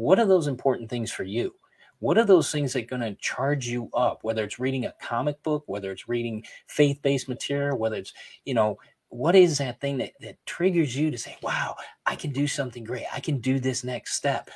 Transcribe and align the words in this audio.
what 0.00 0.18
are 0.18 0.26
those 0.26 0.46
important 0.46 0.88
things 0.88 1.12
for 1.12 1.24
you? 1.24 1.54
What 1.98 2.16
are 2.16 2.24
those 2.24 2.50
things 2.50 2.72
that 2.72 2.84
are 2.84 2.96
going 2.96 3.02
to 3.02 3.14
charge 3.20 3.68
you 3.68 3.90
up? 3.92 4.24
Whether 4.24 4.44
it's 4.44 4.58
reading 4.58 4.86
a 4.86 4.94
comic 5.02 5.42
book, 5.42 5.64
whether 5.66 5.92
it's 5.92 6.08
reading 6.08 6.42
faith-based 6.68 7.28
material, 7.28 7.76
whether 7.76 7.96
it's 7.96 8.14
you 8.46 8.54
know 8.54 8.78
what 9.10 9.34
is 9.34 9.58
that 9.58 9.80
thing 9.80 9.98
that, 9.98 10.12
that 10.20 10.44
triggers 10.46 10.96
you 10.96 11.10
to 11.10 11.18
say, 11.18 11.36
wow, 11.42 11.74
I 12.06 12.14
can 12.14 12.32
do 12.32 12.46
something 12.46 12.84
great. 12.84 13.04
I 13.12 13.20
can 13.20 13.40
do 13.40 13.58
this 13.58 13.84
next 13.84 14.14
step. 14.14 14.48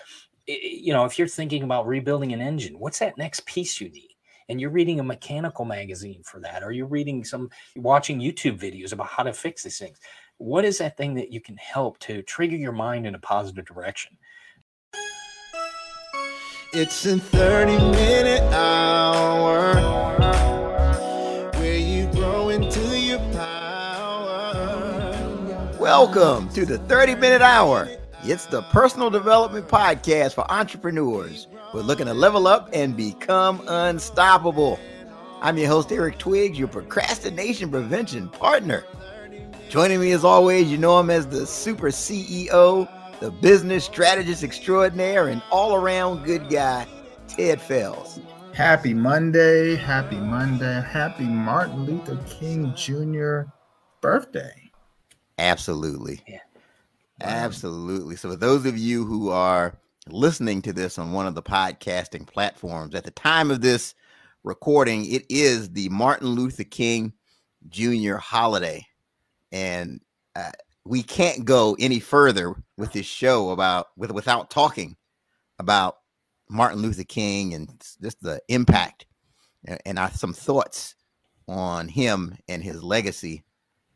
It, 0.46 0.80
you 0.80 0.93
know, 0.93 1.04
if 1.04 1.18
you're 1.18 1.29
thinking 1.29 1.64
about 1.64 1.88
rebuilding 1.88 2.32
an 2.32 2.40
engine, 2.40 2.79
what's 2.79 3.00
that 3.00 3.18
next 3.18 3.45
piece 3.46 3.80
you 3.80 3.90
need? 3.90 4.11
And 4.48 4.61
you're 4.61 4.70
reading 4.70 5.00
a 5.00 5.04
mechanical 5.04 5.64
magazine 5.64 6.22
for 6.22 6.38
that, 6.40 6.62
or 6.62 6.70
you're 6.70 6.86
reading 6.86 7.24
some, 7.24 7.50
watching 7.76 8.20
YouTube 8.20 8.61
videos 8.61 8.92
about 8.92 9.08
how 9.08 9.24
to 9.24 9.32
fix 9.32 9.64
these 9.64 9.79
things. 9.79 9.98
What 10.38 10.64
is 10.64 10.79
that 10.79 10.96
thing 10.96 11.14
that 11.14 11.32
you 11.32 11.40
can 11.40 11.56
help 11.56 11.98
to 12.00 12.22
trigger 12.22 12.56
your 12.56 12.72
mind 12.72 13.06
in 13.06 13.16
a 13.16 13.18
positive 13.18 13.66
direction? 13.66 14.16
It's 16.77 17.07
a 17.07 17.21
30 17.21 17.76
minute 17.93 18.43
hour 18.53 19.75
Welcome 25.79 26.49
to 26.49 26.66
the 26.66 26.79
30 26.89 27.14
Minute 27.14 27.43
Hour. 27.43 27.89
It's 28.25 28.46
the 28.46 28.63
personal 28.63 29.08
development 29.08 29.68
podcast 29.68 30.35
for 30.35 30.50
entrepreneurs 30.50 31.46
We're 31.72 31.82
looking 31.82 32.06
to 32.06 32.14
level 32.14 32.48
up 32.48 32.70
and 32.72 32.97
become 32.97 33.62
unstoppable. 33.69 34.80
I'm 35.42 35.56
your 35.56 35.69
host, 35.69 35.92
Eric 35.92 36.19
Twiggs, 36.19 36.58
your 36.58 36.66
procrastination 36.66 37.70
prevention 37.70 38.28
partner. 38.30 38.83
Joining 39.69 40.00
me 40.00 40.11
as 40.11 40.25
always, 40.25 40.69
you 40.72 40.78
know 40.78 40.98
him 40.98 41.11
as 41.11 41.28
the 41.28 41.47
super 41.47 41.91
CEO, 41.91 42.88
the 43.20 43.31
business 43.31 43.84
strategist 43.84 44.42
extraordinaire, 44.42 45.28
and 45.28 45.42
all 45.50 45.75
around 45.75 46.25
good 46.25 46.48
guy, 46.48 46.86
Ted 47.28 47.61
Fells. 47.61 48.20
Happy 48.53 48.95
Monday, 48.95 49.75
happy 49.75 50.16
Monday, 50.16 50.83
happy 50.83 51.25
Martin 51.25 51.84
Luther 51.84 52.19
King 52.27 52.72
Jr. 52.75 53.50
birthday. 54.00 54.70
Absolutely. 55.38 56.20
Yeah. 56.28 56.38
Absolutely. 57.20 58.16
So, 58.16 58.30
for 58.30 58.36
those 58.36 58.66
of 58.66 58.77
you 58.77 59.05
who 59.05 59.31
are 59.31 59.78
listening 60.08 60.62
to 60.62 60.72
this 60.72 60.98
on 60.98 61.12
one 61.12 61.27
of 61.27 61.34
the 61.34 61.42
podcasting 61.42 62.27
platforms, 62.27 62.94
at 62.94 63.05
the 63.05 63.10
time 63.10 63.50
of 63.50 63.60
this 63.60 63.94
recording, 64.42 65.06
it 65.06 65.25
is 65.28 65.70
the 65.70 65.88
Martin 65.88 66.28
Luther 66.28 66.64
King 66.64 67.12
Jr. 67.69 68.16
holiday. 68.16 68.84
And 69.53 70.00
uh, 70.36 70.50
we 70.84 71.02
can't 71.02 71.44
go 71.44 71.77
any 71.78 72.00
further 72.00 72.54
with 72.77 72.92
this 72.92 73.06
show 73.06 73.50
about 73.50 73.86
with, 73.96 74.10
without 74.12 74.50
talking 74.50 74.96
about 75.58 75.96
Martin 76.48 76.82
Luther 76.82 77.04
King 77.04 77.54
and 77.54 77.68
just 78.02 78.20
the 78.20 78.41
impact 78.48 79.06
and, 79.64 79.78
and 79.86 79.98
our, 79.98 80.10
some 80.10 80.34
thoughts 80.34 80.94
on 81.48 81.88
him 81.88 82.36
and 82.48 82.62
his 82.62 82.82
legacy 82.82 83.44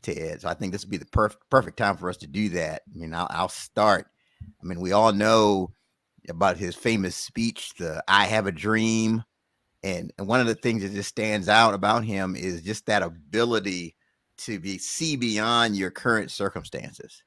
Ted. 0.02 0.40
So 0.40 0.48
I 0.48 0.54
think 0.54 0.72
this 0.72 0.84
would 0.84 0.90
be 0.90 0.96
the 0.96 1.06
perfect 1.06 1.48
perfect 1.50 1.76
time 1.76 1.96
for 1.96 2.08
us 2.08 2.16
to 2.18 2.26
do 2.26 2.50
that. 2.50 2.82
I 2.92 2.98
mean, 2.98 3.14
I'll, 3.14 3.26
I'll 3.30 3.48
start. 3.48 4.06
I 4.62 4.66
mean, 4.66 4.80
we 4.80 4.92
all 4.92 5.12
know 5.12 5.72
about 6.28 6.56
his 6.56 6.74
famous 6.74 7.16
speech, 7.16 7.74
the 7.78 8.02
"I 8.06 8.26
Have 8.26 8.46
a 8.46 8.52
Dream," 8.52 9.24
and, 9.82 10.12
and 10.18 10.28
one 10.28 10.40
of 10.40 10.46
the 10.46 10.54
things 10.54 10.82
that 10.82 10.92
just 10.92 11.08
stands 11.08 11.48
out 11.48 11.74
about 11.74 12.04
him 12.04 12.36
is 12.36 12.62
just 12.62 12.86
that 12.86 13.02
ability 13.02 13.96
to 14.38 14.58
be 14.58 14.78
see 14.78 15.16
beyond 15.16 15.76
your 15.76 15.90
current 15.90 16.30
circumstances 16.30 17.22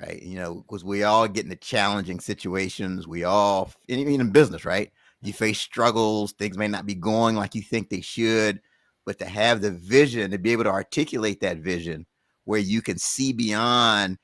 right? 0.00 0.22
You 0.22 0.36
know 0.36 0.54
because 0.54 0.84
we 0.84 1.02
all 1.02 1.28
get 1.28 1.44
into 1.44 1.56
challenging 1.56 2.18
situations 2.18 3.06
we 3.06 3.24
all 3.24 3.70
even 3.88 4.20
in 4.20 4.30
business 4.30 4.64
right? 4.64 4.90
You 5.20 5.32
mm-hmm. 5.32 5.38
face 5.38 5.60
struggles 5.60 6.32
things 6.32 6.56
may 6.56 6.68
not 6.68 6.86
be 6.86 6.94
going 6.94 7.36
like 7.36 7.54
you 7.54 7.62
think 7.62 7.88
they 7.88 8.00
should 8.00 8.60
but 9.04 9.18
to 9.18 9.26
have 9.26 9.60
the 9.60 9.70
vision 9.70 10.30
to 10.30 10.38
be 10.38 10.52
able 10.52 10.64
to 10.64 10.70
articulate 10.70 11.40
that 11.40 11.58
vision 11.58 12.06
where 12.44 12.60
you 12.60 12.82
can 12.82 12.98
see 12.98 13.32
beyond 13.32 14.18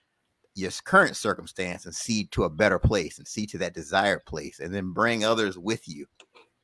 your 0.58 0.70
current 0.84 1.16
circumstance 1.16 1.86
and 1.86 1.94
see 1.94 2.24
to 2.26 2.44
a 2.44 2.50
better 2.50 2.78
place 2.78 3.18
and 3.18 3.26
see 3.26 3.46
to 3.46 3.58
that 3.58 3.74
desired 3.74 4.24
place 4.26 4.58
and 4.58 4.74
then 4.74 4.92
bring 4.92 5.24
others 5.24 5.56
with 5.56 5.86
you. 5.86 6.04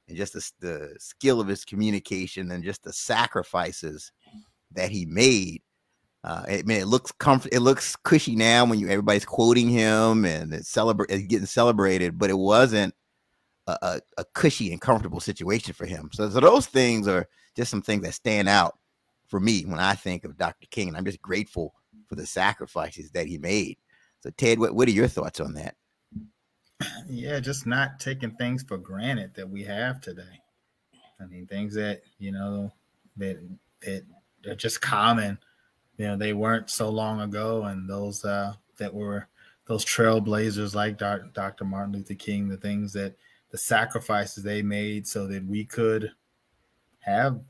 And 0.08 0.16
just 0.16 0.32
the, 0.34 0.50
the 0.60 0.94
skill 0.98 1.40
of 1.40 1.48
his 1.48 1.64
communication 1.64 2.50
and 2.50 2.64
just 2.64 2.82
the 2.82 2.92
sacrifices 2.92 4.12
that 4.74 4.90
he 4.90 5.06
made 5.06 5.62
uh, 6.24 6.42
I 6.48 6.62
mean, 6.64 6.80
it 6.80 6.86
looks 6.86 7.12
comfort. 7.12 7.52
It 7.52 7.60
looks 7.60 7.96
cushy 7.96 8.34
now 8.34 8.64
when 8.64 8.78
you 8.78 8.88
everybody's 8.88 9.26
quoting 9.26 9.68
him 9.68 10.24
and 10.24 10.54
it's 10.54 10.70
celebrate, 10.70 11.10
it's 11.10 11.26
getting 11.26 11.46
celebrated. 11.46 12.18
But 12.18 12.30
it 12.30 12.38
wasn't 12.38 12.94
a, 13.66 13.76
a, 13.82 14.00
a, 14.18 14.24
cushy 14.32 14.72
and 14.72 14.80
comfortable 14.80 15.20
situation 15.20 15.74
for 15.74 15.84
him. 15.84 16.08
So, 16.14 16.30
so 16.30 16.40
those 16.40 16.64
things 16.64 17.06
are 17.06 17.28
just 17.54 17.70
some 17.70 17.82
things 17.82 18.04
that 18.04 18.14
stand 18.14 18.48
out 18.48 18.78
for 19.28 19.38
me 19.38 19.66
when 19.66 19.78
I 19.78 19.94
think 19.94 20.24
of 20.24 20.38
Dr. 20.38 20.66
King. 20.70 20.88
And 20.88 20.96
I'm 20.96 21.04
just 21.04 21.20
grateful 21.20 21.74
for 22.08 22.14
the 22.14 22.26
sacrifices 22.26 23.10
that 23.10 23.26
he 23.26 23.36
made. 23.36 23.76
So, 24.20 24.30
Ted, 24.30 24.58
what, 24.58 24.74
what 24.74 24.88
are 24.88 24.92
your 24.92 25.08
thoughts 25.08 25.40
on 25.40 25.52
that? 25.54 25.74
Yeah, 27.06 27.38
just 27.40 27.66
not 27.66 28.00
taking 28.00 28.30
things 28.36 28.62
for 28.62 28.78
granted 28.78 29.34
that 29.34 29.48
we 29.48 29.62
have 29.64 30.00
today. 30.00 30.40
I 31.20 31.26
mean, 31.26 31.46
things 31.46 31.74
that, 31.74 32.00
you 32.18 32.32
know, 32.32 32.72
that, 33.18 33.36
that 33.82 34.04
are 34.46 34.54
just 34.54 34.80
common, 34.80 35.38
you 35.96 36.06
know, 36.06 36.16
they 36.16 36.32
weren't 36.32 36.70
so 36.70 36.88
long 36.88 37.20
ago. 37.20 37.64
And 37.64 37.88
those 37.88 38.24
uh, 38.24 38.54
that 38.78 38.92
were 38.92 39.28
those 39.66 39.84
trailblazers 39.84 40.74
like 40.74 40.98
Dr. 40.98 41.64
Martin 41.64 41.94
Luther 41.94 42.14
King, 42.14 42.48
the 42.48 42.56
things 42.56 42.92
that, 42.92 43.16
the 43.50 43.58
sacrifices 43.58 44.42
they 44.42 44.62
made 44.62 45.06
so 45.06 45.28
that 45.28 45.46
we 45.46 45.64
could 45.64 46.10
have 46.98 47.40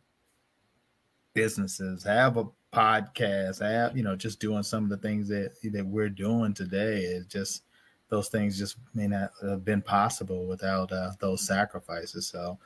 businesses, 1.33 2.04
have 2.04 2.37
a 2.37 2.44
podcast, 2.75 3.62
have 3.62 3.97
you 3.97 4.03
know, 4.03 4.15
just 4.15 4.38
doing 4.38 4.62
some 4.62 4.84
of 4.84 4.91
the 4.91 4.99
things 4.99 5.28
that 5.28 5.53
that 5.72 5.87
we're 5.87 6.10
doing 6.10 6.53
today. 6.53 6.99
It 6.99 7.28
just 7.28 7.62
those 8.10 8.28
things 8.28 8.59
just 8.59 8.77
may 8.94 9.09
not 9.09 9.31
have 9.43 9.65
been 9.65 9.81
possible 9.81 10.47
without 10.47 10.93
uh, 10.93 11.12
those 11.21 11.47
sacrifices. 11.47 12.27
So 12.27 12.59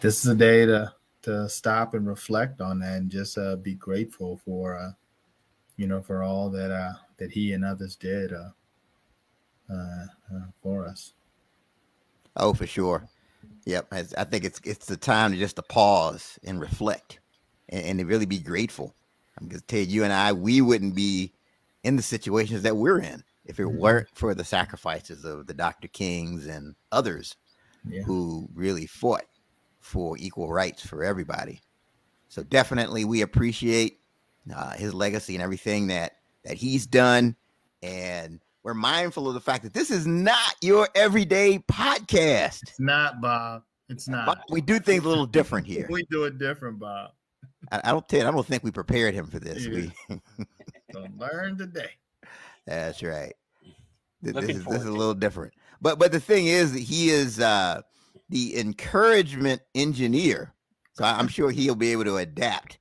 this 0.00 0.24
is 0.24 0.30
a 0.30 0.34
day 0.34 0.64
to 0.64 0.92
to 1.26 1.48
stop 1.48 1.94
and 1.94 2.06
reflect 2.06 2.60
on 2.60 2.78
that 2.78 2.98
and 2.98 3.10
just 3.10 3.36
uh, 3.36 3.56
be 3.56 3.74
grateful 3.74 4.40
for 4.44 4.78
uh, 4.78 4.92
you 5.76 5.88
know 5.88 6.00
for 6.00 6.22
all 6.22 6.48
that 6.50 6.70
uh, 6.70 6.92
that 7.18 7.32
he 7.32 7.52
and 7.52 7.64
others 7.64 7.96
did 7.96 8.32
uh, 8.32 8.50
uh, 9.68 10.04
uh, 10.32 10.46
for 10.62 10.86
us. 10.86 11.14
Oh, 12.36 12.54
for 12.54 12.66
sure. 12.66 13.08
Yep, 13.64 13.88
I 13.90 14.02
think 14.02 14.44
it's 14.44 14.60
it's 14.62 14.86
the 14.86 14.96
time 14.96 15.32
to 15.32 15.36
just 15.38 15.56
to 15.56 15.62
pause 15.62 16.38
and 16.44 16.60
reflect, 16.60 17.18
and, 17.68 17.84
and 17.84 17.98
to 17.98 18.04
really 18.04 18.26
be 18.26 18.38
grateful. 18.38 18.94
I'm 19.36 19.48
gonna 19.48 19.60
tell 19.62 19.80
you, 19.80 19.86
you 19.86 20.04
and 20.04 20.12
I, 20.12 20.32
we 20.32 20.60
wouldn't 20.60 20.94
be 20.94 21.32
in 21.82 21.96
the 21.96 22.02
situations 22.02 22.62
that 22.62 22.76
we're 22.76 23.00
in 23.00 23.24
if 23.44 23.58
it 23.58 23.64
mm-hmm. 23.64 23.78
weren't 23.78 24.08
for 24.14 24.32
the 24.32 24.44
sacrifices 24.44 25.24
of 25.24 25.48
the 25.48 25.54
Dr. 25.54 25.88
Kings 25.88 26.46
and 26.46 26.76
others 26.92 27.34
yeah. 27.88 28.02
who 28.02 28.48
really 28.54 28.86
fought 28.86 29.24
for 29.86 30.18
equal 30.18 30.52
rights 30.52 30.84
for 30.84 31.04
everybody. 31.04 31.60
So 32.28 32.42
definitely, 32.42 33.04
we 33.04 33.22
appreciate 33.22 34.00
uh, 34.54 34.72
his 34.72 34.92
legacy 34.92 35.34
and 35.34 35.42
everything 35.42 35.86
that 35.86 36.16
that 36.44 36.56
he's 36.56 36.86
done, 36.86 37.36
and 37.82 38.40
we're 38.64 38.74
mindful 38.74 39.28
of 39.28 39.34
the 39.34 39.40
fact 39.40 39.62
that 39.62 39.72
this 39.72 39.92
is 39.92 40.04
not 40.04 40.56
your 40.60 40.88
everyday 40.96 41.60
podcast. 41.60 42.62
It's 42.62 42.80
not, 42.80 43.20
Bob. 43.20 43.62
It's 43.88 44.08
not. 44.08 44.26
But 44.26 44.40
we 44.50 44.60
do 44.60 44.80
things 44.80 45.04
a 45.04 45.08
little 45.08 45.24
different 45.24 45.68
here. 45.68 45.86
we 45.90 46.02
do 46.10 46.24
it 46.24 46.38
different, 46.38 46.80
Bob. 46.80 47.12
I, 47.70 47.80
I 47.84 47.92
don't 47.92 48.08
tell. 48.08 48.26
I 48.26 48.30
don't 48.32 48.46
think 48.46 48.64
we 48.64 48.72
prepared 48.72 49.14
him 49.14 49.26
for 49.28 49.38
this. 49.38 49.66
Yeah. 49.66 50.16
We 50.94 51.08
learn 51.18 51.58
today. 51.58 51.90
That's 52.64 53.02
right. 53.02 53.34
This, 54.22 54.32
this 54.34 54.56
is 54.56 54.64
this 54.64 54.80
is 54.80 54.86
a 54.86 54.92
little 54.92 55.14
different. 55.14 55.52
But 55.82 55.98
but 55.98 56.10
the 56.10 56.20
thing 56.20 56.46
is 56.46 56.72
that 56.72 56.80
he 56.80 57.10
is 57.10 57.38
uh 57.38 57.82
the 58.28 58.58
encouragement 58.58 59.62
engineer. 59.74 60.52
So 60.94 61.04
I'm 61.04 61.28
sure 61.28 61.50
he'll 61.50 61.74
be 61.74 61.92
able 61.92 62.04
to 62.04 62.16
adapt. 62.16 62.78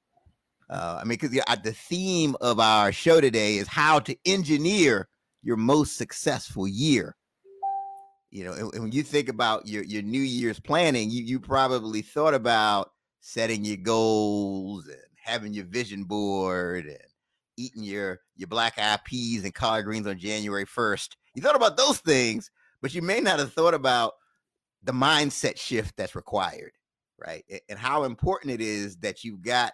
Uh, 0.69 0.99
I 0.99 1.03
mean, 1.03 1.17
because 1.19 1.31
the 1.31 1.71
theme 1.73 2.35
of 2.41 2.59
our 2.59 2.91
show 2.91 3.21
today 3.21 3.57
is 3.57 3.67
how 3.67 3.99
to 3.99 4.15
engineer 4.25 5.07
your 5.43 5.57
most 5.57 5.97
successful 5.97 6.67
year. 6.67 7.15
You 8.31 8.45
know, 8.45 8.53
and, 8.53 8.73
and 8.73 8.83
when 8.83 8.91
you 8.91 9.03
think 9.03 9.29
about 9.29 9.67
your 9.67 9.83
your 9.83 10.01
New 10.01 10.21
Year's 10.21 10.59
planning, 10.59 11.09
you 11.09 11.23
you 11.23 11.39
probably 11.39 12.01
thought 12.01 12.33
about 12.33 12.91
setting 13.21 13.63
your 13.63 13.77
goals 13.77 14.87
and 14.87 14.97
having 15.23 15.53
your 15.53 15.65
vision 15.65 16.03
board 16.03 16.85
and 16.85 16.97
eating 17.57 17.83
your 17.83 18.19
your 18.35 18.47
black 18.47 18.77
eyed 18.77 19.03
peas 19.05 19.43
and 19.43 19.53
collard 19.53 19.85
greens 19.85 20.07
on 20.07 20.17
January 20.17 20.65
1st. 20.65 21.09
You 21.35 21.41
thought 21.41 21.55
about 21.55 21.77
those 21.77 21.99
things, 21.99 22.49
but 22.81 22.93
you 22.93 23.01
may 23.01 23.19
not 23.19 23.39
have 23.39 23.53
thought 23.53 23.73
about 23.73 24.13
the 24.85 24.93
mindset 24.93 25.57
shift 25.57 25.97
that's 25.97 26.15
required, 26.15 26.71
right? 27.17 27.43
And 27.69 27.77
how 27.77 28.03
important 28.03 28.53
it 28.53 28.61
is 28.61 28.97
that 28.97 29.23
you've 29.23 29.41
got 29.41 29.73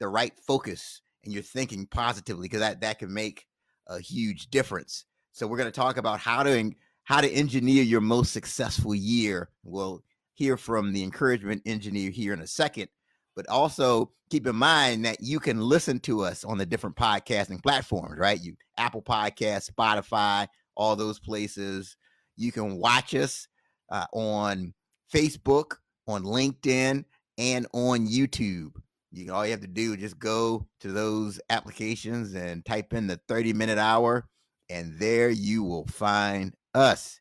the 0.00 0.08
right 0.08 0.32
focus 0.46 1.02
and 1.24 1.32
you're 1.32 1.42
thinking 1.42 1.86
positively 1.86 2.44
because 2.44 2.60
that 2.60 2.80
that 2.80 2.98
can 2.98 3.12
make 3.12 3.46
a 3.86 4.00
huge 4.00 4.48
difference. 4.48 5.04
So 5.32 5.46
we're 5.46 5.58
going 5.58 5.70
to 5.70 5.80
talk 5.80 5.98
about 5.98 6.18
how 6.18 6.42
to 6.42 6.72
how 7.04 7.20
to 7.20 7.30
engineer 7.30 7.82
your 7.82 8.00
most 8.00 8.32
successful 8.32 8.94
year. 8.94 9.50
We'll 9.62 10.02
hear 10.34 10.56
from 10.56 10.92
the 10.92 11.02
encouragement 11.02 11.62
engineer 11.66 12.10
here 12.10 12.32
in 12.32 12.40
a 12.40 12.46
second, 12.46 12.88
but 13.34 13.48
also 13.48 14.10
keep 14.30 14.46
in 14.46 14.56
mind 14.56 15.04
that 15.04 15.18
you 15.20 15.38
can 15.38 15.60
listen 15.60 16.00
to 16.00 16.22
us 16.22 16.44
on 16.44 16.58
the 16.58 16.66
different 16.66 16.96
podcasting 16.96 17.62
platforms, 17.62 18.18
right? 18.18 18.42
You 18.42 18.56
Apple 18.78 19.02
Podcast, 19.02 19.70
Spotify, 19.70 20.48
all 20.74 20.96
those 20.96 21.18
places. 21.18 21.96
You 22.36 22.52
can 22.52 22.76
watch 22.78 23.14
us 23.14 23.48
uh, 23.90 24.06
on 24.12 24.74
Facebook, 25.12 25.76
on 26.06 26.24
LinkedIn, 26.24 27.04
and 27.38 27.66
on 27.72 28.06
YouTube. 28.06 28.72
You 29.12 29.32
all 29.32 29.44
you 29.44 29.52
have 29.52 29.60
to 29.60 29.66
do 29.66 29.94
is 29.94 30.00
just 30.00 30.18
go 30.18 30.66
to 30.80 30.92
those 30.92 31.40
applications 31.48 32.34
and 32.34 32.64
type 32.64 32.92
in 32.92 33.06
the 33.06 33.20
30 33.28 33.52
minute 33.52 33.78
hour, 33.78 34.26
and 34.68 34.98
there 34.98 35.30
you 35.30 35.62
will 35.62 35.86
find 35.86 36.54
us. 36.74 37.20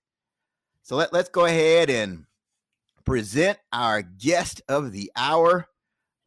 So 0.83 0.95
let, 0.95 1.13
let's 1.13 1.29
go 1.29 1.45
ahead 1.45 1.89
and 1.89 2.25
present 3.06 3.57
our 3.71 4.01
guest 4.01 4.62
of 4.67 4.91
the 4.91 5.12
hour. 5.15 5.67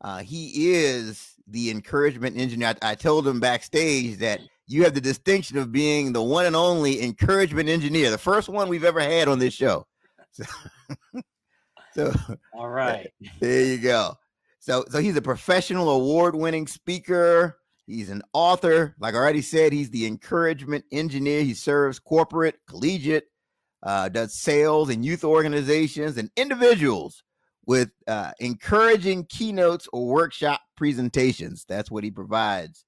Uh, 0.01 0.19
he 0.19 0.73
is 0.73 1.35
the 1.47 1.71
encouragement 1.71 2.37
engineer. 2.37 2.75
I, 2.83 2.93
I, 2.93 2.95
told 2.95 3.27
him 3.27 3.41
backstage 3.41 4.19
that 4.19 4.41
you 4.67 4.85
have 4.85 4.95
the 4.95 5.01
distinction 5.01 5.59
of 5.59 5.73
being 5.73 6.13
the 6.13 6.23
one 6.23 6.47
and 6.47 6.55
only 6.55 7.03
encouragement 7.03 7.69
engineer, 7.69 8.11
the 8.11 8.19
first 8.19 8.49
one 8.49 8.69
we've 8.69 8.85
ever 8.85 9.01
had 9.01 9.29
on 9.29 9.39
this 9.39 9.55
show. 9.55 9.87
So, 11.95 12.13
so 12.13 12.37
all 12.55 12.69
right, 12.71 13.09
there 13.41 13.65
you 13.65 13.79
go. 13.79 14.15
So, 14.61 14.85
so 14.91 15.01
he's 15.01 15.17
a 15.17 15.23
professional 15.23 15.91
award-winning 15.91 16.67
speaker. 16.67 17.59
He's 17.87 18.11
an 18.11 18.23
author. 18.35 18.95
Like 19.01 19.15
I 19.15 19.17
already 19.17 19.41
said, 19.41 19.73
he's 19.73 19.91
the 19.91 20.07
encouragement 20.07 20.85
engineer. 20.93 21.43
He 21.43 21.55
serves 21.55 21.99
corporate, 21.99 22.57
collegiate, 22.69 23.25
uh, 23.83 24.11
does 24.11 24.39
sales 24.39 24.91
and 24.91 25.05
youth 25.05 25.25
organizations 25.25 26.19
and 26.19 26.31
individuals 26.37 27.23
with 27.67 27.91
uh, 28.07 28.33
encouraging 28.41 29.25
keynotes 29.27 29.89
or 29.93 30.07
workshop 30.07 30.61
presentations. 30.77 31.65
That's 31.69 31.91
what 31.91 32.05
he 32.05 32.11
provides. 32.11 32.85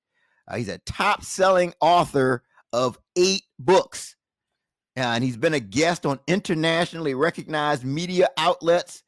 Uh, 0.49 0.57
he's 0.57 0.69
a 0.69 0.79
top 0.79 1.23
selling 1.23 1.75
author 1.81 2.43
of 2.73 2.99
eight 3.17 3.43
books. 3.59 4.17
And 5.09 5.25
he's 5.25 5.37
been 5.37 5.55
a 5.55 5.61
guest 5.61 6.07
on 6.07 6.21
internationally 6.27 7.15
recognized 7.15 7.85
media 7.85 8.29
outlets 8.37 9.03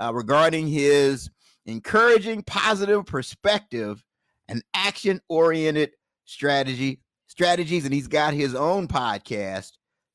uh, 0.00 0.12
regarding 0.12 0.68
his 0.68 1.30
encouraging 1.66 2.42
positive 2.42 3.04
perspective 3.06 4.04
and 4.48 4.62
action 4.74 5.20
oriented 5.28 5.90
strategy 6.24 7.00
strategies. 7.26 7.84
And 7.84 7.94
he's 7.94 8.08
got 8.08 8.34
his 8.34 8.54
own 8.54 8.88
podcast, 8.88 9.72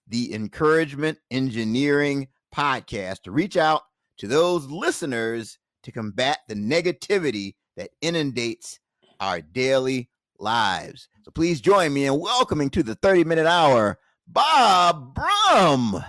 the 0.07 0.33
Encouragement 0.33 1.19
Engineering 1.31 2.27
Podcast, 2.53 3.21
to 3.24 3.31
reach 3.31 3.57
out 3.57 3.83
to 4.18 4.27
those 4.27 4.65
listeners 4.68 5.57
to 5.83 5.91
combat 5.91 6.39
the 6.47 6.56
negativity 6.56 7.56
that 7.77 7.91
inundates 8.01 8.80
our 9.19 9.41
daily 9.41 10.09
lives. 10.39 11.07
So 11.24 11.31
please 11.31 11.62
join 11.62 11.94
me 11.94 12.06
in 12.06 12.19
welcoming 12.19 12.69
to 12.71 12.83
the 12.83 12.95
30 12.95 13.24
minute 13.24 13.47
hour, 13.47 14.00
Bob 14.33 15.15
Brumm. 15.15 16.03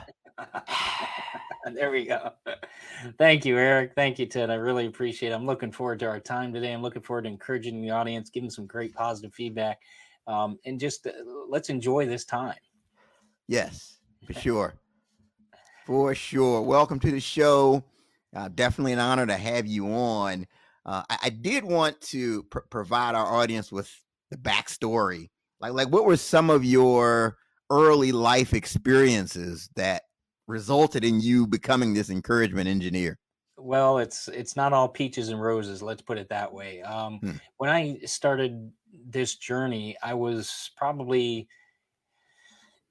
there 1.75 1.91
we 1.91 2.07
go. 2.07 2.33
Thank 3.19 3.45
you, 3.45 3.59
Eric. 3.59 3.93
Thank 3.95 4.19
you, 4.19 4.25
Ted. 4.25 4.49
I 4.49 4.55
really 4.55 4.87
appreciate 4.87 5.31
it. 5.31 5.35
I'm 5.35 5.45
looking 5.45 5.71
forward 5.71 5.99
to 5.99 6.07
our 6.07 6.21
time 6.21 6.55
today. 6.55 6.73
I'm 6.73 6.81
looking 6.81 7.03
forward 7.03 7.23
to 7.23 7.29
encouraging 7.29 7.83
the 7.83 7.91
audience, 7.91 8.31
giving 8.31 8.49
some 8.49 8.67
great 8.67 8.95
positive 8.95 9.35
feedback, 9.35 9.79
um, 10.27 10.59
and 10.65 10.81
just 10.81 11.07
uh, 11.07 11.11
let's 11.51 11.69
enjoy 11.69 12.07
this 12.07 12.25
time. 12.25 12.57
Yes, 13.47 13.99
for 14.27 14.33
sure. 14.41 14.75
for 15.85 16.15
sure. 16.15 16.63
Welcome 16.63 17.01
to 17.01 17.11
the 17.11 17.21
show. 17.21 17.85
Uh, 18.35 18.49
definitely 18.55 18.95
an 18.95 19.01
honor 19.01 19.27
to 19.27 19.37
have 19.37 19.67
you 19.67 19.87
on. 19.89 20.47
Uh, 20.87 21.03
I, 21.11 21.19
I, 21.25 21.31
did 21.31 21.63
want 21.63 22.01
to 22.01 22.43
pr- 22.45 22.59
provide 22.71 23.15
our 23.15 23.27
audience 23.27 23.71
with 23.71 23.91
the 24.31 24.37
backstory. 24.37 25.31
Like, 25.61 25.73
like 25.73 25.89
what 25.89 26.05
were 26.05 26.17
some 26.17 26.51
of 26.51 26.65
your 26.65 27.37
early 27.75 28.13
life 28.13 28.55
experiences 28.55 29.69
that 29.75 30.03
resulted 30.47 31.05
in 31.05 31.21
you 31.21 31.47
becoming 31.47 31.93
this 31.93 32.09
encouragement 32.09 32.69
engineer? 32.69 33.19
Well, 33.57 33.99
it's 33.99 34.29
it's 34.29 34.57
not 34.57 34.73
all 34.73 34.89
peaches 34.89 35.31
and 35.31 35.41
roses. 35.41 35.83
Let's 35.83 36.03
put 36.03 36.19
it 36.19 36.29
that 36.29 36.53
way. 36.53 36.83
Um, 36.83 37.19
hmm. 37.19 37.31
When 37.57 37.71
I 37.71 37.99
started 38.05 38.71
this 39.09 39.37
journey, 39.37 39.97
I 40.03 40.15
was 40.15 40.71
probably 40.77 41.49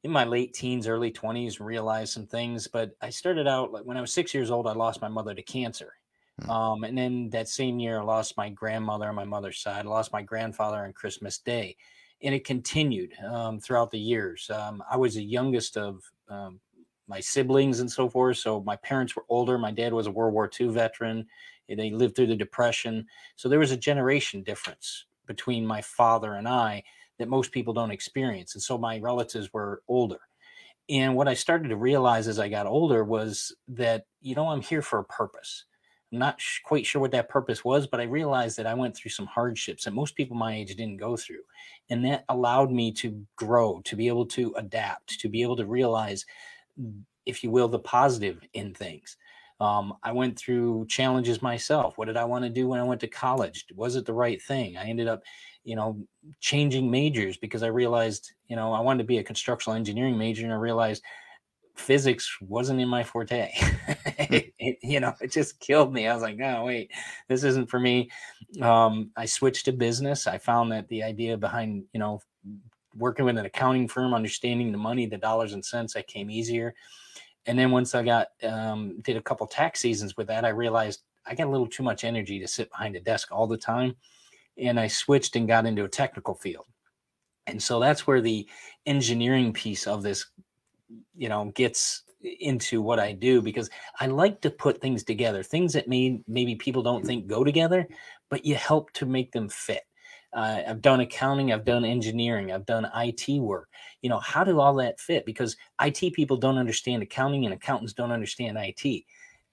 in 0.03 0.11
my 0.11 0.25
late 0.25 0.53
teens, 0.53 0.87
early 0.87 1.11
twenties, 1.11 1.59
realized 1.59 2.13
some 2.13 2.25
things. 2.25 2.67
But 2.67 2.91
I 3.01 3.09
started 3.09 3.47
out 3.47 3.71
like 3.71 3.83
when 3.83 3.97
I 3.97 4.01
was 4.01 4.13
six 4.13 4.33
years 4.33 4.51
old. 4.51 4.67
I 4.67 4.73
lost 4.73 5.01
my 5.01 5.09
mother 5.09 5.33
to 5.33 5.43
cancer, 5.43 5.93
hmm. 6.41 6.49
um, 6.49 6.83
and 6.83 6.97
then 6.97 7.29
that 7.29 7.49
same 7.49 7.79
year, 7.79 7.99
I 7.99 8.03
lost 8.03 8.35
my 8.37 8.49
grandmother 8.49 9.07
on 9.07 9.15
my 9.15 9.25
mother's 9.25 9.59
side. 9.59 9.85
I 9.85 9.89
lost 9.89 10.11
my 10.11 10.23
grandfather 10.23 10.83
on 10.85 10.93
Christmas 10.93 11.37
Day, 11.37 11.77
and 12.23 12.33
it 12.33 12.45
continued 12.45 13.13
um, 13.23 13.59
throughout 13.59 13.91
the 13.91 13.99
years. 13.99 14.49
Um, 14.49 14.81
I 14.89 14.97
was 14.97 15.15
the 15.15 15.23
youngest 15.23 15.77
of 15.77 16.01
um, 16.29 16.59
my 17.07 17.19
siblings 17.19 17.79
and 17.79 17.91
so 17.91 18.09
forth. 18.09 18.37
So 18.37 18.61
my 18.61 18.77
parents 18.77 19.15
were 19.15 19.25
older. 19.29 19.57
My 19.57 19.71
dad 19.71 19.93
was 19.93 20.07
a 20.07 20.11
World 20.11 20.33
War 20.33 20.49
II 20.59 20.69
veteran. 20.69 21.27
They 21.67 21.91
lived 21.91 22.15
through 22.15 22.27
the 22.27 22.35
Depression. 22.35 23.05
So 23.35 23.49
there 23.49 23.59
was 23.59 23.71
a 23.71 23.77
generation 23.77 24.43
difference 24.43 25.05
between 25.25 25.65
my 25.65 25.81
father 25.81 26.33
and 26.35 26.47
I 26.47 26.83
that 27.17 27.27
most 27.27 27.51
people 27.51 27.73
don't 27.73 27.91
experience. 27.91 28.55
And 28.55 28.61
so 28.61 28.77
my 28.77 28.99
relatives 28.99 29.51
were 29.53 29.81
older. 29.87 30.19
And 30.89 31.15
what 31.15 31.27
I 31.27 31.33
started 31.33 31.69
to 31.69 31.77
realize 31.77 32.27
as 32.27 32.39
I 32.39 32.49
got 32.49 32.67
older 32.67 33.03
was 33.03 33.55
that, 33.69 34.05
you 34.21 34.35
know, 34.35 34.49
I'm 34.49 34.61
here 34.61 34.81
for 34.81 34.99
a 34.99 35.05
purpose. 35.05 35.65
Not 36.13 36.39
sh- 36.39 36.59
quite 36.63 36.85
sure 36.85 37.01
what 37.01 37.11
that 37.11 37.29
purpose 37.29 37.65
was, 37.65 37.87
but 37.87 37.99
I 37.99 38.03
realized 38.03 38.57
that 38.57 38.67
I 38.67 38.73
went 38.73 38.95
through 38.95 39.11
some 39.11 39.25
hardships 39.25 39.83
that 39.83 39.93
most 39.93 40.15
people 40.15 40.37
my 40.37 40.55
age 40.55 40.75
didn't 40.75 40.97
go 40.97 41.17
through. 41.17 41.43
And 41.89 42.05
that 42.05 42.23
allowed 42.29 42.71
me 42.71 42.91
to 42.93 43.25
grow, 43.35 43.81
to 43.85 43.95
be 43.95 44.07
able 44.07 44.25
to 44.27 44.53
adapt, 44.57 45.19
to 45.19 45.29
be 45.29 45.41
able 45.41 45.55
to 45.57 45.65
realize 45.65 46.25
if 47.25 47.43
you 47.43 47.51
will, 47.51 47.67
the 47.67 47.79
positive 47.79 48.41
in 48.53 48.73
things. 48.73 49.17
Um, 49.59 49.95
I 50.03 50.11
went 50.11 50.37
through 50.37 50.87
challenges 50.89 51.41
myself. 51.41 51.97
What 51.97 52.05
did 52.05 52.17
I 52.17 52.25
want 52.25 52.43
to 52.43 52.49
do 52.49 52.67
when 52.67 52.79
I 52.79 52.83
went 52.83 53.01
to 53.01 53.07
college? 53.07 53.65
Was 53.75 53.95
it 53.95 54.05
the 54.05 54.13
right 54.13 54.41
thing? 54.41 54.77
I 54.77 54.85
ended 54.85 55.07
up, 55.07 55.23
you 55.63 55.75
know, 55.75 56.05
changing 56.41 56.89
majors 56.89 57.37
because 57.37 57.63
I 57.63 57.67
realized, 57.67 58.33
you 58.47 58.55
know, 58.55 58.73
I 58.73 58.81
wanted 58.81 59.03
to 59.03 59.07
be 59.07 59.19
a 59.19 59.23
constructional 59.23 59.77
engineering 59.77 60.17
major, 60.17 60.43
and 60.43 60.51
I 60.51 60.57
realized 60.57 61.03
physics 61.75 62.37
wasn't 62.41 62.79
in 62.79 62.87
my 62.87 63.03
forte. 63.03 63.51
it, 64.19 64.53
it, 64.59 64.77
you 64.81 64.99
know, 64.99 65.13
it 65.21 65.31
just 65.31 65.59
killed 65.59 65.93
me. 65.93 66.07
I 66.07 66.13
was 66.13 66.23
like, 66.23 66.39
oh 66.41 66.65
wait, 66.65 66.91
this 67.27 67.43
isn't 67.43 67.69
for 67.69 67.79
me. 67.79 68.09
Um, 68.61 69.11
I 69.15 69.25
switched 69.25 69.65
to 69.65 69.71
business. 69.71 70.27
I 70.27 70.37
found 70.37 70.71
that 70.71 70.87
the 70.87 71.03
idea 71.03 71.37
behind, 71.37 71.85
you 71.93 71.99
know, 71.99 72.21
working 72.95 73.25
with 73.25 73.37
an 73.37 73.45
accounting 73.45 73.87
firm, 73.87 74.13
understanding 74.13 74.71
the 74.71 74.77
money, 74.77 75.05
the 75.05 75.17
dollars 75.17 75.53
and 75.53 75.65
cents, 75.65 75.93
that 75.93 76.07
came 76.07 76.29
easier. 76.29 76.75
And 77.45 77.57
then 77.57 77.71
once 77.71 77.93
I 77.95 78.03
got 78.03 78.27
um, 78.43 78.99
did 79.01 79.17
a 79.17 79.21
couple 79.21 79.47
tax 79.47 79.79
seasons 79.79 80.15
with 80.15 80.27
that, 80.27 80.45
I 80.45 80.49
realized 80.49 81.01
I 81.25 81.35
got 81.35 81.47
a 81.47 81.51
little 81.51 81.67
too 81.67 81.83
much 81.83 82.03
energy 82.03 82.39
to 82.39 82.47
sit 82.47 82.69
behind 82.69 82.95
a 82.95 82.99
desk 82.99 83.31
all 83.31 83.47
the 83.47 83.57
time, 83.57 83.95
and 84.57 84.79
I 84.79 84.87
switched 84.87 85.35
and 85.35 85.47
got 85.47 85.65
into 85.65 85.83
a 85.83 85.89
technical 85.89 86.35
field. 86.35 86.65
And 87.47 87.61
so 87.61 87.79
that's 87.79 88.07
where 88.07 88.21
the 88.21 88.47
engineering 88.85 89.51
piece 89.51 89.87
of 89.87 90.03
this, 90.03 90.25
you 91.15 91.29
know, 91.29 91.51
gets 91.55 92.03
into 92.21 92.81
what 92.81 92.99
I 92.99 93.11
do 93.11 93.41
because 93.41 93.69
I 93.99 94.07
like 94.07 94.41
to 94.41 94.49
put 94.49 94.79
things 94.79 95.03
together, 95.03 95.43
things 95.43 95.73
that 95.73 95.87
may 95.87 96.21
maybe 96.27 96.55
people 96.55 96.81
don't 96.81 97.05
think 97.05 97.27
go 97.27 97.43
together, 97.43 97.87
but 98.29 98.45
you 98.45 98.55
help 98.55 98.91
to 98.93 99.05
make 99.05 99.31
them 99.31 99.49
fit. 99.49 99.83
Uh, 100.33 100.61
I've 100.67 100.81
done 100.81 101.01
accounting, 101.01 101.51
I've 101.51 101.65
done 101.65 101.85
engineering, 101.85 102.51
I've 102.51 102.65
done 102.65 102.89
IT 102.95 103.39
work. 103.39 103.69
You 104.01 104.09
know, 104.09 104.19
how 104.19 104.43
do 104.43 104.59
all 104.59 104.73
that 104.75 104.99
fit? 104.99 105.25
Because 105.25 105.55
IT 105.81 106.13
people 106.13 106.37
don't 106.37 106.57
understand 106.57 107.03
accounting 107.03 107.45
and 107.45 107.53
accountants 107.53 107.93
don't 107.93 108.11
understand 108.11 108.57
IT. 108.57 109.03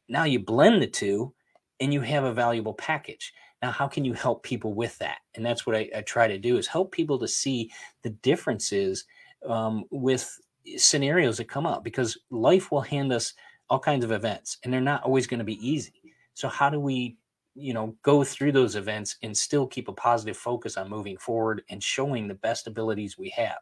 Now 0.08 0.24
you 0.24 0.38
blend 0.38 0.80
the 0.80 0.86
two 0.86 1.34
and 1.80 1.92
you 1.92 2.00
have 2.00 2.24
a 2.24 2.32
valuable 2.32 2.74
package. 2.74 3.32
Now, 3.62 3.70
how 3.70 3.88
can 3.88 4.06
you 4.06 4.14
help 4.14 4.42
people 4.42 4.72
with 4.72 4.96
that? 4.98 5.18
And 5.34 5.44
that's 5.44 5.66
what 5.66 5.76
I, 5.76 5.90
I 5.94 6.00
try 6.00 6.26
to 6.26 6.38
do 6.38 6.56
is 6.56 6.66
help 6.66 6.92
people 6.92 7.18
to 7.18 7.28
see 7.28 7.70
the 8.02 8.10
differences 8.10 9.04
um, 9.46 9.84
with 9.90 10.38
scenarios 10.76 11.38
that 11.38 11.48
come 11.48 11.66
up 11.66 11.84
because 11.84 12.18
life 12.30 12.70
will 12.70 12.80
hand 12.80 13.12
us 13.12 13.34
all 13.68 13.78
kinds 13.78 14.04
of 14.04 14.12
events 14.12 14.58
and 14.64 14.72
they're 14.72 14.80
not 14.80 15.02
always 15.04 15.26
going 15.26 15.38
to 15.38 15.44
be 15.44 15.66
easy. 15.66 16.12
So 16.34 16.48
how 16.48 16.70
do 16.70 16.80
we 16.80 17.16
you 17.54 17.74
know 17.74 17.94
go 18.02 18.24
through 18.24 18.52
those 18.52 18.76
events 18.76 19.16
and 19.22 19.36
still 19.36 19.66
keep 19.66 19.88
a 19.88 19.92
positive 19.92 20.36
focus 20.36 20.76
on 20.76 20.88
moving 20.88 21.16
forward 21.16 21.62
and 21.68 21.82
showing 21.82 22.28
the 22.28 22.34
best 22.34 22.66
abilities 22.66 23.18
we 23.18 23.28
have 23.30 23.58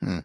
hmm. 0.00 0.18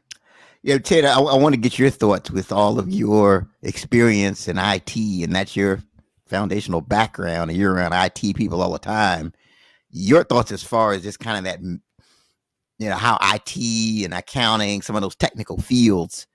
yeah 0.62 0.78
ted 0.78 1.06
I, 1.06 1.20
I 1.20 1.38
want 1.38 1.56
to 1.56 1.62
get 1.62 1.80
your 1.80 1.90
thoughts 1.90 2.30
with 2.30 2.52
all 2.52 2.80
of 2.80 2.90
your 2.90 3.48
experience 3.62 4.48
in 4.48 4.58
it 4.58 4.96
and 4.96 5.36
that's 5.36 5.56
your 5.56 5.82
foundational 6.26 6.82
background 6.82 7.50
and 7.50 7.60
you're 7.60 7.74
around 7.74 7.94
it 7.94 8.36
people 8.36 8.62
all 8.62 8.74
the 8.74 8.80
time 8.80 9.34
your 9.90 10.24
thoughts 10.24 10.52
as 10.52 10.64
far 10.64 10.92
as 10.92 11.04
just 11.04 11.20
kind 11.20 11.38
of 11.38 11.44
that 11.46 11.60
you 12.80 12.90
know 12.90 12.96
how 12.96 13.18
it 13.22 14.06
and 14.06 14.14
accounting 14.14 14.82
some 14.82 14.96
of 14.96 15.02
those 15.02 15.16
technical 15.16 15.58
fields 15.58 16.28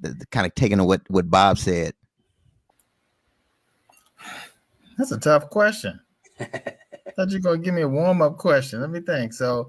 the, 0.00 0.10
the 0.10 0.26
kind 0.26 0.46
of 0.46 0.54
taking 0.54 0.82
what 0.84 1.02
what 1.08 1.30
Bob 1.30 1.58
said? 1.58 1.94
That's 4.98 5.12
a 5.12 5.18
tough 5.18 5.50
question. 5.50 6.00
thought 7.16 7.30
you 7.30 7.38
were 7.38 7.42
gonna 7.42 7.58
give 7.58 7.74
me 7.74 7.82
a 7.82 7.88
warm 7.88 8.22
up 8.22 8.38
question. 8.38 8.80
Let 8.80 8.90
me 8.90 9.00
think. 9.00 9.32
So, 9.32 9.68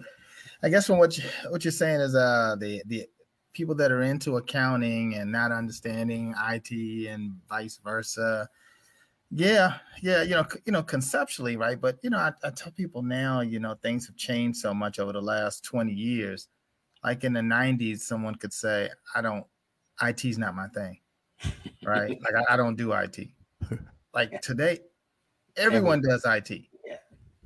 I 0.64 0.70
guess 0.70 0.88
from 0.88 0.98
what 0.98 1.18
you, 1.18 1.24
what 1.50 1.64
you're 1.64 1.72
saying 1.72 2.02
is 2.02 2.16
uh 2.16 2.56
the 2.60 2.82
the 2.88 3.06
people 3.54 3.76
that 3.76 3.92
are 3.92 4.04
into 4.04 4.38
accounting 4.38 5.16
and 5.16 5.32
not 5.32 5.52
understanding 5.52 6.34
IT 6.50 7.08
and 7.08 7.34
vice 7.50 7.80
versa. 7.84 8.50
Yeah, 9.32 9.78
yeah, 10.02 10.22
you 10.22 10.32
know, 10.32 10.46
you 10.66 10.72
know, 10.72 10.84
conceptually, 10.84 11.58
right? 11.58 11.80
But 11.80 11.98
you 12.04 12.10
know, 12.10 12.18
I, 12.20 12.32
I 12.44 12.52
tell 12.52 12.72
people 12.72 13.02
now, 13.02 13.42
you 13.42 13.60
know, 13.60 13.76
things 13.82 14.06
have 14.08 14.16
changed 14.16 14.60
so 14.60 14.74
much 14.74 15.00
over 15.00 15.12
the 15.12 15.22
last 15.22 15.64
20 15.66 15.92
years. 15.92 16.48
Like 17.04 17.24
in 17.24 17.34
the 17.34 17.42
90s, 17.42 18.00
someone 18.00 18.36
could 18.36 18.54
say, 18.54 18.90
I 19.14 19.22
don't 19.22 19.46
IT's 20.02 20.38
not 20.38 20.56
my 20.56 20.68
thing. 20.68 21.00
Right? 21.84 22.18
like 22.22 22.36
I, 22.50 22.54
I 22.54 22.58
don't 22.58 22.76
do 22.76 22.94
IT. 22.94 23.28
Like 24.14 24.42
today, 24.42 24.80
everyone 25.58 26.02
does 26.02 26.24
IT 26.26 26.68
yeah. 26.86 26.98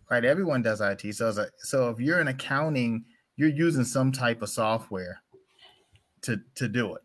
right? 0.09 0.25
Everyone 0.25 0.61
does 0.61 0.81
IT. 0.81 1.15
So, 1.15 1.29
a, 1.29 1.47
so 1.57 1.89
if 1.89 1.99
you're 1.99 2.21
in 2.21 2.27
accounting, 2.27 3.05
you're 3.37 3.49
using 3.49 3.83
some 3.83 4.11
type 4.11 4.41
of 4.41 4.49
software 4.49 5.21
to 6.23 6.39
to 6.55 6.67
do 6.67 6.95
it, 6.95 7.01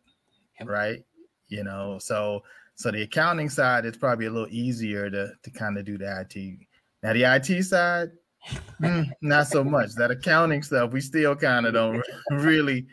yep. 0.58 0.68
right? 0.68 1.04
You 1.48 1.64
know, 1.64 1.98
so 2.00 2.42
so 2.76 2.90
the 2.90 3.02
accounting 3.02 3.48
side 3.48 3.86
it's 3.86 3.96
probably 3.96 4.26
a 4.26 4.30
little 4.30 4.48
easier 4.50 5.10
to 5.10 5.32
to 5.42 5.50
kind 5.50 5.78
of 5.78 5.84
do 5.84 5.98
the 5.98 6.20
IT. 6.20 6.58
Now 7.02 7.12
the 7.12 7.24
IT 7.24 7.64
side, 7.64 8.10
mm, 8.80 9.10
not 9.20 9.46
so 9.46 9.62
much. 9.62 9.94
That 9.94 10.10
accounting 10.10 10.62
stuff, 10.62 10.92
we 10.92 11.00
still 11.00 11.36
kind 11.36 11.66
of 11.66 11.74
don't 11.74 12.02
really, 12.30 12.86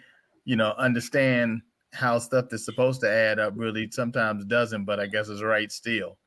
you 0.45 0.55
know, 0.55 0.73
understand 0.77 1.61
how 1.93 2.19
stuff 2.19 2.45
that's 2.49 2.65
supposed 2.65 3.01
to 3.01 3.09
add 3.09 3.39
up 3.39 3.53
really 3.55 3.89
sometimes 3.91 4.45
doesn't, 4.45 4.85
but 4.85 4.99
I 4.99 5.07
guess 5.07 5.29
it's 5.29 5.43
right 5.43 5.71
still, 5.71 6.17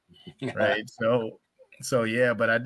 right? 0.54 0.88
so 0.88 1.40
so 1.80 2.04
yeah, 2.04 2.34
but 2.34 2.50
I 2.50 2.58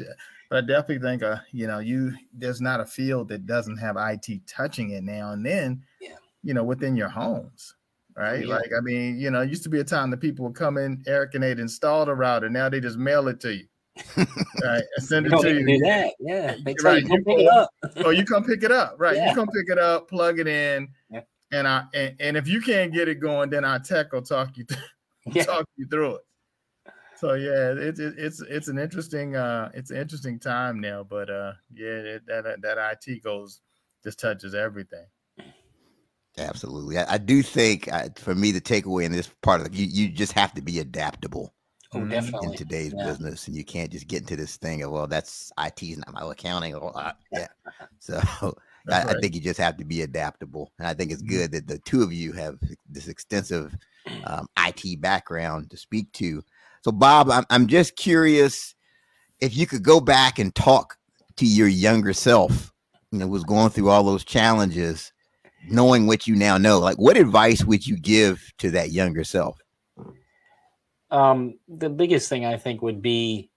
but 0.50 0.64
I 0.64 0.66
definitely 0.66 1.06
think, 1.06 1.22
uh, 1.22 1.36
you 1.52 1.66
know, 1.66 1.78
you 1.78 2.14
there's 2.32 2.60
not 2.60 2.80
a 2.80 2.86
field 2.86 3.28
that 3.28 3.46
doesn't 3.46 3.76
have 3.76 3.96
IT 3.98 4.46
touching 4.46 4.90
it 4.90 5.04
now 5.04 5.32
and 5.32 5.44
then. 5.44 5.82
Yeah. 6.00 6.16
You 6.44 6.54
know, 6.54 6.62
within 6.62 6.96
your 6.96 7.08
homes, 7.08 7.74
right? 8.18 8.46
Yeah. 8.46 8.54
Like, 8.54 8.70
I 8.76 8.80
mean, 8.80 9.18
you 9.18 9.30
know, 9.30 9.40
it 9.40 9.48
used 9.48 9.62
to 9.64 9.68
be 9.68 9.80
a 9.80 9.84
time 9.84 10.10
that 10.10 10.20
people 10.20 10.44
would 10.46 10.54
come 10.54 10.76
in, 10.76 11.02
Eric, 11.06 11.34
and 11.34 11.42
they'd 11.42 11.58
install 11.58 12.04
the 12.06 12.14
router. 12.14 12.48
Now 12.48 12.68
they 12.68 12.80
just 12.80 12.98
mail 12.98 13.28
it 13.28 13.40
to 13.40 13.54
you. 13.54 13.66
right, 14.16 14.84
and 14.96 15.06
send 15.06 15.26
it 15.26 15.30
to 15.30 15.52
you. 15.52 15.66
Do 15.66 15.78
that, 15.78 16.14
yeah. 16.20 16.54
They 16.64 16.74
right. 16.82 17.02
you 17.02 17.08
come 17.08 17.24
pick 17.24 17.38
it 17.40 17.48
up. 17.48 17.70
oh, 17.96 18.10
you 18.10 18.24
come 18.24 18.44
pick 18.44 18.62
it 18.62 18.70
up, 18.70 18.94
right? 18.98 19.16
Yeah. 19.16 19.30
You 19.30 19.34
come 19.34 19.48
pick 19.48 19.68
it 19.68 19.78
up, 19.78 20.08
plug 20.08 20.38
it 20.38 20.46
in, 20.46 20.88
yeah. 21.10 21.22
and 21.50 21.66
I 21.66 21.84
and, 21.94 22.14
and 22.20 22.36
if 22.36 22.46
you 22.46 22.60
can't 22.60 22.92
get 22.92 23.08
it 23.08 23.16
going, 23.16 23.50
then 23.50 23.64
our 23.64 23.80
tech 23.80 24.12
will 24.12 24.22
talk 24.22 24.56
you 24.56 24.64
th- 24.64 25.46
talk 25.46 25.66
you 25.76 25.86
through 25.86 26.16
it 26.16 26.20
so 27.18 27.34
yeah, 27.34 27.74
it's 27.76 27.98
it, 27.98 28.14
it's 28.16 28.40
it's 28.42 28.68
an 28.68 28.78
interesting 28.78 29.34
uh 29.34 29.70
it's 29.74 29.90
an 29.90 29.96
interesting 29.96 30.38
time 30.38 30.78
now, 30.80 31.02
but 31.02 31.28
uh 31.28 31.52
yeah, 31.74 31.86
it, 31.88 32.26
that 32.26 32.60
that 32.62 33.00
IT 33.06 33.24
goes 33.24 33.60
just 34.04 34.20
touches 34.20 34.54
everything. 34.54 35.04
Absolutely, 36.38 36.98
I, 36.98 37.14
I 37.14 37.18
do 37.18 37.42
think 37.42 37.92
uh, 37.92 38.08
for 38.16 38.34
me 38.34 38.52
the 38.52 38.60
takeaway 38.60 39.04
in 39.04 39.12
this 39.12 39.30
part 39.42 39.60
of 39.60 39.70
the, 39.70 39.76
you 39.76 39.86
you 39.86 40.08
just 40.08 40.32
have 40.32 40.54
to 40.54 40.62
be 40.62 40.78
adaptable. 40.78 41.54
Oh, 41.94 42.04
definitely. 42.04 42.48
In 42.48 42.54
today's 42.54 42.94
yeah. 42.96 43.06
business, 43.06 43.46
and 43.46 43.56
you 43.56 43.64
can't 43.64 43.90
just 43.90 44.08
get 44.08 44.20
into 44.20 44.36
this 44.36 44.56
thing 44.56 44.82
of 44.82 44.90
well, 44.90 45.06
that's 45.06 45.50
IT's 45.58 45.98
not 45.98 46.12
my 46.12 46.30
accounting. 46.30 46.74
Or, 46.74 46.96
uh, 46.96 47.12
yeah, 47.32 47.46
so 47.98 48.20
I, 48.42 49.04
right. 49.04 49.16
I, 49.16 49.20
think 49.20 49.34
you 49.34 49.40
just 49.40 49.60
have 49.60 49.76
to 49.78 49.84
be 49.84 50.02
adaptable, 50.02 50.70
and 50.78 50.86
I 50.86 50.94
think 50.94 51.10
it's 51.10 51.22
mm-hmm. 51.22 51.36
good 51.36 51.52
that 51.52 51.66
the 51.66 51.78
two 51.78 52.02
of 52.02 52.12
you 52.12 52.32
have 52.32 52.58
this 52.88 53.08
extensive 53.08 53.74
um, 54.24 54.48
IT 54.58 55.00
background 55.00 55.70
to 55.70 55.76
speak 55.76 56.12
to. 56.12 56.42
So, 56.82 56.92
Bob, 56.92 57.30
I'm, 57.30 57.44
I'm 57.50 57.66
just 57.66 57.96
curious 57.96 58.74
if 59.40 59.56
you 59.56 59.66
could 59.66 59.82
go 59.82 60.00
back 60.00 60.38
and 60.38 60.54
talk 60.54 60.96
to 61.36 61.46
your 61.46 61.68
younger 61.68 62.12
self, 62.12 62.72
you 63.10 63.18
know, 63.18 63.26
was 63.26 63.44
going 63.44 63.70
through 63.70 63.90
all 63.90 64.02
those 64.02 64.24
challenges, 64.24 65.12
knowing 65.70 66.06
what 66.06 66.26
you 66.26 66.34
now 66.34 66.58
know. 66.58 66.78
Like, 66.78 66.96
what 66.96 67.16
advice 67.16 67.64
would 67.64 67.86
you 67.86 67.96
give 67.96 68.52
to 68.58 68.70
that 68.72 68.90
younger 68.90 69.24
self? 69.24 69.58
Um, 71.10 71.58
the 71.68 71.88
biggest 71.88 72.28
thing 72.28 72.44
I 72.44 72.56
think 72.56 72.82
would 72.82 73.00
be 73.00 73.50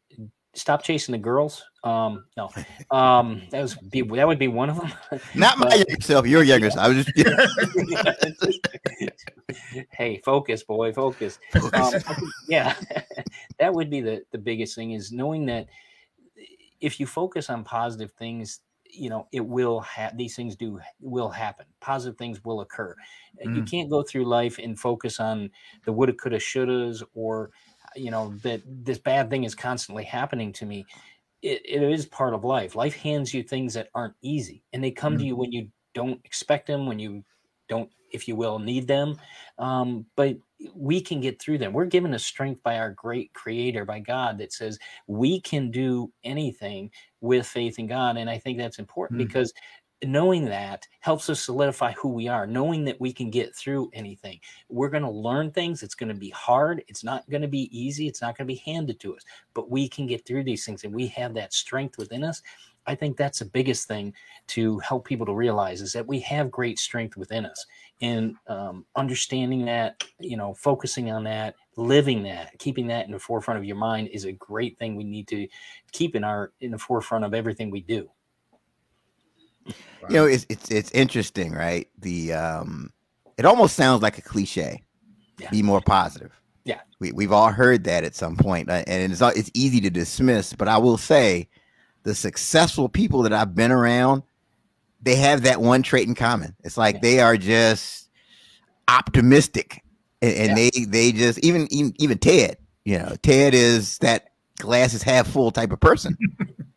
stop 0.53 0.83
chasing 0.83 1.13
the 1.13 1.17
girls. 1.17 1.63
Um, 1.83 2.25
no, 2.37 2.49
um, 2.91 3.41
that 3.51 3.61
was 3.61 3.75
be 3.75 4.01
that 4.01 4.27
would 4.27 4.39
be 4.39 4.47
one 4.47 4.69
of 4.69 4.77
them. 4.77 4.91
Not 5.35 5.57
my 5.57 5.73
younger 5.73 6.01
self, 6.01 6.27
your 6.27 6.43
younger 6.43 6.69
self. 6.69 6.85
I 6.85 6.89
was 6.89 7.05
just 7.05 7.17
yeah. 8.99 9.85
hey, 9.91 10.21
focus, 10.23 10.63
boy, 10.63 10.93
focus. 10.93 11.39
Um, 11.73 11.93
yeah, 12.47 12.75
that 13.59 13.73
would 13.73 13.89
be 13.89 14.01
the 14.01 14.23
the 14.31 14.37
biggest 14.37 14.75
thing 14.75 14.91
is 14.91 15.11
knowing 15.11 15.45
that 15.47 15.67
if 16.79 16.99
you 16.99 17.05
focus 17.05 17.49
on 17.49 17.63
positive 17.63 18.11
things 18.13 18.59
you 18.91 19.09
know 19.09 19.27
it 19.31 19.45
will 19.45 19.79
have 19.81 20.17
these 20.17 20.35
things 20.35 20.55
do 20.55 20.79
will 20.99 21.29
happen 21.29 21.65
positive 21.79 22.17
things 22.17 22.43
will 22.43 22.61
occur 22.61 22.95
mm. 23.45 23.55
you 23.55 23.63
can't 23.63 23.89
go 23.89 24.03
through 24.03 24.25
life 24.25 24.59
and 24.59 24.79
focus 24.79 25.19
on 25.19 25.49
the 25.85 25.91
woulda 25.91 26.13
coulda 26.13 26.37
shouldas 26.37 27.03
or 27.13 27.51
you 27.95 28.11
know 28.11 28.33
that 28.43 28.61
this 28.65 28.97
bad 28.97 29.29
thing 29.29 29.43
is 29.43 29.55
constantly 29.55 30.03
happening 30.03 30.51
to 30.51 30.65
me 30.65 30.85
it, 31.41 31.61
it 31.65 31.81
is 31.81 32.05
part 32.05 32.33
of 32.33 32.43
life 32.43 32.75
life 32.75 32.95
hands 32.95 33.33
you 33.33 33.43
things 33.43 33.73
that 33.73 33.89
aren't 33.95 34.15
easy 34.21 34.63
and 34.73 34.83
they 34.83 34.91
come 34.91 35.13
mm-hmm. 35.13 35.21
to 35.21 35.25
you 35.27 35.35
when 35.35 35.51
you 35.51 35.67
don't 35.93 36.19
expect 36.23 36.67
them 36.67 36.85
when 36.85 36.99
you 36.99 37.23
don't 37.67 37.89
if 38.11 38.27
you 38.27 38.35
will 38.35 38.59
need 38.59 38.87
them 38.87 39.17
um, 39.59 40.05
but 40.15 40.37
we 40.75 41.01
can 41.01 41.19
get 41.21 41.41
through 41.41 41.57
them. 41.57 41.73
We're 41.73 41.85
given 41.85 42.13
a 42.13 42.19
strength 42.19 42.61
by 42.61 42.77
our 42.77 42.91
great 42.91 43.33
creator 43.33 43.85
by 43.85 43.99
god 43.99 44.37
that 44.37 44.53
says 44.53 44.77
we 45.07 45.41
can 45.41 45.71
do 45.71 46.11
anything 46.23 46.91
with 47.21 47.47
faith 47.47 47.79
in 47.79 47.87
god 47.87 48.17
and 48.17 48.29
i 48.29 48.37
think 48.37 48.57
that's 48.57 48.79
important 48.79 49.19
mm-hmm. 49.19 49.27
because 49.27 49.53
knowing 50.03 50.45
that 50.45 50.87
helps 50.99 51.29
us 51.29 51.41
solidify 51.41 51.91
who 51.91 52.09
we 52.09 52.27
are. 52.27 52.47
Knowing 52.47 52.83
that 52.85 52.99
we 52.99 53.13
can 53.13 53.29
get 53.29 53.55
through 53.55 53.91
anything. 53.93 54.39
We're 54.67 54.89
going 54.89 55.03
to 55.03 55.11
learn 55.11 55.51
things. 55.51 55.83
It's 55.83 55.93
going 55.93 56.09
to 56.09 56.15
be 56.15 56.31
hard. 56.31 56.83
It's 56.87 57.03
not 57.03 57.29
going 57.29 57.43
to 57.43 57.47
be 57.47 57.69
easy. 57.71 58.07
It's 58.07 58.19
not 58.19 58.35
going 58.35 58.47
to 58.47 58.51
be 58.51 58.63
handed 58.65 58.99
to 59.01 59.15
us 59.15 59.23
but 59.53 59.69
we 59.69 59.87
can 59.87 60.07
get 60.07 60.25
through 60.25 60.43
these 60.43 60.65
things 60.65 60.83
and 60.83 60.93
we 60.93 61.07
have 61.07 61.33
that 61.33 61.53
strength 61.53 61.97
within 61.97 62.23
us 62.23 62.41
i 62.87 62.95
think 62.95 63.17
that's 63.17 63.39
the 63.39 63.45
biggest 63.45 63.87
thing 63.87 64.13
to 64.47 64.79
help 64.79 65.05
people 65.05 65.25
to 65.25 65.33
realize 65.33 65.81
is 65.81 65.93
that 65.93 66.07
we 66.07 66.19
have 66.19 66.51
great 66.51 66.79
strength 66.79 67.17
within 67.17 67.45
us 67.45 67.65
and 68.01 68.35
um, 68.47 68.85
understanding 68.95 69.65
that 69.65 70.03
you 70.19 70.37
know 70.37 70.53
focusing 70.53 71.11
on 71.11 71.23
that 71.23 71.55
living 71.77 72.23
that 72.23 72.57
keeping 72.59 72.87
that 72.87 73.05
in 73.05 73.11
the 73.11 73.19
forefront 73.19 73.57
of 73.57 73.63
your 73.63 73.75
mind 73.75 74.07
is 74.09 74.25
a 74.25 74.31
great 74.33 74.77
thing 74.77 74.95
we 74.95 75.03
need 75.03 75.27
to 75.27 75.47
keep 75.91 76.15
in 76.15 76.23
our 76.23 76.51
in 76.61 76.71
the 76.71 76.77
forefront 76.77 77.23
of 77.23 77.33
everything 77.33 77.69
we 77.69 77.81
do 77.81 78.09
Wow. 79.65 79.73
You 80.09 80.15
know, 80.15 80.25
it's 80.25 80.45
it's 80.49 80.71
it's 80.71 80.91
interesting, 80.91 81.53
right? 81.53 81.87
The 81.99 82.33
um, 82.33 82.91
it 83.37 83.45
almost 83.45 83.75
sounds 83.75 84.01
like 84.01 84.17
a 84.17 84.21
cliche. 84.21 84.83
Yeah. 85.39 85.49
Be 85.49 85.61
more 85.61 85.81
positive. 85.81 86.31
Yeah, 86.65 86.79
we 86.99 87.11
we've 87.11 87.31
all 87.31 87.51
heard 87.51 87.83
that 87.85 88.03
at 88.03 88.15
some 88.15 88.37
uh, 88.69 88.83
and 88.87 89.11
it's 89.11 89.21
it's 89.21 89.51
easy 89.53 89.79
to 89.81 89.89
dismiss. 89.89 90.53
But 90.53 90.67
I 90.67 90.77
will 90.77 90.97
say, 90.97 91.49
the 92.03 92.15
successful 92.15 92.89
people 92.89 93.23
that 93.23 93.33
I've 93.33 93.55
been 93.55 93.71
around, 93.71 94.23
they 95.01 95.15
have 95.15 95.43
that 95.43 95.61
one 95.61 95.83
trait 95.83 96.07
in 96.07 96.15
common. 96.15 96.55
It's 96.63 96.77
like 96.77 96.95
yeah. 96.95 97.01
they 97.01 97.19
are 97.19 97.37
just 97.37 98.09
optimistic, 98.87 99.83
and, 100.21 100.33
and 100.33 100.49
yeah. 100.49 100.69
they 100.73 100.85
they 100.85 101.11
just 101.11 101.39
even 101.39 101.67
even 101.71 101.93
even 101.99 102.17
Ted. 102.17 102.57
You 102.85 102.99
know, 102.99 103.15
Ted 103.21 103.53
is 103.53 103.97
that 103.99 104.31
glass 104.57 104.93
is 104.93 105.03
half 105.03 105.27
full 105.27 105.51
type 105.51 105.71
of 105.71 105.79
person. 105.79 106.17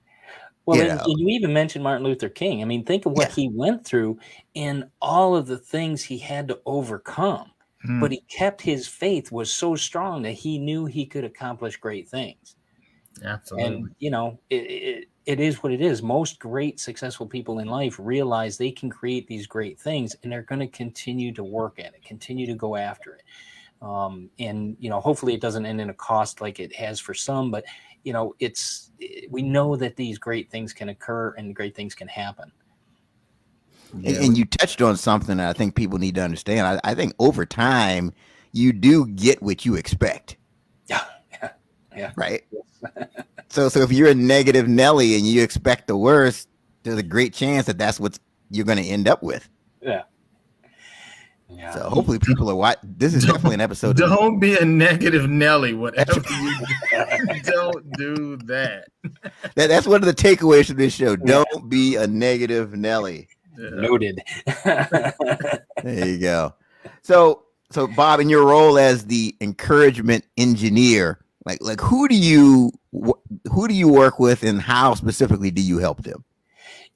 Well, 0.67 0.79
you, 0.79 0.85
and, 0.85 1.01
and 1.01 1.21
you 1.21 1.29
even 1.29 1.53
mentioned 1.53 1.85
Martin 1.85 2.05
Luther 2.05 2.29
King. 2.29 2.63
I 2.63 2.65
mean, 2.65 2.85
think 2.85 3.05
of 3.07 3.13
what 3.13 3.29
yeah. 3.29 3.35
he 3.35 3.49
went 3.49 3.85
through 3.85 4.19
and 4.57 4.85
all 5.01 5.37
of 5.37 5.47
the 5.47 5.59
things 5.59 6.03
he 6.03 6.19
had 6.19 6.49
to 6.49 6.61
overcome. 6.65 7.51
Hmm. 7.83 8.01
But 8.01 8.13
he 8.13 8.23
kept 8.31 8.63
his 8.63 8.89
faith 8.89 9.31
was 9.31 9.53
so 9.53 9.77
strong 9.77 10.23
that 10.23 10.33
he 10.33 10.59
knew 10.59 10.87
he 10.87 11.05
could 11.05 11.25
accomplish 11.25 11.77
great 11.77 12.09
things. 12.09 12.57
Absolutely. 13.23 13.67
And 13.67 13.95
you 13.99 14.11
know, 14.11 14.39
it, 14.49 14.57
it, 14.57 15.09
it 15.27 15.41
is 15.41 15.63
what 15.63 15.73
it 15.73 15.81
is. 15.81 16.03
Most 16.03 16.39
great 16.39 16.79
successful 16.79 17.27
people 17.27 17.59
in 17.59 17.69
life 17.69 17.97
realize 17.99 18.57
they 18.57 18.71
can 18.71 18.91
create 18.91 19.27
these 19.27 19.47
great 19.47 19.79
things, 19.79 20.15
and 20.23 20.31
they're 20.31 20.43
going 20.43 20.61
to 20.61 20.67
continue 20.67 21.33
to 21.33 21.43
work 21.43 21.79
at 21.79 21.95
it, 21.95 22.05
continue 22.05 22.47
to 22.47 22.55
go 22.55 22.77
after 22.77 23.15
it. 23.15 23.23
Um, 23.81 24.31
and 24.39 24.77
you 24.79 24.91
know, 24.91 25.01
hopefully, 25.01 25.35
it 25.35 25.41
doesn't 25.41 25.65
end 25.65 25.81
in 25.81 25.91
a 25.91 25.95
cost 25.95 26.41
like 26.41 26.61
it 26.61 26.75
has 26.75 27.01
for 27.01 27.15
some. 27.15 27.51
But 27.51 27.65
you 28.03 28.13
know, 28.13 28.35
it's 28.39 28.91
we 29.31 29.43
know 29.43 29.77
that 29.77 29.97
these 29.97 30.19
great 30.19 30.51
things 30.51 30.73
can 30.73 30.91
occur 30.91 31.35
and 31.37 31.57
great 31.57 31.75
things 31.75 31.95
can 31.95 32.09
happen. 32.09 32.53
And, 33.93 34.07
and 34.07 34.39
you 34.39 34.45
touched 34.45 34.83
on 34.83 34.97
something 34.97 35.37
that 35.37 35.49
I 35.49 35.53
think 35.53 35.75
people 35.75 35.99
need 35.99 36.17
to 36.17 36.23
understand. 36.23 36.67
I, 36.67 36.91
I 36.91 36.95
think 36.95 37.15
over 37.19 37.47
time, 37.47 38.13
you 38.53 38.73
do 38.73 39.07
get 39.07 39.41
what 39.43 39.65
you 39.65 39.77
expect. 39.77 40.37
Yeah, 40.87 41.05
yeah, 41.31 41.51
yeah. 41.97 42.13
Right. 42.17 42.45
so, 43.55 43.69
so 43.69 43.81
if 43.83 43.93
you're 43.93 44.09
a 44.09 44.15
negative 44.15 44.67
Nelly 44.67 45.15
and 45.15 45.25
you 45.25 45.41
expect 45.41 45.87
the 45.87 45.97
worst, 45.97 46.49
there's 46.83 46.99
a 46.99 47.05
great 47.05 47.33
chance 47.33 47.67
that 47.67 47.79
that's 47.79 48.01
what 48.01 48.19
you're 48.51 48.67
going 48.67 48.83
to 48.83 48.85
end 48.85 49.07
up 49.07 49.23
with. 49.23 49.49
Yeah. 49.81 50.03
Yeah. 51.49 51.71
So 51.71 51.89
hopefully 51.89 52.19
people 52.19 52.51
are 52.51 52.57
watching. 52.57 52.95
This 52.97 53.15
is 53.15 53.25
definitely 53.25 53.55
an 53.55 53.61
episode. 53.61 53.97
Don't 53.97 54.41
be 54.41 54.57
a 54.57 54.65
negative 54.65 55.31
Nelly. 55.31 55.73
Whatever 55.73 56.15
you 56.31 56.57
do, 56.91 57.41
don't 57.45 57.93
do 57.93 58.37
that. 58.39 58.89
that. 59.55 59.69
That's 59.69 59.87
one 59.87 60.03
of 60.03 60.07
the 60.07 60.15
takeaways 60.15 60.67
from 60.67 60.77
this 60.77 60.93
show. 60.93 61.15
Don't 61.15 61.47
yeah. 61.55 61.61
be 61.69 61.95
a 61.95 62.09
negative 62.09 62.75
Nelly. 62.75 63.29
Yeah. 63.57 63.71
Noted. 63.71 64.21
there 64.65 66.09
you 66.09 66.19
go. 66.19 66.55
So, 67.03 67.45
so 67.71 67.87
Bob, 67.87 68.19
in 68.19 68.29
your 68.29 68.47
role 68.47 68.77
as 68.77 69.07
the 69.07 69.37
encouragement 69.41 70.25
engineer, 70.37 71.24
like, 71.45 71.59
like 71.61 71.81
who 71.81 72.09
do 72.09 72.17
you 72.17 72.73
who 73.51 73.69
do 73.69 73.75
you 73.75 73.89
work 73.89 74.19
with, 74.19 74.43
and 74.43 74.61
how 74.61 74.95
specifically 74.95 75.51
do 75.51 75.63
you 75.63 75.79
help 75.79 76.03
them? 76.03 76.25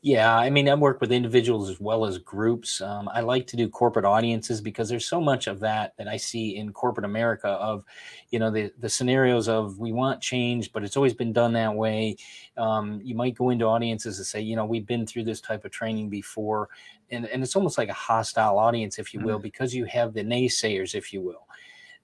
Yeah, 0.00 0.36
I 0.36 0.48
mean, 0.48 0.68
I 0.68 0.76
work 0.76 1.00
with 1.00 1.10
individuals 1.10 1.68
as 1.68 1.80
well 1.80 2.04
as 2.04 2.18
groups. 2.18 2.80
Um, 2.80 3.10
I 3.12 3.20
like 3.20 3.48
to 3.48 3.56
do 3.56 3.68
corporate 3.68 4.04
audiences 4.04 4.60
because 4.60 4.88
there's 4.88 5.08
so 5.08 5.20
much 5.20 5.48
of 5.48 5.58
that 5.58 5.94
that 5.98 6.06
I 6.06 6.16
see 6.16 6.56
in 6.56 6.72
corporate 6.72 7.04
America 7.04 7.48
of, 7.48 7.84
you 8.30 8.38
know, 8.38 8.48
the 8.48 8.72
the 8.78 8.88
scenarios 8.88 9.48
of 9.48 9.80
we 9.80 9.90
want 9.90 10.20
change, 10.20 10.72
but 10.72 10.84
it's 10.84 10.96
always 10.96 11.14
been 11.14 11.32
done 11.32 11.52
that 11.54 11.74
way. 11.74 12.16
Um, 12.56 13.00
you 13.02 13.16
might 13.16 13.36
go 13.36 13.50
into 13.50 13.64
audiences 13.64 14.18
and 14.18 14.26
say, 14.26 14.40
you 14.40 14.54
know, 14.54 14.64
we've 14.64 14.86
been 14.86 15.04
through 15.04 15.24
this 15.24 15.40
type 15.40 15.64
of 15.64 15.72
training 15.72 16.10
before, 16.10 16.68
and 17.10 17.26
and 17.26 17.42
it's 17.42 17.56
almost 17.56 17.76
like 17.76 17.88
a 17.88 17.92
hostile 17.94 18.56
audience, 18.56 19.00
if 19.00 19.12
you 19.12 19.18
will, 19.18 19.36
mm-hmm. 19.36 19.42
because 19.42 19.74
you 19.74 19.84
have 19.86 20.14
the 20.14 20.22
naysayers, 20.22 20.94
if 20.94 21.12
you 21.12 21.22
will. 21.22 21.48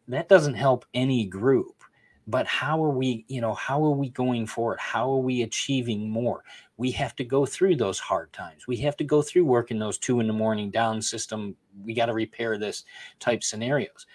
That 0.08 0.28
doesn't 0.28 0.54
help 0.54 0.84
any 0.94 1.26
group 1.26 1.83
but 2.26 2.46
how 2.46 2.82
are 2.82 2.90
we 2.90 3.24
you 3.28 3.40
know 3.40 3.54
how 3.54 3.84
are 3.84 3.90
we 3.90 4.08
going 4.10 4.46
forward? 4.46 4.78
How 4.80 5.10
are 5.10 5.18
we 5.18 5.42
achieving 5.42 6.08
more? 6.08 6.44
We 6.76 6.90
have 6.92 7.14
to 7.16 7.24
go 7.24 7.46
through 7.46 7.76
those 7.76 7.98
hard 7.98 8.32
times. 8.32 8.66
We 8.66 8.76
have 8.78 8.96
to 8.98 9.04
go 9.04 9.22
through 9.22 9.44
working 9.44 9.78
those 9.78 9.98
two 9.98 10.20
in 10.20 10.26
the 10.26 10.32
morning 10.32 10.70
down 10.70 11.02
system 11.02 11.56
we 11.82 11.94
got 11.94 12.06
to 12.06 12.14
repair 12.14 12.58
this 12.58 12.84
type 13.20 13.42
scenarios. 13.42 14.06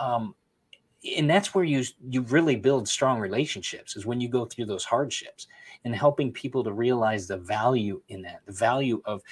Um, 0.00 0.34
and 1.16 1.30
that's 1.30 1.54
where 1.54 1.64
you 1.64 1.84
you 2.08 2.22
really 2.22 2.56
build 2.56 2.88
strong 2.88 3.20
relationships 3.20 3.96
is 3.96 4.06
when 4.06 4.20
you 4.20 4.28
go 4.28 4.44
through 4.44 4.66
those 4.66 4.84
hardships 4.84 5.46
and 5.84 5.94
helping 5.94 6.32
people 6.32 6.64
to 6.64 6.72
realize 6.72 7.26
the 7.26 7.36
value 7.36 8.02
in 8.08 8.22
that 8.22 8.40
the 8.46 8.52
value 8.52 9.00
of 9.04 9.22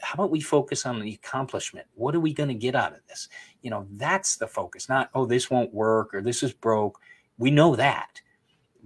how 0.00 0.14
about 0.14 0.30
we 0.30 0.40
focus 0.40 0.84
on 0.84 1.00
the 1.00 1.14
accomplishment? 1.14 1.86
What 1.94 2.14
are 2.14 2.20
we 2.20 2.34
going 2.34 2.50
to 2.50 2.54
get 2.54 2.74
out 2.74 2.92
of 2.92 3.00
this? 3.08 3.28
You 3.62 3.70
know 3.70 3.86
that's 3.92 4.36
the 4.36 4.46
focus 4.46 4.88
not 4.88 5.10
oh 5.14 5.24
this 5.24 5.50
won't 5.50 5.72
work 5.72 6.12
or 6.12 6.20
this 6.20 6.42
is 6.42 6.52
broke 6.52 7.00
we 7.38 7.50
know 7.50 7.76
that. 7.76 8.20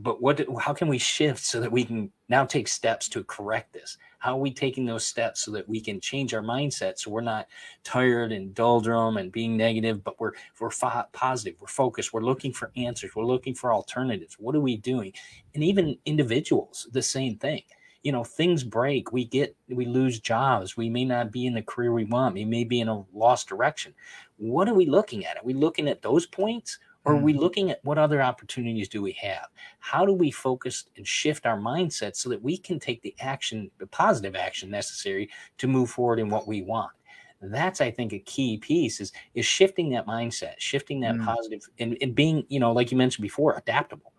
But 0.01 0.23
what 0.23 0.41
how 0.61 0.73
can 0.75 0.87
we 0.87 0.99
shift 0.99 1.45
so 1.45 1.61
that 1.61 1.73
we 1.73 1.85
can 1.85 2.13
now 2.29 2.45
take 2.45 2.69
steps 2.69 3.09
to 3.11 3.25
correct 3.25 3.73
this? 3.73 3.99
How 4.21 4.35
are 4.35 4.41
we 4.41 4.53
taking 4.53 4.87
those 4.87 5.05
steps 5.05 5.41
so 5.43 5.51
that 5.53 5.69
we 5.69 5.81
can 5.81 6.01
change 6.01 6.35
our 6.35 6.43
mindset 6.43 6.99
so 6.99 7.11
we're 7.11 7.21
not 7.21 7.49
tired 7.83 8.31
and 8.31 8.55
doldrum 8.55 9.17
and 9.17 9.33
being 9.33 9.57
negative 9.57 10.05
but 10.05 10.21
we're 10.21 10.33
we're 10.61 10.71
fo- 10.71 11.05
positive 11.13 11.57
we're 11.61 11.67
focused 11.67 12.13
we're 12.13 12.21
looking 12.21 12.53
for 12.53 12.71
answers 12.77 13.17
we're 13.17 13.25
looking 13.25 13.55
for 13.55 13.73
alternatives. 13.73 14.37
What 14.39 14.55
are 14.55 14.61
we 14.61 14.77
doing? 14.77 15.13
And 15.55 15.65
even 15.65 15.99
individuals 16.05 16.89
the 16.93 17.03
same 17.03 17.37
thing. 17.37 17.63
You 18.05 18.13
know 18.13 18.23
things 18.23 18.63
break 18.63 19.11
we 19.11 19.25
get 19.25 19.57
we 19.69 19.85
lose 19.85 20.21
jobs 20.21 20.77
we 20.77 20.89
may 20.89 21.05
not 21.05 21.33
be 21.33 21.47
in 21.47 21.55
the 21.55 21.63
career 21.63 21.93
we 21.93 22.05
want 22.05 22.35
we 22.35 22.45
may 22.45 22.63
be 22.63 22.81
in 22.81 22.89
a 22.89 23.05
lost 23.13 23.49
direction. 23.49 23.95
What 24.37 24.69
are 24.69 24.75
we 24.75 24.87
looking 24.87 25.27
at? 25.27 25.39
Are 25.39 25.45
we 25.45 25.55
looking 25.55 25.89
at 25.89 26.03
those 26.03 26.25
points 26.25 26.79
or 27.05 27.15
are 27.15 27.17
we 27.17 27.33
mm-hmm. 27.33 27.41
looking 27.41 27.71
at 27.71 27.85
what 27.85 27.99
other 27.99 28.21
opportunities 28.21 28.89
do 28.89 29.01
we 29.01 29.13
have? 29.13 29.47
How 29.79 30.05
do 30.05 30.13
we 30.13 30.31
focus 30.31 30.85
and 30.97 31.07
shift 31.07 31.47
our 31.47 31.59
mindset 31.59 32.17
so 32.17 32.29
that 32.29 32.43
we 32.43 32.59
can 32.59 32.79
take 32.79 33.01
the 33.03 33.15
action, 33.21 33.71
the 33.79 33.87
positive 33.87 34.37
action 34.37 34.71
necessary 34.71 35.31
to 35.59 35.67
move 35.67 35.91
forward 35.91 36.19
in 36.19 36.29
what 36.29 36.47
we 36.47 36.63
want? 36.63 36.93
That's, 37.41 37.81
I 37.81 37.91
think, 37.91 38.13
a 38.13 38.19
key 38.19 38.59
piece 38.59 39.01
is 39.01 39.13
is 39.35 39.47
shifting 39.47 39.91
that 39.91 40.07
mindset, 40.07 40.55
shifting 40.59 41.01
that 41.01 41.15
mm. 41.15 41.25
positive, 41.25 41.63
and, 41.79 41.97
and 42.03 42.15
being, 42.15 42.45
you 42.49 42.59
know, 42.59 42.73
like 42.73 42.91
you 42.91 42.99
mentioned 42.99 43.23
before, 43.23 43.57
adaptable. 43.57 44.13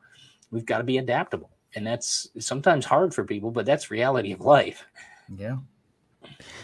We've 0.52 0.66
got 0.66 0.78
to 0.78 0.84
be 0.84 1.00
adaptable. 1.00 1.52
And 1.76 1.86
that's 1.86 2.30
sometimes 2.40 2.86
hard 2.86 3.14
for 3.14 3.24
people, 3.24 3.52
but 3.52 3.66
that's 3.66 3.92
reality 3.92 4.32
of 4.32 4.42
life. 4.42 4.86
Yeah. 5.38 5.58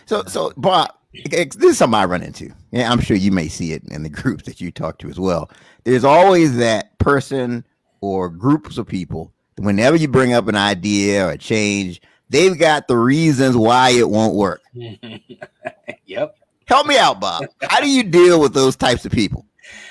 So, 0.05 0.23
so 0.25 0.53
Bob, 0.57 0.89
this 1.29 1.55
is 1.55 1.77
something 1.77 1.99
I 1.99 2.05
run 2.05 2.21
into. 2.21 2.51
Yeah, 2.71 2.91
I'm 2.91 2.99
sure 2.99 3.17
you 3.17 3.31
may 3.31 3.47
see 3.47 3.73
it 3.73 3.83
in 3.89 4.03
the 4.03 4.09
groups 4.21 4.43
that 4.45 4.61
you 4.61 4.71
talk 4.71 4.97
to 4.99 5.09
as 5.09 5.19
well. 5.19 5.49
There's 5.83 6.03
always 6.03 6.57
that 6.57 6.97
person 6.99 7.65
or 8.01 8.29
groups 8.29 8.77
of 8.77 8.87
people. 8.87 9.31
Whenever 9.57 9.95
you 9.95 10.07
bring 10.07 10.33
up 10.33 10.47
an 10.47 10.55
idea 10.55 11.25
or 11.25 11.31
a 11.31 11.37
change, 11.37 12.01
they've 12.29 12.57
got 12.57 12.87
the 12.87 12.97
reasons 12.97 13.55
why 13.55 13.91
it 13.91 14.09
won't 14.09 14.35
work. 14.35 14.61
yep. 16.05 16.35
Help 16.67 16.87
me 16.87 16.97
out, 16.97 17.19
Bob. 17.19 17.45
How 17.61 17.79
do 17.79 17.89
you 17.89 18.03
deal 18.03 18.41
with 18.41 18.53
those 18.53 18.75
types 18.75 19.05
of 19.05 19.11
people? 19.11 19.45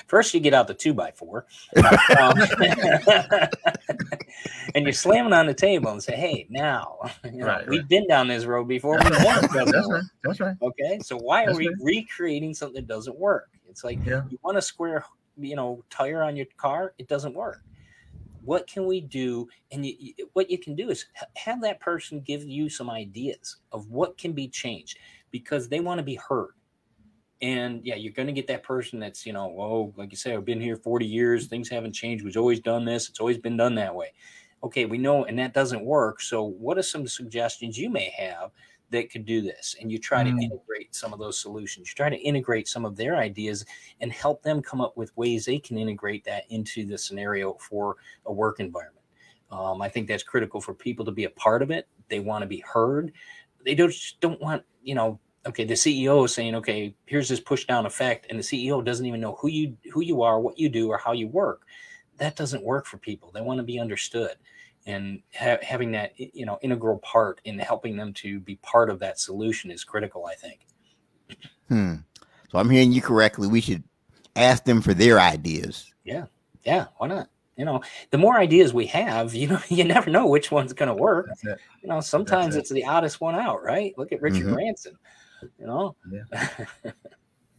First, 0.06 0.34
you 0.34 0.40
get 0.40 0.54
out 0.54 0.68
the 0.68 0.74
two 0.74 0.94
by 0.94 1.10
four, 1.12 1.46
um, 1.76 2.36
and 4.74 4.86
you 4.86 4.92
slam 4.92 5.26
it 5.26 5.32
on 5.32 5.46
the 5.46 5.54
table 5.54 5.90
and 5.90 6.02
say, 6.02 6.14
"Hey, 6.16 6.46
now 6.50 6.98
you 7.24 7.38
know, 7.38 7.46
right, 7.46 7.68
we've 7.68 7.80
right. 7.80 7.88
been 7.88 8.06
down 8.06 8.28
this 8.28 8.44
road 8.44 8.68
before. 8.68 8.98
We 8.98 9.10
That's 9.10 9.88
right. 9.88 10.02
That's 10.22 10.40
right. 10.40 10.56
Okay, 10.60 10.98
so 11.02 11.16
why 11.16 11.46
That's 11.46 11.56
are 11.56 11.58
we 11.58 11.68
right. 11.68 11.76
recreating 11.80 12.54
something 12.54 12.74
that 12.76 12.86
doesn't 12.86 13.18
work? 13.18 13.50
It's 13.68 13.84
like 13.84 14.04
yeah. 14.04 14.22
you 14.28 14.38
want 14.42 14.56
a 14.56 14.62
square, 14.62 15.04
you 15.36 15.56
know, 15.56 15.84
tire 15.90 16.22
on 16.22 16.36
your 16.36 16.46
car. 16.56 16.94
It 16.98 17.08
doesn't 17.08 17.34
work. 17.34 17.62
What 18.44 18.66
can 18.66 18.86
we 18.86 19.00
do? 19.00 19.48
And 19.72 19.86
you, 19.86 20.12
what 20.34 20.50
you 20.50 20.58
can 20.58 20.76
do 20.76 20.90
is 20.90 21.06
have 21.36 21.62
that 21.62 21.80
person 21.80 22.20
give 22.20 22.44
you 22.44 22.68
some 22.68 22.90
ideas 22.90 23.56
of 23.72 23.90
what 23.90 24.18
can 24.18 24.32
be 24.32 24.48
changed 24.48 24.98
because 25.30 25.68
they 25.68 25.80
want 25.80 25.98
to 25.98 26.04
be 26.04 26.16
heard 26.16 26.52
and 27.42 27.80
yeah, 27.84 27.96
you're 27.96 28.12
going 28.12 28.26
to 28.26 28.32
get 28.32 28.46
that 28.46 28.62
person 28.62 28.98
that's, 28.98 29.26
you 29.26 29.32
know, 29.32 29.54
oh, 29.58 29.92
like 29.96 30.10
you 30.10 30.16
say, 30.16 30.34
I've 30.34 30.44
been 30.44 30.60
here 30.60 30.76
40 30.76 31.06
years. 31.06 31.46
Things 31.46 31.68
haven't 31.68 31.92
changed. 31.92 32.24
We've 32.24 32.36
always 32.36 32.60
done 32.60 32.84
this. 32.84 33.08
It's 33.08 33.20
always 33.20 33.38
been 33.38 33.56
done 33.56 33.74
that 33.74 33.94
way. 33.94 34.12
Okay, 34.62 34.86
we 34.86 34.96
know, 34.96 35.24
and 35.24 35.38
that 35.38 35.52
doesn't 35.52 35.84
work. 35.84 36.22
So, 36.22 36.42
what 36.42 36.78
are 36.78 36.82
some 36.82 37.06
suggestions 37.06 37.76
you 37.76 37.90
may 37.90 38.08
have 38.16 38.50
that 38.90 39.10
could 39.10 39.26
do 39.26 39.42
this? 39.42 39.76
And 39.78 39.92
you 39.92 39.98
try 39.98 40.24
mm. 40.24 40.34
to 40.34 40.42
integrate 40.42 40.94
some 40.94 41.12
of 41.12 41.18
those 41.18 41.38
solutions. 41.38 41.88
You 41.90 41.94
try 41.94 42.08
to 42.08 42.16
integrate 42.16 42.66
some 42.66 42.86
of 42.86 42.96
their 42.96 43.16
ideas 43.16 43.66
and 44.00 44.10
help 44.10 44.42
them 44.42 44.62
come 44.62 44.80
up 44.80 44.96
with 44.96 45.14
ways 45.18 45.44
they 45.44 45.58
can 45.58 45.76
integrate 45.76 46.24
that 46.24 46.44
into 46.48 46.86
the 46.86 46.96
scenario 46.96 47.54
for 47.54 47.96
a 48.24 48.32
work 48.32 48.58
environment. 48.58 49.04
Um, 49.50 49.82
I 49.82 49.88
think 49.90 50.08
that's 50.08 50.22
critical 50.22 50.62
for 50.62 50.72
people 50.72 51.04
to 51.04 51.12
be 51.12 51.24
a 51.24 51.30
part 51.30 51.60
of 51.60 51.70
it. 51.70 51.86
They 52.08 52.20
want 52.20 52.40
to 52.40 52.46
be 52.46 52.60
heard. 52.66 53.12
They 53.64 53.74
don't 53.74 53.90
just 53.90 54.18
don't 54.20 54.40
want 54.40 54.62
you 54.82 54.94
know 54.94 55.20
okay, 55.46 55.64
the 55.64 55.74
CEO 55.74 56.24
is 56.24 56.34
saying, 56.34 56.54
okay, 56.56 56.94
here's 57.06 57.28
this 57.28 57.40
push 57.40 57.64
down 57.66 57.86
effect, 57.86 58.26
and 58.30 58.38
the 58.38 58.42
CEO 58.42 58.84
doesn't 58.84 59.06
even 59.06 59.20
know 59.20 59.36
who 59.40 59.48
you 59.48 59.76
who 59.92 60.02
you 60.02 60.22
are, 60.22 60.40
what 60.40 60.58
you 60.58 60.68
do, 60.68 60.88
or 60.88 60.98
how 60.98 61.12
you 61.12 61.28
work. 61.28 61.62
That 62.18 62.36
doesn't 62.36 62.64
work 62.64 62.86
for 62.86 62.98
people. 62.98 63.30
They 63.32 63.40
want 63.40 63.58
to 63.58 63.64
be 63.64 63.78
understood, 63.78 64.36
and 64.86 65.20
ha- 65.38 65.58
having 65.62 65.92
that 65.92 66.12
you 66.16 66.46
know 66.46 66.58
integral 66.62 66.98
part 66.98 67.40
in 67.44 67.58
helping 67.58 67.96
them 67.96 68.12
to 68.14 68.40
be 68.40 68.56
part 68.56 68.90
of 68.90 68.98
that 69.00 69.18
solution 69.18 69.70
is 69.70 69.84
critical. 69.84 70.26
I 70.26 70.34
think. 70.34 70.60
Hmm. 71.68 71.94
So 72.50 72.58
I'm 72.58 72.70
hearing 72.70 72.92
you 72.92 73.02
correctly. 73.02 73.48
We 73.48 73.60
should 73.60 73.82
ask 74.36 74.64
them 74.64 74.80
for 74.80 74.94
their 74.94 75.20
ideas. 75.20 75.92
Yeah. 76.04 76.26
Yeah. 76.64 76.86
Why 76.98 77.08
not? 77.08 77.28
you 77.56 77.64
know 77.64 77.80
the 78.10 78.18
more 78.18 78.38
ideas 78.38 78.74
we 78.74 78.86
have 78.86 79.34
you 79.34 79.48
know 79.48 79.60
you 79.68 79.84
never 79.84 80.10
know 80.10 80.26
which 80.26 80.50
one's 80.50 80.72
going 80.72 80.88
to 80.88 80.94
work 80.94 81.28
you 81.44 81.88
know 81.88 82.00
sometimes 82.00 82.56
it's 82.56 82.70
the 82.70 82.84
oddest 82.84 83.20
one 83.20 83.34
out 83.34 83.62
right 83.62 83.94
look 83.96 84.12
at 84.12 84.20
richard 84.20 84.46
mm-hmm. 84.46 84.54
branson 84.54 84.96
you 85.58 85.66
know. 85.66 85.96
Yeah. 86.10 86.22
yeah. 86.84 86.92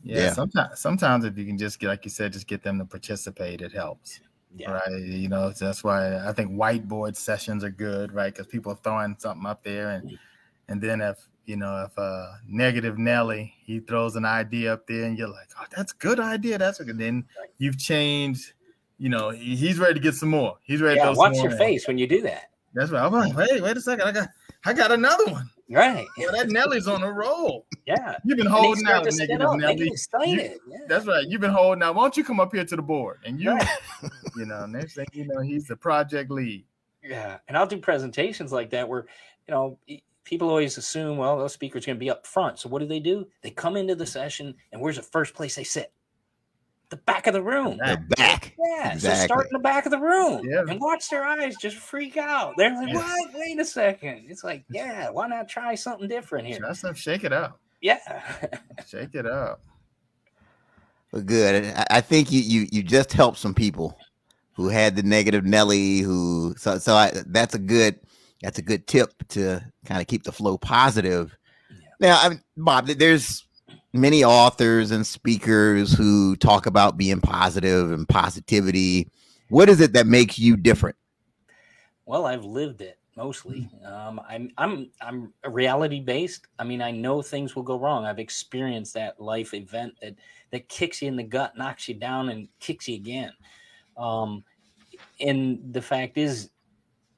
yeah. 0.03 0.33
Sometimes, 0.33 0.79
sometimes 0.79 1.25
if 1.25 1.37
you 1.37 1.45
can 1.45 1.57
just 1.57 1.79
get, 1.79 1.87
like 1.87 2.05
you 2.05 2.11
said, 2.11 2.33
just 2.33 2.47
get 2.47 2.63
them 2.63 2.79
to 2.79 2.85
participate, 2.85 3.61
it 3.61 3.71
helps. 3.71 4.19
Yeah. 4.57 4.71
Right. 4.71 5.01
You 5.01 5.27
know, 5.27 5.51
that's 5.51 5.83
why 5.83 6.17
I 6.25 6.31
think 6.31 6.51
whiteboard 6.51 7.15
sessions 7.15 7.63
are 7.63 7.69
good, 7.69 8.13
right? 8.13 8.33
Because 8.33 8.47
people 8.47 8.71
are 8.71 8.79
throwing 8.83 9.15
something 9.19 9.45
up 9.45 9.63
there, 9.63 9.89
and 9.89 10.17
and 10.69 10.81
then 10.81 11.01
if 11.01 11.17
you 11.45 11.57
know 11.57 11.83
if 11.83 11.97
uh 11.97 12.27
negative 12.47 12.97
Nelly 12.97 13.53
he 13.65 13.79
throws 13.79 14.15
an 14.15 14.23
idea 14.23 14.73
up 14.73 14.87
there, 14.87 15.03
and 15.03 15.17
you're 15.17 15.27
like, 15.27 15.49
oh, 15.59 15.65
that's 15.75 15.91
a 15.91 15.97
good 15.97 16.21
idea. 16.21 16.57
That's 16.57 16.79
a 16.79 16.85
good. 16.85 16.97
Then 16.97 17.25
you've 17.57 17.77
changed. 17.77 18.53
You 18.97 19.09
know, 19.09 19.29
he's 19.29 19.77
ready 19.77 19.95
to 19.95 19.99
get 19.99 20.15
some 20.15 20.29
more. 20.29 20.57
He's 20.63 20.81
ready. 20.81 21.01
Yeah. 21.01 21.09
to 21.09 21.17
watch 21.17 21.35
your 21.35 21.51
face 21.57 21.85
when 21.85 21.97
you 21.97 22.07
do 22.07 22.21
that. 22.21 22.49
That's 22.73 22.91
right. 22.91 23.03
I'm 23.03 23.11
like, 23.11 23.35
wait, 23.35 23.61
wait 23.61 23.75
a 23.75 23.81
second. 23.81 24.07
I 24.07 24.11
got, 24.11 24.29
I 24.65 24.73
got 24.73 24.91
another 24.91 25.25
one. 25.25 25.49
Right. 25.69 26.05
Well, 26.17 26.31
that 26.31 26.49
Nelly's 26.49 26.87
on 26.87 27.01
a 27.01 27.11
roll. 27.11 27.65
Yeah. 27.87 28.17
You've 28.23 28.37
been 28.37 28.45
holding 28.45 28.85
out, 28.85 29.05
negative 29.05 29.39
Nelly. 29.57 29.91
You, 30.25 30.59
yeah. 30.69 30.77
That's 30.87 31.07
right. 31.07 31.25
You've 31.27 31.41
been 31.41 31.51
holding 31.51 31.81
out. 31.81 31.95
Why 31.95 32.03
don't 32.03 32.15
you 32.15 32.23
come 32.23 32.39
up 32.39 32.53
here 32.53 32.63
to 32.63 32.75
the 32.75 32.81
board? 32.81 33.19
And 33.25 33.39
you, 33.39 33.51
right. 33.51 33.67
you 34.37 34.45
know, 34.45 34.65
next 34.67 34.95
thing 34.95 35.07
you 35.13 35.25
know, 35.27 35.41
he's 35.41 35.67
the 35.67 35.75
project 35.75 36.29
lead. 36.29 36.65
Yeah. 37.03 37.37
And 37.47 37.57
I'll 37.57 37.67
do 37.67 37.77
presentations 37.77 38.51
like 38.51 38.69
that 38.71 38.87
where, 38.87 39.05
you 39.47 39.53
know, 39.53 39.79
people 40.23 40.49
always 40.49 40.77
assume, 40.77 41.17
well, 41.17 41.37
those 41.37 41.53
speakers 41.53 41.85
going 41.85 41.95
to 41.95 41.99
be 41.99 42.09
up 42.09 42.27
front. 42.27 42.59
So 42.59 42.69
what 42.69 42.79
do 42.79 42.87
they 42.87 42.99
do? 42.99 43.27
They 43.41 43.51
come 43.51 43.77
into 43.77 43.95
the 43.95 44.05
session, 44.05 44.55
and 44.71 44.81
where's 44.81 44.97
the 44.97 45.03
first 45.03 45.33
place 45.33 45.55
they 45.55 45.63
sit? 45.63 45.93
The 46.89 46.97
back 46.97 47.27
of 47.27 47.33
the 47.33 47.41
room. 47.41 47.77
The 47.77 48.03
back. 48.17 48.55
Yeah. 48.57 48.93
Exactly. 48.93 49.19
So 49.19 49.25
start 49.25 49.47
in 49.47 49.53
the 49.53 49.59
back 49.59 49.85
of 49.85 49.91
the 49.91 49.99
room 49.99 50.45
yeah. 50.47 50.63
and 50.67 50.79
watch 50.79 51.09
their 51.09 51.23
eyes 51.23 51.55
just 51.55 51.77
freak 51.77 52.17
out. 52.17 52.53
They're 52.57 52.73
like, 52.73 52.89
yeah. 52.89 52.95
what? 52.95 53.31
Wait 53.33 53.59
a 53.59 53.65
second. 53.65 54.25
It's 54.27 54.43
like, 54.43 54.63
yeah, 54.69 55.09
why 55.09 55.27
not 55.27 55.49
try 55.49 55.75
something 55.75 56.07
different 56.07 56.47
here? 56.47 56.59
Try 56.59 56.73
some, 56.73 56.93
shake 56.95 57.23
it 57.23 57.33
up. 57.33 57.59
Yeah. 57.81 57.99
shake 58.87 59.15
it 59.15 59.25
up. 59.25 59.61
Well, 61.11 61.23
good. 61.23 61.73
I 61.89 62.01
think 62.01 62.31
you 62.31 62.41
you 62.41 62.67
you 62.71 62.83
just 62.83 63.13
helped 63.13 63.37
some 63.37 63.53
people 63.53 63.97
who 64.53 64.67
had 64.69 64.95
the 64.95 65.03
negative 65.03 65.45
Nelly. 65.45 65.99
Who 65.99 66.55
so 66.57 66.77
so 66.77 66.95
I, 66.95 67.11
that's 67.27 67.55
a 67.55 67.59
good 67.59 67.99
that's 68.41 68.59
a 68.59 68.63
good 68.63 68.85
tip 68.87 69.11
to 69.29 69.61
kind 69.85 70.01
of 70.01 70.07
keep 70.07 70.23
the 70.23 70.31
flow 70.31 70.57
positive. 70.57 71.35
Yeah. 71.69 71.77
Now, 71.99 72.19
I 72.21 72.29
mean, 72.29 72.41
Bob, 72.57 72.87
there's 72.87 73.44
many 73.95 74.23
authors 74.23 74.91
and 74.91 75.05
speakers 75.05 75.93
who 75.93 76.35
talk 76.35 76.65
about 76.65 76.97
being 76.97 77.21
positive 77.21 77.91
and 77.91 78.07
positivity. 78.07 79.09
What 79.49 79.69
is 79.69 79.79
it 79.81 79.93
that 79.93 80.07
makes 80.07 80.37
you 80.37 80.57
different? 80.57 80.95
Well, 82.05 82.25
I've 82.25 82.45
lived 82.45 82.81
it 82.81 82.99
mostly. 83.15 83.69
Um, 83.85 84.21
I'm 84.27 84.51
I'm 84.57 84.89
I'm 85.01 85.33
reality 85.49 85.99
based. 85.99 86.47
I 86.59 86.63
mean, 86.63 86.81
I 86.81 86.91
know 86.91 87.21
things 87.21 87.55
will 87.55 87.63
go 87.63 87.79
wrong. 87.79 88.05
I've 88.05 88.19
experienced 88.19 88.93
that 88.95 89.19
life 89.19 89.53
event 89.53 89.95
that 90.01 90.15
that 90.51 90.69
kicks 90.69 91.01
you 91.01 91.07
in 91.07 91.15
the 91.15 91.23
gut, 91.23 91.57
knocks 91.57 91.87
you 91.87 91.95
down, 91.95 92.29
and 92.29 92.47
kicks 92.59 92.87
you 92.87 92.95
again. 92.95 93.31
Um, 93.97 94.43
and 95.19 95.59
the 95.73 95.81
fact 95.81 96.17
is, 96.17 96.49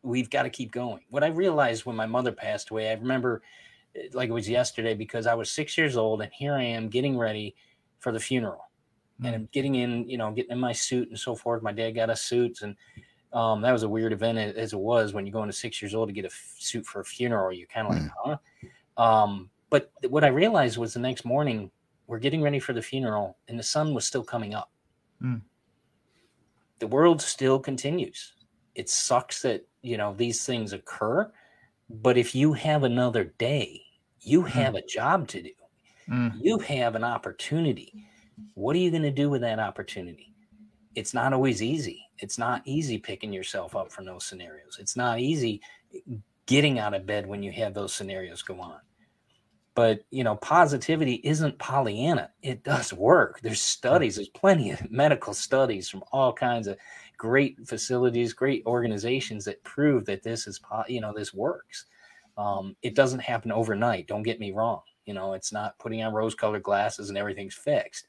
we've 0.03 0.29
got 0.29 0.43
to 0.43 0.49
keep 0.49 0.71
going. 0.71 1.01
What 1.09 1.23
I 1.23 1.27
realized 1.27 1.85
when 1.85 1.95
my 1.95 2.05
mother 2.05 2.31
passed 2.31 2.69
away, 2.69 2.89
I 2.89 2.93
remember 2.93 3.41
like 4.13 4.29
it 4.29 4.33
was 4.33 4.49
yesterday 4.49 4.93
because 4.93 5.27
I 5.27 5.33
was 5.33 5.49
six 5.49 5.77
years 5.77 5.97
old, 5.97 6.21
and 6.21 6.31
here 6.33 6.53
I 6.53 6.63
am 6.63 6.89
getting 6.89 7.17
ready 7.17 7.55
for 7.99 8.11
the 8.11 8.19
funeral, 8.19 8.69
mm-hmm. 9.15 9.25
and 9.25 9.35
I'm 9.35 9.49
getting 9.51 9.75
in, 9.75 10.09
you 10.09 10.17
know, 10.17 10.31
getting 10.31 10.51
in 10.51 10.59
my 10.59 10.73
suit 10.73 11.09
and 11.09 11.19
so 11.19 11.35
forth. 11.35 11.61
My 11.61 11.71
dad 11.71 11.91
got 11.91 12.09
us 12.09 12.21
suits 12.21 12.61
and 12.61 12.75
um, 13.33 13.61
that 13.61 13.71
was 13.71 13.83
a 13.83 13.89
weird 13.89 14.13
event 14.13 14.37
as 14.37 14.73
it 14.73 14.79
was 14.79 15.13
when 15.13 15.25
you 15.25 15.31
go 15.31 15.43
into 15.43 15.53
six 15.53 15.81
years 15.81 15.93
old 15.93 16.09
to 16.09 16.13
get 16.13 16.25
a 16.25 16.29
f- 16.29 16.55
suit 16.57 16.85
for 16.85 17.01
a 17.01 17.05
funeral. 17.05 17.51
You're 17.51 17.67
kind 17.67 17.87
of 17.87 17.93
like, 17.93 18.03
mm. 18.03 18.39
huh? 18.97 19.03
Um, 19.03 19.49
but 19.69 19.91
what 20.07 20.23
I 20.23 20.27
realized 20.27 20.77
was 20.77 20.93
the 20.93 20.99
next 20.99 21.25
morning 21.25 21.69
we're 22.07 22.19
getting 22.19 22.41
ready 22.41 22.59
for 22.59 22.71
the 22.71 22.81
funeral, 22.81 23.37
and 23.49 23.59
the 23.59 23.63
sun 23.63 23.93
was 23.93 24.07
still 24.07 24.23
coming 24.23 24.53
up. 24.53 24.71
Mm. 25.21 25.41
The 26.79 26.87
world 26.87 27.21
still 27.21 27.59
continues. 27.59 28.33
It 28.75 28.89
sucks 28.89 29.41
that 29.41 29.67
you 29.81 29.97
know 29.97 30.13
these 30.15 30.45
things 30.45 30.71
occur, 30.71 31.29
but 31.89 32.17
if 32.17 32.33
you 32.33 32.53
have 32.53 32.83
another 32.83 33.25
day, 33.37 33.81
you 34.27 34.43
mm. 34.43 34.47
have 34.49 34.75
a 34.75 34.85
job 34.85 35.27
to 35.29 35.41
do. 35.41 35.51
Mm. 36.09 36.33
You 36.41 36.59
have 36.59 36.95
an 36.95 37.03
opportunity. 37.03 37.93
What 38.53 38.75
are 38.75 38.79
you 38.79 38.91
going 38.91 39.03
to 39.03 39.11
do 39.11 39.29
with 39.29 39.41
that 39.41 39.59
opportunity? 39.59 40.33
It's 40.95 41.13
not 41.13 41.33
always 41.33 41.61
easy 41.61 42.07
it's 42.19 42.37
not 42.37 42.61
easy 42.65 42.97
picking 42.97 43.33
yourself 43.33 43.75
up 43.75 43.91
from 43.91 44.05
those 44.05 44.25
scenarios. 44.25 44.77
It's 44.79 44.95
not 44.95 45.19
easy 45.19 45.61
getting 46.45 46.79
out 46.79 46.93
of 46.93 47.05
bed 47.05 47.27
when 47.27 47.43
you 47.43 47.51
have 47.51 47.73
those 47.73 47.93
scenarios 47.93 48.41
go 48.41 48.59
on. 48.59 48.79
But 49.75 50.01
you 50.09 50.23
know, 50.23 50.35
positivity 50.35 51.15
isn't 51.23 51.59
Pollyanna. 51.59 52.31
It 52.41 52.63
does 52.63 52.93
work. 52.93 53.41
There's 53.41 53.61
studies. 53.61 54.15
There's 54.15 54.29
plenty 54.29 54.71
of 54.71 54.91
medical 54.91 55.33
studies 55.33 55.87
from 55.87 56.03
all 56.11 56.33
kinds 56.33 56.67
of 56.67 56.77
great 57.17 57.67
facilities, 57.67 58.33
great 58.33 58.63
organizations 58.65 59.45
that 59.45 59.63
prove 59.63 60.05
that 60.05 60.23
this 60.23 60.47
is, 60.47 60.59
you 60.87 61.01
know, 61.01 61.13
this 61.13 61.33
works. 61.33 61.85
Um, 62.37 62.75
it 62.81 62.95
doesn't 62.95 63.19
happen 63.19 63.51
overnight. 63.51 64.07
Don't 64.07 64.23
get 64.23 64.39
me 64.39 64.51
wrong. 64.51 64.81
You 65.05 65.13
know, 65.13 65.33
it's 65.33 65.51
not 65.51 65.77
putting 65.79 66.03
on 66.03 66.13
rose-colored 66.13 66.63
glasses 66.63 67.09
and 67.09 67.17
everything's 67.17 67.55
fixed. 67.55 68.07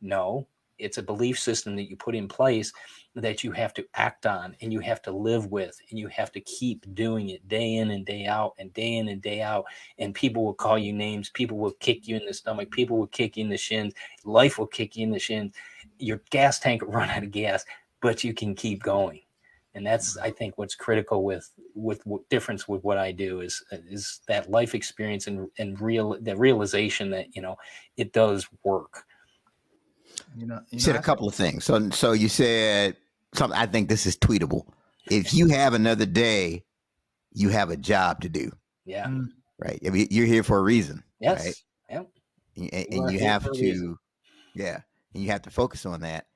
No, 0.00 0.46
it's 0.80 0.98
a 0.98 1.02
belief 1.02 1.38
system 1.38 1.76
that 1.76 1.88
you 1.88 1.96
put 1.96 2.14
in 2.14 2.26
place 2.26 2.72
that 3.14 3.44
you 3.44 3.52
have 3.52 3.74
to 3.74 3.84
act 3.94 4.26
on 4.26 4.56
and 4.60 4.72
you 4.72 4.80
have 4.80 5.02
to 5.02 5.10
live 5.10 5.46
with 5.46 5.78
and 5.90 5.98
you 5.98 6.08
have 6.08 6.32
to 6.32 6.40
keep 6.40 6.84
doing 6.94 7.30
it 7.30 7.46
day 7.48 7.76
in 7.76 7.90
and 7.90 8.06
day 8.06 8.26
out 8.26 8.54
and 8.58 8.72
day 8.72 8.96
in 8.96 9.08
and 9.08 9.20
day 9.20 9.42
out 9.42 9.64
and 9.98 10.14
people 10.14 10.44
will 10.44 10.54
call 10.54 10.78
you 10.78 10.92
names 10.92 11.28
people 11.30 11.58
will 11.58 11.72
kick 11.72 12.08
you 12.08 12.16
in 12.16 12.24
the 12.24 12.32
stomach 12.32 12.70
people 12.70 12.96
will 12.96 13.08
kick 13.08 13.36
you 13.36 13.44
in 13.44 13.50
the 13.50 13.56
shins 13.56 13.92
life 14.24 14.58
will 14.58 14.66
kick 14.66 14.96
you 14.96 15.04
in 15.04 15.10
the 15.10 15.18
shins 15.18 15.54
your 15.98 16.20
gas 16.30 16.58
tank 16.58 16.82
will 16.82 16.92
run 16.92 17.10
out 17.10 17.22
of 17.22 17.30
gas 17.30 17.64
but 18.00 18.24
you 18.24 18.32
can 18.32 18.54
keep 18.54 18.82
going 18.82 19.20
and 19.74 19.86
that's 19.86 20.16
i 20.18 20.30
think 20.30 20.56
what's 20.58 20.74
critical 20.74 21.24
with 21.24 21.50
with 21.74 22.04
what 22.06 22.28
difference 22.28 22.66
with 22.66 22.82
what 22.82 22.98
i 22.98 23.12
do 23.12 23.40
is 23.40 23.62
is 23.88 24.20
that 24.28 24.50
life 24.50 24.74
experience 24.74 25.26
and 25.26 25.48
and 25.58 25.80
real 25.80 26.16
the 26.20 26.36
realization 26.36 27.10
that 27.10 27.26
you 27.34 27.42
know 27.42 27.56
it 27.96 28.12
does 28.12 28.48
work 28.64 29.04
you 30.36 30.46
know, 30.46 30.60
you, 30.70 30.78
said 30.78 30.96
a 30.96 31.02
couple 31.02 31.28
of 31.28 31.34
things. 31.34 31.64
So, 31.64 31.90
so 31.90 32.12
you 32.12 32.28
said 32.28 32.96
something. 33.34 33.58
I 33.58 33.66
think 33.66 33.88
this 33.88 34.06
is 34.06 34.16
tweetable. 34.16 34.66
If 35.10 35.34
you 35.34 35.48
have 35.48 35.74
another 35.74 36.06
day, 36.06 36.64
you 37.32 37.48
have 37.50 37.70
a 37.70 37.76
job 37.76 38.20
to 38.22 38.28
do. 38.28 38.50
Yeah. 38.84 39.06
Mm. 39.06 39.28
Right. 39.58 39.80
I 39.84 39.90
mean, 39.90 40.08
you're 40.10 40.26
here 40.26 40.42
for 40.42 40.58
a 40.58 40.62
reason. 40.62 41.02
Yes. 41.20 41.44
Right? 41.44 41.54
Yep. 41.90 42.08
And, 42.56 42.86
and 42.92 43.12
you 43.12 43.20
have 43.20 43.50
to, 43.52 43.98
yeah, 44.54 44.80
and 45.14 45.22
you 45.22 45.30
have 45.30 45.42
to 45.42 45.50
focus 45.50 45.86
on 45.86 46.00
that. 46.02 46.26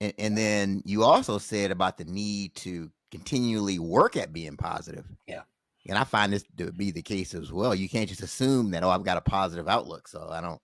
And, 0.00 0.12
and 0.18 0.38
then 0.38 0.82
you 0.84 1.02
also 1.02 1.38
said 1.38 1.70
about 1.70 1.96
the 1.98 2.04
need 2.04 2.54
to 2.56 2.90
continually 3.10 3.78
work 3.78 4.16
at 4.16 4.32
being 4.32 4.56
positive. 4.56 5.06
Yeah. 5.26 5.42
And 5.88 5.96
I 5.96 6.04
find 6.04 6.32
this 6.32 6.44
to 6.58 6.72
be 6.72 6.90
the 6.90 7.02
case 7.02 7.32
as 7.34 7.52
well. 7.52 7.74
You 7.74 7.88
can't 7.88 8.08
just 8.08 8.22
assume 8.22 8.72
that, 8.72 8.82
oh, 8.82 8.90
I've 8.90 9.04
got 9.04 9.16
a 9.16 9.20
positive 9.20 9.68
outlook. 9.68 10.08
So 10.08 10.28
I 10.30 10.40
don't 10.40 10.60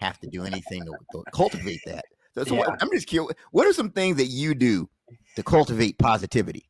have 0.00 0.18
to 0.20 0.26
do 0.26 0.44
anything 0.44 0.84
to, 0.84 0.92
to 1.12 1.24
cultivate 1.32 1.80
that. 1.86 2.04
So, 2.34 2.44
so 2.44 2.54
yeah. 2.56 2.76
I'm 2.80 2.90
just 2.90 3.06
curious. 3.06 3.34
What 3.52 3.66
are 3.66 3.72
some 3.72 3.90
things 3.90 4.16
that 4.16 4.26
you 4.26 4.54
do 4.54 4.88
to 5.36 5.42
cultivate 5.42 5.98
positivity? 5.98 6.68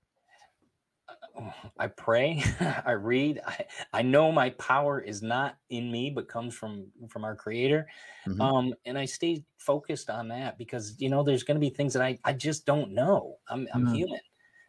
I 1.78 1.86
pray, 1.88 2.42
I 2.86 2.92
read. 2.92 3.40
I, 3.46 3.64
I 3.92 4.02
know 4.02 4.32
my 4.32 4.50
power 4.50 5.00
is 5.00 5.22
not 5.22 5.56
in 5.70 5.90
me, 5.90 6.10
but 6.10 6.28
comes 6.28 6.54
from 6.54 6.86
from 7.08 7.24
our 7.24 7.36
Creator. 7.36 7.86
Mm-hmm. 8.26 8.40
Um, 8.40 8.74
and 8.84 8.98
I 8.98 9.04
stay 9.04 9.44
focused 9.58 10.10
on 10.10 10.28
that 10.28 10.58
because 10.58 10.94
you 10.98 11.08
know 11.08 11.22
there's 11.22 11.42
going 11.42 11.56
to 11.56 11.60
be 11.60 11.70
things 11.70 11.92
that 11.94 12.02
I 12.02 12.18
I 12.24 12.32
just 12.32 12.66
don't 12.66 12.92
know. 12.92 13.36
I'm 13.48 13.68
I'm 13.72 13.84
mm-hmm. 13.84 13.94
human. 13.94 14.20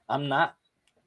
I'm 0.10 0.28
not, 0.28 0.56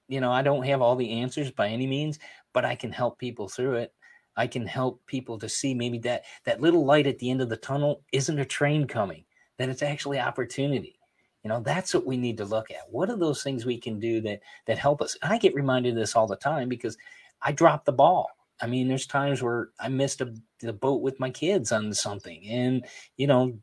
you 0.09 0.21
know, 0.21 0.33
I 0.33 0.43
don't 0.43 0.65
have 0.65 0.81
all 0.81 0.97
the 0.97 1.11
answers 1.11 1.51
by 1.51 1.69
any 1.69 1.87
means, 1.87 2.19
but 2.53 2.65
I 2.65 2.75
can 2.75 2.93
help 2.93 3.19
people 3.19 3.49
through 3.49 3.75
it. 3.75 3.93
I 4.37 4.47
can 4.47 4.67
help 4.67 5.05
people 5.07 5.39
to 5.41 5.49
see 5.49 5.75
maybe 5.75 5.99
that 5.99 6.23
that 6.45 6.61
little 6.61 6.85
light 6.87 7.07
at 7.07 7.19
the 7.19 7.31
end 7.31 7.43
of 7.43 7.49
the 7.49 7.57
tunnel 7.57 8.03
isn't 8.13 8.39
a 8.39 8.45
train 8.45 8.87
coming, 8.87 9.25
that 9.59 9.69
it's 9.69 9.83
actually 9.83 10.19
opportunity. 10.19 10.99
You 11.43 11.49
know, 11.49 11.61
that's 11.61 11.93
what 11.93 12.07
we 12.07 12.17
need 12.17 12.37
to 12.39 12.45
look 12.45 12.71
at. 12.71 12.91
What 12.91 13.11
are 13.11 13.17
those 13.17 13.43
things 13.43 13.65
we 13.65 13.79
can 13.79 13.99
do 13.99 14.21
that 14.23 14.41
that 14.67 14.79
help 14.79 15.03
us? 15.03 15.17
And 15.23 15.33
I 15.33 15.39
get 15.39 15.55
reminded 15.55 15.91
of 15.91 15.97
this 15.97 16.15
all 16.15 16.27
the 16.27 16.37
time 16.37 16.69
because 16.69 16.97
I 17.41 17.53
drop 17.53 17.85
the 17.85 17.93
ball. 17.93 18.31
I 18.61 18.67
mean, 18.67 18.87
there's 18.87 19.07
times 19.07 19.43
where 19.43 19.71
I 19.81 19.89
missed 19.89 20.21
a, 20.21 20.33
the 20.61 20.73
boat 20.73 21.03
with 21.03 21.19
my 21.19 21.31
kids 21.31 21.73
on 21.73 21.93
something, 21.93 22.47
and 22.49 22.85
you 23.17 23.27
know, 23.27 23.59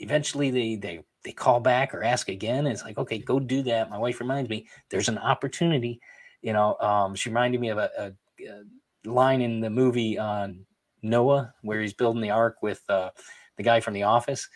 eventually 0.00 0.50
they 0.50 0.76
they 0.76 1.04
they 1.24 1.32
call 1.32 1.60
back 1.60 1.94
or 1.94 2.04
ask 2.04 2.28
again. 2.28 2.66
It's 2.66 2.84
like, 2.84 2.98
okay, 2.98 3.18
go 3.18 3.40
do 3.40 3.62
that. 3.62 3.88
My 3.88 3.98
wife 3.98 4.20
reminds 4.20 4.50
me 4.50 4.68
there's 4.90 5.08
an 5.08 5.18
opportunity. 5.18 6.00
You 6.42 6.52
know, 6.52 6.76
um, 6.80 7.14
she 7.14 7.30
reminded 7.30 7.60
me 7.60 7.70
of 7.70 7.78
a, 7.78 7.90
a, 7.98 8.12
a 8.46 9.10
line 9.10 9.40
in 9.40 9.60
the 9.60 9.70
movie 9.70 10.18
on 10.18 10.66
Noah 11.02 11.54
where 11.62 11.80
he's 11.80 11.94
building 11.94 12.20
the 12.20 12.30
ark 12.30 12.56
with 12.62 12.82
uh, 12.90 13.10
the 13.56 13.62
guy 13.62 13.80
from 13.80 13.94
The 13.94 14.02
Office, 14.02 14.48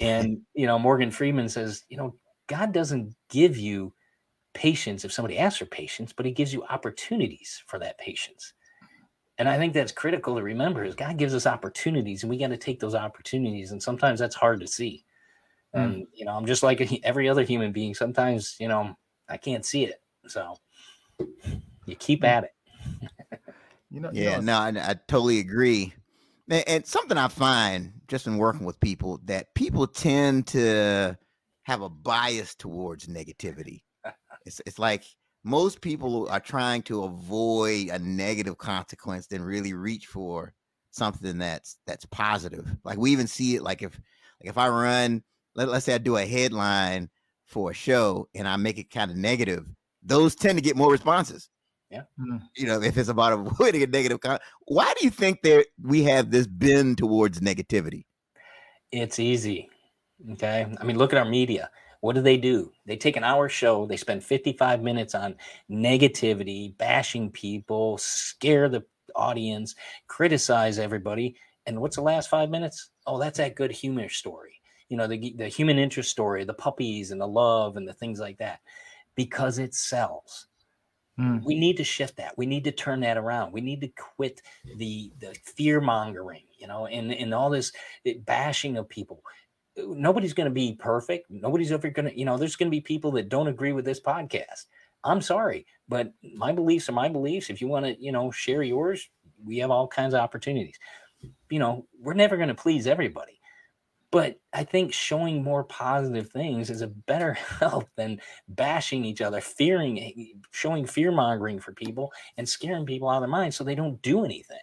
and 0.00 0.40
you 0.54 0.66
know 0.66 0.78
Morgan 0.78 1.10
Freeman 1.10 1.48
says, 1.48 1.84
you 1.88 1.96
know, 1.96 2.14
God 2.46 2.72
doesn't 2.72 3.14
give 3.30 3.56
you 3.56 3.92
patience 4.54 5.04
if 5.04 5.12
somebody 5.12 5.38
asks 5.38 5.58
for 5.58 5.66
patience, 5.66 6.12
but 6.12 6.26
He 6.26 6.32
gives 6.32 6.52
you 6.52 6.64
opportunities 6.64 7.62
for 7.66 7.78
that 7.78 7.98
patience. 7.98 8.52
And 9.38 9.48
I 9.48 9.58
think 9.58 9.74
that's 9.74 9.92
critical 9.92 10.36
to 10.36 10.42
remember 10.42 10.82
is 10.82 10.94
God 10.94 11.18
gives 11.18 11.34
us 11.34 11.46
opportunities, 11.46 12.22
and 12.22 12.30
we 12.30 12.38
got 12.38 12.48
to 12.48 12.56
take 12.56 12.80
those 12.80 12.94
opportunities. 12.94 13.72
And 13.72 13.82
sometimes 13.82 14.18
that's 14.18 14.34
hard 14.34 14.60
to 14.60 14.66
see. 14.66 15.04
Mm. 15.74 15.84
And 15.84 16.06
you 16.14 16.24
know, 16.24 16.32
I'm 16.32 16.46
just 16.46 16.62
like 16.62 17.00
every 17.04 17.28
other 17.28 17.42
human 17.42 17.72
being. 17.72 17.94
Sometimes 17.94 18.56
you 18.58 18.68
know 18.68 18.96
I 19.28 19.36
can't 19.36 19.64
see 19.64 19.84
it, 19.84 20.00
so 20.26 20.56
you 21.86 21.96
keep 21.96 22.20
hmm. 22.20 22.26
at 22.26 22.44
it. 22.44 22.52
You 23.90 24.00
know, 24.00 24.10
yeah, 24.12 24.22
you 24.22 24.42
know, 24.42 24.70
no, 24.72 24.80
I, 24.80 24.90
I, 24.90 24.94
totally 25.06 25.38
agree. 25.38 25.94
And, 26.50 26.64
and, 26.66 26.86
something 26.86 27.16
I 27.16 27.28
find 27.28 27.92
just 28.08 28.26
in 28.26 28.38
working 28.38 28.66
with 28.66 28.78
people 28.80 29.20
that 29.24 29.54
people 29.54 29.86
tend 29.86 30.46
to 30.48 31.16
have 31.64 31.82
a 31.82 31.88
bias 31.88 32.54
towards 32.54 33.06
negativity. 33.06 33.82
it's 34.46 34.60
it's 34.66 34.78
like 34.78 35.04
most 35.44 35.80
people 35.80 36.28
are 36.28 36.40
trying 36.40 36.82
to 36.82 37.04
avoid 37.04 37.88
a 37.88 37.98
negative 37.98 38.58
consequence 38.58 39.26
than 39.26 39.42
really 39.42 39.72
reach 39.72 40.06
for 40.06 40.52
something 40.90 41.38
that's 41.38 41.78
that's 41.86 42.06
positive. 42.06 42.66
Like 42.84 42.98
we 42.98 43.12
even 43.12 43.26
see 43.26 43.56
it 43.56 43.62
like 43.62 43.82
if 43.82 43.92
like 44.40 44.50
if 44.50 44.58
I 44.58 44.68
run, 44.68 45.22
let, 45.54 45.68
let's 45.68 45.84
say 45.84 45.94
I 45.94 45.98
do 45.98 46.16
a 46.16 46.26
headline 46.26 47.08
for 47.46 47.70
a 47.70 47.74
show 47.74 48.28
and 48.34 48.48
I 48.48 48.56
make 48.56 48.78
it 48.78 48.90
kind 48.90 49.10
of 49.10 49.16
negative, 49.16 49.64
those 50.02 50.34
tend 50.34 50.58
to 50.58 50.62
get 50.62 50.76
more 50.76 50.90
responses 50.90 51.48
yeah. 51.90 52.02
Hmm. 52.18 52.38
You 52.56 52.66
know, 52.66 52.80
if 52.82 52.96
it's 52.98 53.08
about 53.08 53.32
avoiding 53.32 53.82
a 53.84 53.86
negative 53.86 54.20
con- 54.20 54.38
why 54.66 54.92
do 54.98 55.04
you 55.04 55.10
think 55.10 55.42
there 55.42 55.64
we 55.82 56.02
have 56.04 56.30
this 56.30 56.46
bend 56.46 56.98
towards 56.98 57.40
negativity? 57.40 58.04
It's 58.92 59.18
easy. 59.18 59.68
Okay. 60.32 60.66
I 60.80 60.84
mean, 60.84 60.98
look 60.98 61.12
at 61.12 61.18
our 61.18 61.28
media. 61.28 61.70
What 62.00 62.14
do 62.14 62.22
they 62.22 62.36
do? 62.36 62.72
They 62.86 62.96
take 62.96 63.16
an 63.16 63.24
hour 63.24 63.48
show, 63.48 63.86
they 63.86 63.96
spend 63.96 64.22
55 64.22 64.82
minutes 64.82 65.14
on 65.14 65.36
negativity, 65.70 66.76
bashing 66.76 67.30
people, 67.30 67.98
scare 67.98 68.68
the 68.68 68.84
audience, 69.14 69.74
criticize 70.06 70.78
everybody. 70.78 71.36
And 71.66 71.80
what's 71.80 71.96
the 71.96 72.02
last 72.02 72.28
five 72.30 72.50
minutes? 72.50 72.90
Oh, 73.06 73.18
that's 73.18 73.38
that 73.38 73.56
good 73.56 73.72
humor 73.72 74.08
story. 74.08 74.60
you 74.88 74.96
know 74.96 75.06
the 75.06 75.34
the 75.36 75.48
human 75.48 75.78
interest 75.78 76.10
story, 76.10 76.44
the 76.44 76.54
puppies 76.54 77.10
and 77.10 77.20
the 77.20 77.26
love 77.26 77.76
and 77.76 77.88
the 77.88 77.94
things 77.94 78.20
like 78.20 78.38
that, 78.38 78.60
because 79.16 79.58
it 79.58 79.74
sells. 79.74 80.46
Mm. 81.18 81.42
We 81.44 81.58
need 81.58 81.78
to 81.78 81.84
shift 81.84 82.16
that. 82.16 82.36
We 82.36 82.46
need 82.46 82.64
to 82.64 82.72
turn 82.72 83.00
that 83.00 83.16
around. 83.16 83.52
We 83.52 83.62
need 83.62 83.80
to 83.80 83.88
quit 83.88 84.42
the 84.76 85.12
the 85.18 85.34
fear 85.44 85.80
mongering, 85.80 86.42
you 86.58 86.66
know, 86.66 86.86
and 86.86 87.12
and 87.12 87.32
all 87.32 87.50
this 87.50 87.72
bashing 88.26 88.76
of 88.76 88.88
people. 88.88 89.22
Nobody's 89.78 90.34
going 90.34 90.48
to 90.48 90.54
be 90.54 90.74
perfect. 90.74 91.30
Nobody's 91.30 91.72
ever 91.72 91.90
going 91.90 92.10
to, 92.10 92.18
you 92.18 92.24
know, 92.24 92.38
there's 92.38 92.56
going 92.56 92.68
to 92.68 92.76
be 92.76 92.80
people 92.80 93.12
that 93.12 93.28
don't 93.28 93.48
agree 93.48 93.72
with 93.72 93.84
this 93.84 94.00
podcast. 94.00 94.66
I'm 95.04 95.20
sorry, 95.20 95.66
but 95.88 96.12
my 96.34 96.52
beliefs 96.52 96.88
are 96.88 96.92
my 96.92 97.08
beliefs. 97.08 97.50
If 97.50 97.60
you 97.60 97.68
want 97.68 97.86
to, 97.86 98.02
you 98.02 98.10
know, 98.10 98.30
share 98.30 98.62
yours, 98.62 99.08
we 99.44 99.58
have 99.58 99.70
all 99.70 99.86
kinds 99.86 100.14
of 100.14 100.20
opportunities. 100.20 100.78
You 101.50 101.58
know, 101.58 101.86
we're 102.00 102.14
never 102.14 102.36
going 102.36 102.48
to 102.48 102.54
please 102.54 102.86
everybody. 102.86 103.35
But 104.16 104.40
I 104.54 104.64
think 104.64 104.94
showing 104.94 105.44
more 105.44 105.62
positive 105.62 106.30
things 106.30 106.70
is 106.70 106.80
a 106.80 106.86
better 106.86 107.34
help 107.60 107.86
than 107.96 108.18
bashing 108.48 109.04
each 109.04 109.20
other, 109.20 109.42
fearing, 109.42 110.32
showing 110.52 110.86
fear 110.86 111.12
mongering 111.12 111.60
for 111.60 111.72
people 111.72 112.10
and 112.38 112.48
scaring 112.48 112.86
people 112.86 113.10
out 113.10 113.16
of 113.16 113.20
their 113.20 113.28
minds 113.28 113.56
so 113.56 113.62
they 113.62 113.74
don't 113.74 114.00
do 114.00 114.24
anything. 114.24 114.56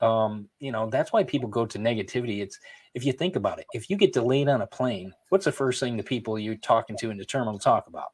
Um, 0.00 0.48
you 0.58 0.72
know, 0.72 0.90
that's 0.90 1.12
why 1.12 1.22
people 1.22 1.48
go 1.48 1.64
to 1.64 1.78
negativity. 1.78 2.42
It's 2.42 2.58
if 2.92 3.04
you 3.04 3.12
think 3.12 3.36
about 3.36 3.60
it, 3.60 3.66
if 3.72 3.88
you 3.88 3.96
get 3.96 4.14
delayed 4.14 4.48
on 4.48 4.62
a 4.62 4.66
plane, 4.66 5.12
what's 5.28 5.44
the 5.44 5.52
first 5.52 5.78
thing 5.78 5.96
the 5.96 6.02
people 6.02 6.36
you're 6.36 6.56
talking 6.56 6.96
to 6.96 7.10
in 7.10 7.18
the 7.18 7.24
terminal 7.24 7.60
talk 7.60 7.86
about? 7.86 8.08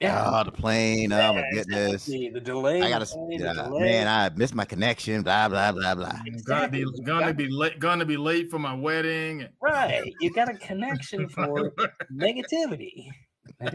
Yeah, 0.00 0.30
oh, 0.32 0.44
the 0.44 0.52
plane. 0.52 1.10
Yeah, 1.10 1.30
oh 1.30 1.34
my 1.34 1.44
goodness, 1.52 2.06
exactly. 2.06 2.30
the 2.30 2.40
delay. 2.40 2.82
I 2.82 2.88
gotta, 2.88 3.08
yeah, 3.30 3.52
delay. 3.52 3.80
man. 3.80 4.06
I 4.06 4.30
missed 4.36 4.54
my 4.54 4.64
connection. 4.64 5.22
Blah 5.22 5.48
blah 5.48 5.72
blah 5.72 5.96
blah. 5.96 6.20
Exactly. 6.24 6.84
Gonna 6.84 6.94
be 6.94 7.02
gonna 7.02 7.34
be 7.34 7.48
late. 7.48 7.80
Gonna 7.80 8.04
be 8.04 8.16
late 8.16 8.48
for 8.48 8.60
my 8.60 8.74
wedding. 8.74 9.48
Right. 9.60 10.14
You 10.20 10.32
got 10.32 10.48
a 10.48 10.54
connection 10.54 11.28
for 11.28 11.72
negativity. 12.12 13.08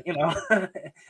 You 0.06 0.14
know, 0.14 0.34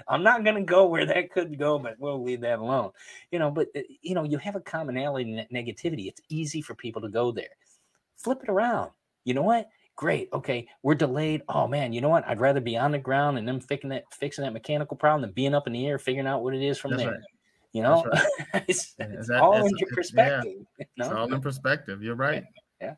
I'm 0.07 0.23
not 0.23 0.43
gonna 0.43 0.63
go 0.63 0.87
where 0.87 1.05
that 1.05 1.31
could 1.31 1.59
go, 1.59 1.77
but 1.77 1.95
we'll 1.99 2.23
leave 2.23 2.41
that 2.41 2.57
alone. 2.57 2.89
You 3.29 3.37
know, 3.37 3.51
but 3.51 3.67
uh, 3.75 3.81
you 4.01 4.15
know, 4.15 4.23
you 4.23 4.39
have 4.39 4.55
a 4.55 4.61
commonality 4.61 5.37
in 5.37 5.45
negativity. 5.53 6.07
It's 6.07 6.21
easy 6.29 6.61
for 6.61 6.73
people 6.73 7.01
to 7.01 7.09
go 7.09 7.31
there. 7.31 7.55
Flip 8.17 8.39
it 8.41 8.49
around. 8.49 8.89
You 9.25 9.35
know 9.35 9.43
what? 9.43 9.69
Great. 9.95 10.29
Okay, 10.33 10.67
we're 10.81 10.95
delayed. 10.95 11.43
Oh 11.47 11.67
man, 11.67 11.93
you 11.93 12.01
know 12.01 12.09
what? 12.09 12.27
I'd 12.27 12.39
rather 12.39 12.59
be 12.59 12.77
on 12.77 12.91
the 12.91 12.97
ground 12.97 13.37
and 13.37 13.47
them 13.47 13.59
fixing 13.59 13.91
that 13.91 14.03
fixing 14.11 14.43
that 14.43 14.53
mechanical 14.53 14.97
problem 14.97 15.21
than 15.21 15.31
being 15.31 15.53
up 15.53 15.67
in 15.67 15.73
the 15.73 15.85
air 15.85 15.99
figuring 15.99 16.27
out 16.27 16.43
what 16.43 16.55
it 16.55 16.63
is 16.63 16.79
from 16.79 16.91
That's 16.91 17.03
there. 17.03 17.11
Right. 17.11 17.21
You 17.73 17.83
know, 17.83 18.03
right. 18.05 18.63
it's, 18.67 18.95
it's 18.97 19.27
that, 19.27 19.39
all 19.39 19.55
in 19.55 19.77
your 19.77 19.89
perspective. 19.89 20.53
Yeah. 20.79 20.85
You 20.85 20.85
know? 20.97 21.05
It's 21.05 21.13
all 21.13 21.33
in 21.33 21.41
perspective. 21.41 22.01
You're 22.01 22.15
right. 22.15 22.43
Yeah. 22.81 22.95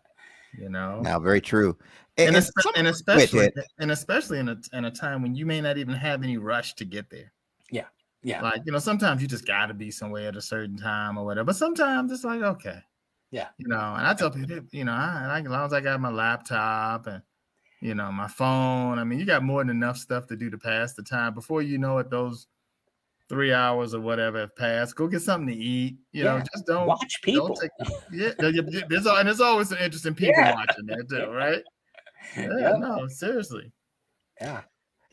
You 0.57 0.69
know. 0.69 1.01
Now, 1.01 1.19
very 1.19 1.41
true. 1.41 1.77
And, 2.17 2.35
and, 2.35 2.49
and 2.77 2.87
especially 2.87 3.51
and 3.79 3.91
especially 3.91 4.39
in 4.39 4.49
a 4.49 4.57
in 4.71 4.85
a 4.85 4.91
time 4.91 5.21
when 5.21 5.35
you 5.35 5.45
may 5.45 5.59
not 5.59 5.77
even 5.77 5.93
have 5.95 6.23
any 6.23 6.37
rush 6.37 6.75
to 6.75 6.85
get 6.85 7.09
there. 7.09 7.33
Yeah. 7.71 7.85
Yeah. 8.23 8.41
Like, 8.41 8.61
you 8.65 8.71
know, 8.71 8.79
sometimes 8.79 9.21
you 9.21 9.27
just 9.27 9.45
got 9.45 9.67
to 9.67 9.73
be 9.73 9.91
somewhere 9.91 10.29
at 10.29 10.35
a 10.37 10.41
certain 10.41 10.77
time 10.77 11.17
or 11.17 11.25
whatever. 11.25 11.45
But 11.45 11.57
sometimes 11.57 12.11
it's 12.11 12.23
like, 12.23 12.41
okay, 12.41 12.79
yeah. 13.35 13.47
You 13.57 13.67
know, 13.67 13.95
and 13.97 14.07
I 14.07 14.13
tell 14.13 14.31
people, 14.31 14.61
you 14.71 14.85
know, 14.85 14.93
I, 14.93 15.41
as 15.43 15.47
long 15.47 15.65
as 15.65 15.73
I 15.73 15.81
got 15.81 15.99
my 15.99 16.09
laptop 16.09 17.05
and, 17.07 17.21
you 17.81 17.93
know, 17.93 18.09
my 18.09 18.29
phone, 18.29 18.97
I 18.97 19.03
mean, 19.03 19.19
you 19.19 19.25
got 19.25 19.43
more 19.43 19.61
than 19.61 19.69
enough 19.69 19.97
stuff 19.97 20.25
to 20.27 20.37
do 20.37 20.49
to 20.49 20.57
pass 20.57 20.93
the 20.93 21.03
time. 21.03 21.33
Before 21.33 21.61
you 21.61 21.77
know 21.77 21.97
it, 21.97 22.09
those 22.09 22.47
three 23.27 23.51
hours 23.51 23.93
or 23.93 23.99
whatever 23.99 24.39
have 24.39 24.55
passed. 24.55 24.95
Go 24.95 25.07
get 25.07 25.21
something 25.21 25.53
to 25.53 25.61
eat. 25.61 25.97
You 26.13 26.23
yeah. 26.23 26.37
know, 26.37 26.43
just 26.53 26.65
don't 26.65 26.87
watch 26.87 27.21
people. 27.23 27.47
Don't 27.47 27.59
take, 27.59 27.71
yeah, 28.13 28.31
there's, 28.39 29.05
and 29.05 29.27
there's 29.27 29.41
always 29.41 29.67
some 29.67 29.79
interesting 29.79 30.15
people 30.15 30.35
yeah. 30.37 30.55
watching 30.55 30.85
that 30.85 31.09
too, 31.09 31.29
right? 31.31 31.61
Yeah, 32.35 32.49
yeah, 32.57 32.77
no, 32.79 33.07
seriously. 33.07 33.71
Yeah. 34.41 34.61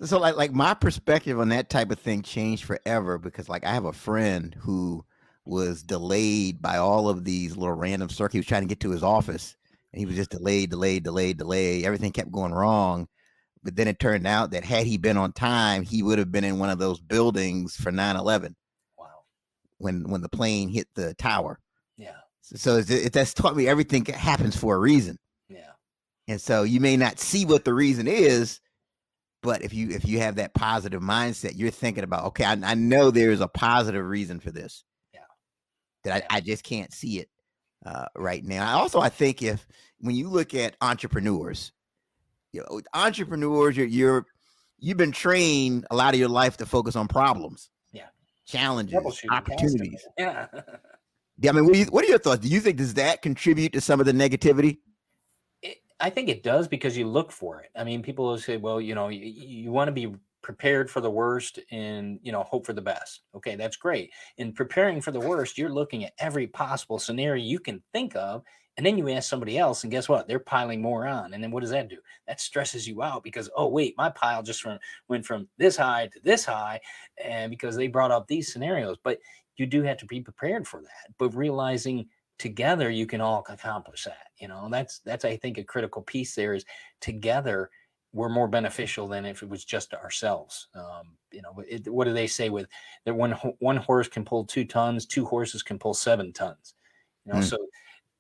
So 0.03 0.19
like 0.19 0.35
like 0.35 0.55
my 0.55 0.73
perspective 0.73 1.39
on 1.39 1.51
that 1.51 1.69
type 1.69 1.91
of 1.91 1.99
thing 1.99 2.23
changed 2.23 2.65
forever 2.65 3.19
because 3.19 3.51
like 3.51 3.65
I 3.67 3.75
have 3.75 3.85
a 3.85 3.93
friend 3.93 4.57
who 4.59 5.05
was 5.45 5.83
delayed 5.83 6.63
by 6.63 6.77
all 6.77 7.09
of 7.09 7.25
these 7.25 7.57
little 7.57 7.75
random 7.75 8.09
circuits. 8.09 8.35
He 8.35 8.39
was 8.39 8.47
trying 8.47 8.63
to 8.63 8.69
get 8.69 8.81
to 8.81 8.91
his 8.91 9.03
office 9.03 9.57
and 9.93 10.01
he 10.01 10.07
was 10.07 10.17
just 10.17 10.31
delayed, 10.31 10.71
delayed, 10.71 11.05
delayed, 11.05 11.39
delayed. 11.39 11.85
Everything 11.85 12.13
kept 12.13 12.33
going 12.33 12.53
wrong. 12.53 13.09
But 13.63 13.77
then 13.77 13.89
it 13.89 13.99
turned 13.99 14.27
out 14.27 14.53
that 14.53 14.65
had 14.65 14.87
he 14.87 14.99
been 14.99 15.17
on 15.17 15.33
time, 15.33 15.83
he 15.83 16.03
would 16.03 16.19
have 16.19 16.33
been 16.33 16.45
in 16.45 16.59
one 16.59 16.71
of 16.71 16.79
those 16.79 17.01
buildings 17.01 17.77
for 17.77 17.93
9 17.93 18.17
11. 18.17 18.57
Wow. 18.99 19.07
When 19.79 20.09
when 20.09 20.21
the 20.21 20.29
plane 20.29 20.69
hit 20.69 20.89
the 20.95 21.15
tower. 21.15 21.61
Yeah. 21.97 22.17
So, 22.41 22.57
so 22.57 22.77
it, 22.79 22.91
it, 22.91 23.13
that's 23.13 23.35
taught 23.35 23.57
me 23.57 23.69
everything 23.69 24.05
happens 24.07 24.57
for 24.57 24.75
a 24.75 24.79
reason. 24.79 25.17
Yeah. 25.49 25.73
And 26.27 26.41
so 26.41 26.65
you 26.65 26.81
may 26.81 26.97
not 26.97 27.21
see 27.21 27.45
what 27.45 27.65
the 27.65 27.75
reason 27.75 28.09
is, 28.09 28.61
but 29.43 29.63
if 29.63 29.73
you 29.73 29.91
if 29.91 30.07
you 30.07 30.19
have 30.19 30.37
that 30.37 30.55
positive 30.55 31.03
mindset, 31.03 31.53
you're 31.55 31.71
thinking 31.71 32.05
about, 32.05 32.25
okay, 32.27 32.45
I, 32.45 32.57
I 32.65 32.75
know 32.75 33.13
there's 33.13 33.41
a 33.41 33.49
positive 33.49 34.05
reason 34.05 34.41
for 34.41 34.51
this 34.51 34.83
that 36.05 36.25
I, 36.31 36.37
I 36.37 36.41
just 36.41 36.65
can't 36.65 36.93
see 36.93 37.19
it 37.19 37.29
uh, 37.85 38.07
right 38.17 38.45
now. 38.45 38.69
I 38.69 38.73
also 38.75 39.01
I 39.01 39.09
think 39.09 39.43
if 39.43 39.67
when 40.01 40.15
you 40.15 40.29
look 40.29 40.55
at 40.55 40.77
entrepreneurs, 40.81 41.73
you 42.53 42.61
know, 42.61 42.81
entrepreneurs, 42.95 43.77
you're, 43.77 43.87
you're 43.87 44.27
you've 44.79 44.97
been 44.97 45.13
trained 45.13 45.87
a 45.91 45.97
lot 45.97 46.15
of 46.15 46.21
your 46.21 46.29
life 46.29 46.57
to 46.59 46.67
focus 46.67 46.97
on 46.97 47.09
problems, 47.09 47.71
yeah, 47.93 48.07
challenges, 48.47 48.95
opportunities. 49.31 50.07
Yeah. 50.19 50.47
yeah. 51.39 51.51
I 51.51 51.53
mean, 51.53 51.67
what, 51.67 51.77
you, 51.77 51.85
what 51.87 52.05
are 52.05 52.09
your 52.09 52.19
thoughts? 52.19 52.41
Do 52.41 52.49
you 52.49 52.61
think 52.61 52.77
does 52.77 52.95
that 52.95 53.23
contribute 53.23 53.73
to 53.73 53.81
some 53.81 54.01
of 54.01 54.07
the 54.07 54.13
negativity? 54.13 54.79
I 56.03 56.11
think 56.11 56.29
it 56.29 56.43
does 56.43 56.67
because 56.67 56.97
you 56.97 57.07
look 57.07 57.31
for 57.31 57.61
it. 57.61 57.71
I 57.77 57.85
mean, 57.85 58.03
people 58.03 58.27
will 58.27 58.39
say, 58.39 58.57
well, 58.57 58.81
you 58.81 58.97
know, 58.97 59.09
you, 59.09 59.21
you 59.21 59.71
want 59.71 59.87
to 59.87 59.93
be 59.93 60.13
prepared 60.43 60.91
for 60.91 61.01
the 61.01 61.11
worst 61.11 61.59
and 61.71 62.19
you 62.23 62.33
know 62.33 62.43
hope 62.43 62.67
for 62.67 62.73
the 62.73 62.83
best. 62.83 63.23
Okay 63.35 63.57
that's 63.57 63.77
great. 63.77 64.11
In 64.39 64.53
preparing 64.53 65.01
for 65.01 65.13
the 65.13 65.21
worst 65.21 65.57
you're 65.57 65.73
looking 65.73 66.05
at 66.05 66.13
every 66.19 66.47
possible 66.47 66.99
scenario 66.99 67.43
you 67.43 67.59
can 67.59 67.83
think 67.93 68.15
of 68.17 68.43
and 68.77 68.87
then 68.87 68.97
you 68.97 69.09
ask 69.11 69.29
somebody 69.29 69.59
else 69.59 69.85
and 69.85 69.91
guess 69.91 70.09
what? 70.09 70.27
They're 70.27 70.39
piling 70.39 70.83
more 70.83 71.07
on 71.07 71.35
and 71.35 71.43
then 71.43 71.51
what 71.51 71.61
does 71.61 71.71
that 71.71 71.89
do? 71.89 71.99
That 72.27 72.41
stresses 72.41 72.87
you 72.87 73.03
out 73.03 73.23
because 73.23 73.49
oh 73.57 73.69
wait 73.69 73.95
my 73.97 74.11
pile 74.11 74.43
just 74.43 74.63
from, 74.63 74.79
went 75.09 75.25
from 75.25 75.49
this 75.59 75.77
high 75.77 76.09
to 76.09 76.21
this 76.21 76.45
high 76.45 76.81
and 77.23 77.51
because 77.51 77.77
they 77.77 77.89
brought 77.89 78.11
up 78.11 78.27
these 78.27 78.53
scenarios 78.53 78.97
but 79.03 79.19
you 79.57 79.67
do 79.67 79.83
have 79.83 79.99
to 79.99 80.07
be 80.07 80.21
prepared 80.21 80.67
for 80.67 80.81
that 80.83 81.13
but 81.19 81.35
realizing 81.37 82.07
together 82.39 82.91
you 82.91 83.07
can 83.07 83.21
all 83.21 83.45
accomplish 83.49 84.05
that 84.05 84.29
you 84.39 84.49
know? 84.49 84.69
That's 84.71 84.99
that's 85.01 85.25
i 85.25 85.37
think 85.37 85.59
a 85.59 85.65
critical 85.65 86.03
piece 86.03 86.35
there 86.35 86.55
is 86.55 86.65
together 87.01 87.71
we're 88.13 88.29
more 88.29 88.49
beneficial 88.49 89.09
than 89.09 89.25
if 89.25 89.43
it 89.43 89.49
was 89.49 89.65
just 89.65 89.95
ourselves. 89.95 90.69
Um, 90.75 91.17
you 91.31 91.43
know, 91.43 91.63
it, 91.67 91.89
what 91.89 92.05
do 92.05 92.13
they 92.13 92.27
say 92.27 92.51
with 92.51 92.67
that 93.05 93.15
one 93.15 93.33
one 93.59 93.79
horse 93.79 94.09
can 94.09 94.25
pull 94.25 94.45
two 94.45 94.65
tons, 94.65 95.07
two 95.07 95.25
horses 95.25 95.63
can 95.63 95.79
pull 95.79 95.95
seven 95.95 96.33
tons. 96.33 96.75
You 97.25 97.33
know, 97.33 97.39
mm. 97.41 97.45
so 97.45 97.57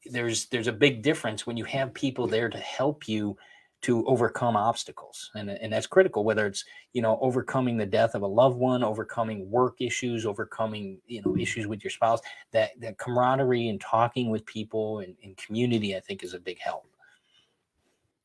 there's 0.06 0.46
there's 0.46 0.68
a 0.68 0.72
big 0.72 1.02
difference 1.02 1.46
when 1.46 1.56
you 1.56 1.64
have 1.64 1.92
people 1.92 2.26
there 2.26 2.48
to 2.48 2.58
help 2.58 3.06
you 3.06 3.36
to 3.82 4.06
overcome 4.06 4.56
obstacles, 4.56 5.30
and 5.34 5.50
and 5.50 5.72
that's 5.72 5.86
critical. 5.86 6.24
Whether 6.24 6.46
it's 6.46 6.64
you 6.94 7.02
know 7.02 7.18
overcoming 7.20 7.76
the 7.76 7.84
death 7.84 8.14
of 8.14 8.22
a 8.22 8.26
loved 8.26 8.56
one, 8.56 8.82
overcoming 8.82 9.50
work 9.50 9.80
issues, 9.80 10.24
overcoming 10.24 10.98
you 11.06 11.20
know 11.20 11.36
issues 11.36 11.66
with 11.66 11.84
your 11.84 11.90
spouse, 11.90 12.20
that 12.52 12.70
that 12.80 12.96
camaraderie 12.96 13.68
and 13.68 13.80
talking 13.80 14.30
with 14.30 14.46
people 14.46 15.00
and, 15.00 15.16
and 15.22 15.36
community, 15.36 15.94
I 15.94 16.00
think, 16.00 16.24
is 16.24 16.32
a 16.32 16.40
big 16.40 16.58
help. 16.60 16.86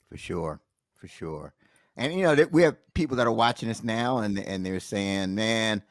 For 0.10 0.18
sure 0.18 0.62
for 0.98 1.08
sure. 1.08 1.54
And 1.96 2.14
you 2.14 2.24
know, 2.24 2.48
we 2.52 2.62
have 2.64 2.76
people 2.94 3.18
that 3.18 3.28
are 3.28 3.32
watching 3.32 3.70
us 3.70 3.84
now, 3.84 4.20
and 4.20 4.38
and 4.38 4.66
they're 4.66 4.80
saying, 4.80 5.34
"Man, 5.34 5.82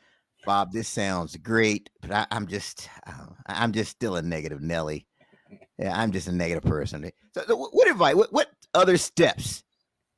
Bob, 0.44 0.72
this 0.72 0.88
sounds 0.88 1.36
great, 1.36 1.90
but 2.00 2.12
I, 2.12 2.26
am 2.30 2.46
just, 2.46 2.88
uh, 3.06 3.26
I'm 3.46 3.72
just 3.72 3.90
still 3.90 4.16
a 4.16 4.22
negative 4.22 4.60
Nelly. 4.60 5.06
Yeah, 5.78 6.00
I'm 6.00 6.12
just 6.12 6.28
a 6.28 6.32
negative 6.32 6.62
person." 6.62 7.10
So, 7.32 7.42
so 7.46 7.56
what 7.56 7.90
advice? 7.90 8.14
What, 8.14 8.32
what 8.32 8.50
other 8.72 8.96
steps 8.96 9.64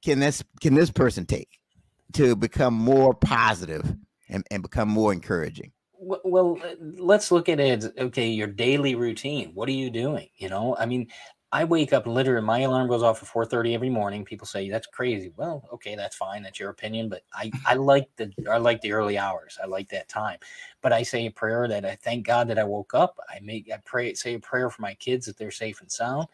can 0.05 0.20
this 0.20 0.44
can 0.61 0.74
this 0.74 0.90
person 0.90 1.24
take 1.24 1.59
to 2.12 2.37
become 2.37 2.74
more 2.74 3.14
positive 3.14 3.96
and, 4.29 4.44
and 4.51 4.62
become 4.62 4.88
more 4.88 5.12
encouraging? 5.12 5.72
Well, 6.01 6.61
let's 6.81 7.33
look 7.33 7.48
at 7.48 7.59
it. 7.59 7.85
Okay, 7.98 8.29
your 8.29 8.46
daily 8.46 8.94
routine. 8.94 9.51
What 9.55 9.68
are 9.68 9.72
you 9.72 9.90
doing? 9.90 10.29
You 10.37 10.48
know, 10.48 10.77
I 10.79 10.87
mean, 10.87 11.09
I 11.51 11.65
wake 11.65 11.95
up 11.95 12.07
literally 12.07 12.45
my 12.45 12.61
alarm 12.61 12.89
goes 12.89 13.03
off 13.03 13.23
at 13.23 13.29
4:30 13.29 13.75
every 13.75 13.89
morning. 13.89 14.25
People 14.25 14.47
say 14.47 14.69
that's 14.69 14.87
crazy. 14.87 15.33
Well, 15.37 15.67
okay, 15.73 15.97
that's 15.97 16.15
fine. 16.17 16.43
That's 16.43 16.61
your 16.61 16.71
opinion, 16.71 17.09
but 17.09 17.23
I 17.33 17.51
I 17.67 17.75
like 17.75 18.09
the 18.17 18.31
I 18.51 18.59
like 18.59 18.83
the 18.83 18.93
early 18.93 19.17
hours. 19.17 19.59
I 19.63 19.67
like 19.67 19.89
that 19.91 20.09
time. 20.09 20.39
But 20.83 20.93
I 20.93 21.03
say 21.03 21.27
a 21.27 21.31
prayer 21.31 21.67
that 21.69 21.87
I 21.87 21.95
thank 21.97 22.27
God 22.27 22.49
that 22.49 22.59
I 22.59 22.65
woke 22.65 22.93
up. 22.95 23.17
I 23.31 23.41
make 23.41 23.71
I 23.73 23.79
pray 23.85 24.13
say 24.15 24.35
a 24.35 24.41
prayer 24.41 24.69
for 24.69 24.83
my 24.83 24.95
kids 24.95 25.25
that 25.27 25.39
they're 25.39 25.51
safe 25.51 25.81
and 25.81 25.91
sound. 25.91 26.29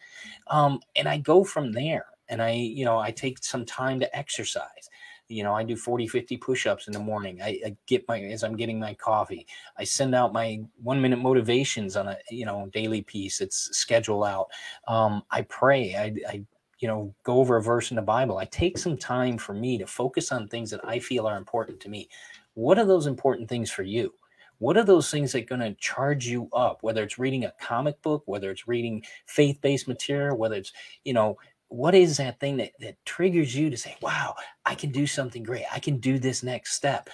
Um, 0.47 0.81
and 0.95 1.07
I 1.07 1.17
go 1.17 1.43
from 1.43 1.71
there. 1.71 2.07
And 2.27 2.41
I, 2.41 2.51
you 2.53 2.85
know, 2.85 2.97
I 2.97 3.11
take 3.11 3.43
some 3.43 3.65
time 3.65 3.99
to 3.99 4.17
exercise 4.17 4.89
you 5.27 5.43
know 5.43 5.55
i 5.55 5.63
do 5.63 5.75
40 5.75 6.07
50 6.07 6.37
push-ups 6.37 6.87
in 6.87 6.93
the 6.93 6.99
morning 6.99 7.41
I, 7.41 7.59
I, 7.65 7.77
get 7.87 8.07
my 8.07 8.21
as 8.21 8.43
i'm 8.43 8.55
getting 8.55 8.79
my 8.79 8.93
coffee 8.93 9.47
i 9.77 9.83
send 9.83 10.13
out 10.13 10.33
my 10.33 10.59
one 10.83 11.01
minute 11.01 11.19
motivations 11.19 11.95
on 11.95 12.07
a 12.07 12.17
you 12.29 12.45
know 12.45 12.69
daily 12.73 13.01
piece 13.01 13.41
it's 13.41 13.75
schedule 13.77 14.23
out 14.23 14.49
um, 14.87 15.23
i 15.31 15.41
pray 15.41 15.95
I, 15.95 16.15
I 16.29 16.45
you 16.79 16.87
know, 16.87 17.13
go 17.23 17.39
over 17.39 17.57
a 17.57 17.61
verse 17.61 17.91
in 17.91 17.95
the 17.95 18.01
Bible. 18.01 18.37
I 18.37 18.45
take 18.45 18.77
some 18.77 18.97
time 18.97 19.37
for 19.37 19.53
me 19.53 19.77
to 19.77 19.87
focus 19.87 20.31
on 20.31 20.47
things 20.47 20.69
that 20.71 20.81
I 20.83 20.99
feel 20.99 21.27
are 21.27 21.37
important 21.37 21.79
to 21.81 21.89
me. 21.89 22.09
What 22.53 22.77
are 22.77 22.85
those 22.85 23.07
important 23.07 23.49
things 23.49 23.71
for 23.71 23.83
you? 23.83 24.13
What 24.59 24.77
are 24.77 24.83
those 24.83 25.11
things 25.11 25.31
that 25.31 25.43
are 25.43 25.57
going 25.57 25.61
to 25.61 25.79
charge 25.79 26.27
you 26.27 26.49
up? 26.53 26.79
Whether 26.81 27.03
it's 27.03 27.19
reading 27.19 27.45
a 27.45 27.53
comic 27.59 28.01
book, 28.01 28.23
whether 28.25 28.51
it's 28.51 28.67
reading 28.67 29.03
faith-based 29.25 29.87
material, 29.87 30.37
whether 30.37 30.55
it's, 30.55 30.71
you 31.03 31.13
know, 31.13 31.37
what 31.69 31.95
is 31.95 32.17
that 32.17 32.39
thing 32.39 32.57
that, 32.57 32.71
that 32.79 32.95
triggers 33.05 33.55
you 33.55 33.69
to 33.69 33.77
say, 33.77 33.95
wow, 34.01 34.35
I 34.65 34.75
can 34.75 34.91
do 34.91 35.07
something 35.07 35.43
great. 35.43 35.65
I 35.71 35.79
can 35.79 35.97
do 35.97 36.19
this 36.19 36.43
next 36.43 36.73
step. 36.73 37.09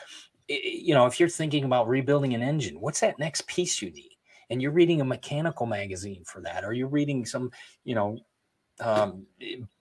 It, 0.47 0.83
you 0.83 0.93
know, 0.93 1.05
if 1.05 1.19
you're 1.19 1.29
thinking 1.29 1.63
about 1.63 1.87
rebuilding 1.87 2.33
an 2.33 2.41
engine, 2.41 2.79
what's 2.79 2.99
that 2.99 3.19
next 3.19 3.47
piece 3.47 3.81
you 3.81 3.91
need? 3.91 4.17
And 4.49 4.61
you're 4.61 4.71
reading 4.71 4.99
a 4.99 5.05
mechanical 5.05 5.65
magazine 5.65 6.23
for 6.25 6.41
that, 6.41 6.65
or 6.65 6.73
you're 6.73 6.89
reading 6.89 7.25
some, 7.25 7.51
you 7.85 7.95
know, 7.95 8.17
um, 8.81 9.25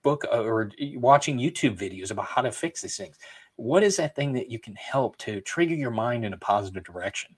book 0.03 0.25
uh, 0.31 0.43
or 0.43 0.71
watching 0.95 1.39
YouTube 1.39 1.77
videos 1.77 2.11
about 2.11 2.27
how 2.27 2.43
to 2.43 2.53
fix 2.53 2.83
these 2.83 2.97
things. 2.97 3.17
What 3.57 3.83
is 3.83 3.97
that 3.97 4.15
thing 4.15 4.33
that 4.35 4.51
you 4.51 4.59
can 4.59 4.75
help 4.77 5.17
to 5.19 5.41
trigger 5.41 5.75
your 5.75 5.91
mind 5.91 6.25
in 6.25 6.33
a 6.33 6.39
positive 6.39 6.85
direction? 6.85 7.35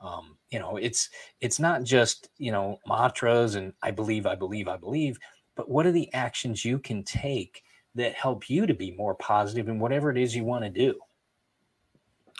Um, 0.00 0.36
you 0.50 0.58
know, 0.58 0.76
it's 0.76 1.08
it's 1.40 1.58
not 1.58 1.84
just 1.84 2.28
you 2.36 2.52
know 2.52 2.78
mantras 2.86 3.54
and 3.54 3.72
I 3.82 3.90
believe, 3.90 4.26
I 4.26 4.34
believe, 4.34 4.68
I 4.68 4.76
believe, 4.76 5.18
but 5.54 5.70
what 5.70 5.86
are 5.86 5.92
the 5.92 6.12
actions 6.12 6.64
you 6.64 6.78
can 6.78 7.02
take 7.02 7.62
that 7.94 8.14
help 8.14 8.50
you 8.50 8.66
to 8.66 8.74
be 8.74 8.90
more 8.92 9.14
positive 9.14 9.68
in 9.68 9.78
whatever 9.78 10.10
it 10.10 10.18
is 10.18 10.34
you 10.34 10.44
want 10.44 10.64
to 10.64 10.70
do? 10.70 10.94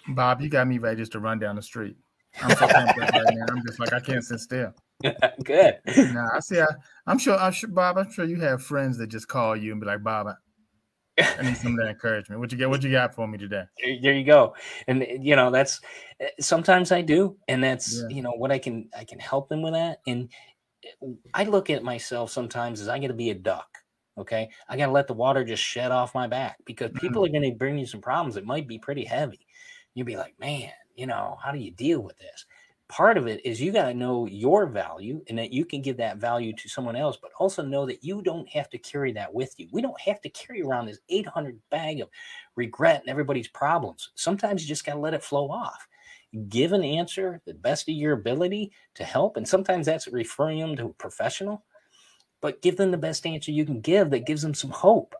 Bob, 0.08 0.40
you 0.40 0.48
got 0.48 0.66
me 0.66 0.78
ready 0.78 0.96
just 0.96 1.12
to 1.12 1.20
run 1.20 1.38
down 1.38 1.56
the 1.56 1.62
street. 1.62 1.96
I'm 2.42 2.56
so 2.56 2.66
right 2.66 3.12
now. 3.32 3.46
I'm 3.48 3.62
just 3.66 3.78
like 3.78 3.92
I 3.92 4.00
can't 4.00 4.24
sit 4.24 4.40
still. 4.40 4.74
Good. 5.44 5.78
Nah, 5.96 6.28
I 6.34 6.40
see. 6.40 6.60
I, 6.60 6.66
am 7.06 7.18
sure. 7.18 7.36
I'm 7.36 7.52
sure, 7.52 7.70
Bob. 7.70 7.98
I'm 7.98 8.10
sure 8.10 8.24
you 8.24 8.40
have 8.40 8.62
friends 8.62 8.98
that 8.98 9.08
just 9.08 9.28
call 9.28 9.56
you 9.56 9.72
and 9.72 9.80
be 9.80 9.86
like, 9.86 10.02
"Bob, 10.02 10.28
I, 11.18 11.42
need 11.42 11.56
some 11.56 11.72
of 11.72 11.78
that 11.78 11.88
encouragement. 11.88 12.40
What 12.40 12.50
you 12.52 12.58
get? 12.58 12.68
What 12.68 12.82
you 12.82 12.90
got 12.90 13.14
for 13.14 13.26
me 13.26 13.38
today?" 13.38 13.64
There 14.02 14.12
you 14.12 14.24
go. 14.24 14.54
And 14.88 15.06
you 15.20 15.36
know, 15.36 15.50
that's 15.50 15.80
eh, 16.20 16.28
sometimes 16.40 16.92
I 16.92 17.02
do, 17.02 17.36
and 17.48 17.62
that's 17.62 18.02
yeah. 18.02 18.16
you 18.16 18.22
know 18.22 18.32
what 18.32 18.50
I 18.50 18.58
can 18.58 18.88
I 18.96 19.04
can 19.04 19.18
help 19.18 19.48
them 19.48 19.62
with 19.62 19.74
that. 19.74 20.00
And 20.06 20.28
I 21.32 21.44
look 21.44 21.70
at 21.70 21.82
myself 21.82 22.30
sometimes 22.30 22.80
as 22.80 22.88
I 22.88 22.98
got 22.98 23.08
to 23.08 23.14
be 23.14 23.30
a 23.30 23.34
duck. 23.34 23.68
Okay, 24.16 24.48
I 24.68 24.76
got 24.76 24.86
to 24.86 24.92
let 24.92 25.08
the 25.08 25.14
water 25.14 25.44
just 25.44 25.62
shed 25.62 25.90
off 25.90 26.14
my 26.14 26.28
back 26.28 26.58
because 26.64 26.90
people 26.92 27.22
mm-hmm. 27.22 27.36
are 27.36 27.40
going 27.40 27.50
to 27.50 27.58
bring 27.58 27.78
you 27.78 27.86
some 27.86 28.00
problems 28.00 28.36
that 28.36 28.46
might 28.46 28.68
be 28.68 28.78
pretty 28.78 29.04
heavy. 29.04 29.44
You'd 29.94 30.06
be 30.06 30.16
like, 30.16 30.38
man, 30.38 30.70
you 30.94 31.06
know, 31.06 31.36
how 31.42 31.50
do 31.50 31.58
you 31.58 31.72
deal 31.72 32.00
with 32.00 32.16
this? 32.18 32.46
Part 32.88 33.16
of 33.16 33.26
it 33.26 33.44
is 33.44 33.60
you 33.60 33.72
got 33.72 33.88
to 33.88 33.94
know 33.94 34.26
your 34.26 34.66
value 34.66 35.22
and 35.28 35.38
that 35.38 35.52
you 35.52 35.64
can 35.64 35.82
give 35.82 35.96
that 35.96 36.18
value 36.18 36.52
to 36.52 36.68
someone 36.68 36.94
else, 36.94 37.18
but 37.20 37.32
also 37.40 37.62
know 37.62 37.86
that 37.86 38.04
you 38.04 38.22
don't 38.22 38.48
have 38.50 38.68
to 38.70 38.78
carry 38.78 39.10
that 39.12 39.32
with 39.32 39.52
you. 39.58 39.68
We 39.72 39.82
don't 39.82 40.00
have 40.00 40.20
to 40.20 40.28
carry 40.28 40.62
around 40.62 40.86
this 40.86 41.00
800 41.08 41.58
bag 41.70 42.00
of 42.00 42.08
regret 42.54 43.00
and 43.00 43.08
everybody's 43.08 43.48
problems. 43.48 44.10
Sometimes 44.14 44.62
you 44.62 44.68
just 44.68 44.84
got 44.84 44.94
to 44.94 45.00
let 45.00 45.14
it 45.14 45.24
flow 45.24 45.50
off. 45.50 45.88
Give 46.48 46.72
an 46.72 46.84
answer 46.84 47.40
the 47.46 47.54
best 47.54 47.88
of 47.88 47.94
your 47.94 48.12
ability 48.12 48.72
to 48.94 49.04
help. 49.04 49.36
And 49.36 49.46
sometimes 49.46 49.86
that's 49.86 50.08
referring 50.08 50.58
them 50.58 50.76
to 50.76 50.86
a 50.86 50.94
professional, 50.94 51.64
but 52.40 52.62
give 52.62 52.76
them 52.76 52.90
the 52.90 52.98
best 52.98 53.26
answer 53.26 53.52
you 53.52 53.64
can 53.64 53.80
give 53.80 54.10
that 54.10 54.26
gives 54.26 54.42
them 54.42 54.54
some 54.54 54.70
hope 54.70 55.14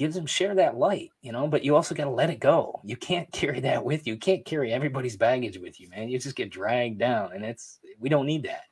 gives 0.00 0.14
them 0.14 0.24
share 0.24 0.54
that 0.54 0.78
light, 0.78 1.10
you 1.20 1.30
know, 1.30 1.46
but 1.46 1.62
you 1.62 1.76
also 1.76 1.94
got 1.94 2.04
to 2.04 2.10
let 2.10 2.30
it 2.30 2.40
go. 2.40 2.80
You 2.82 2.96
can't 2.96 3.30
carry 3.32 3.60
that 3.60 3.84
with 3.84 4.06
you. 4.06 4.14
You 4.14 4.18
can't 4.18 4.46
carry 4.46 4.72
everybody's 4.72 5.18
baggage 5.18 5.58
with 5.58 5.78
you, 5.78 5.90
man. 5.90 6.08
You 6.08 6.18
just 6.18 6.36
get 6.36 6.50
dragged 6.50 6.98
down 6.98 7.34
and 7.34 7.44
it's 7.44 7.80
we 7.98 8.08
don't 8.08 8.24
need 8.24 8.44
that. 8.44 8.62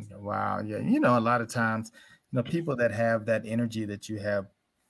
Mm, 0.00 0.20
wow. 0.20 0.62
Yeah. 0.64 0.78
You 0.78 0.98
know, 0.98 1.18
a 1.18 1.20
lot 1.20 1.42
of 1.42 1.48
times, 1.48 1.92
you 2.32 2.38
know, 2.38 2.42
people 2.42 2.74
that 2.76 2.90
have 2.90 3.26
that 3.26 3.42
energy 3.44 3.84
that 3.84 4.08
you 4.08 4.18
have 4.18 4.46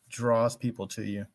draws 0.08 0.56
people 0.56 0.86
to 0.86 1.02
you. 1.02 1.26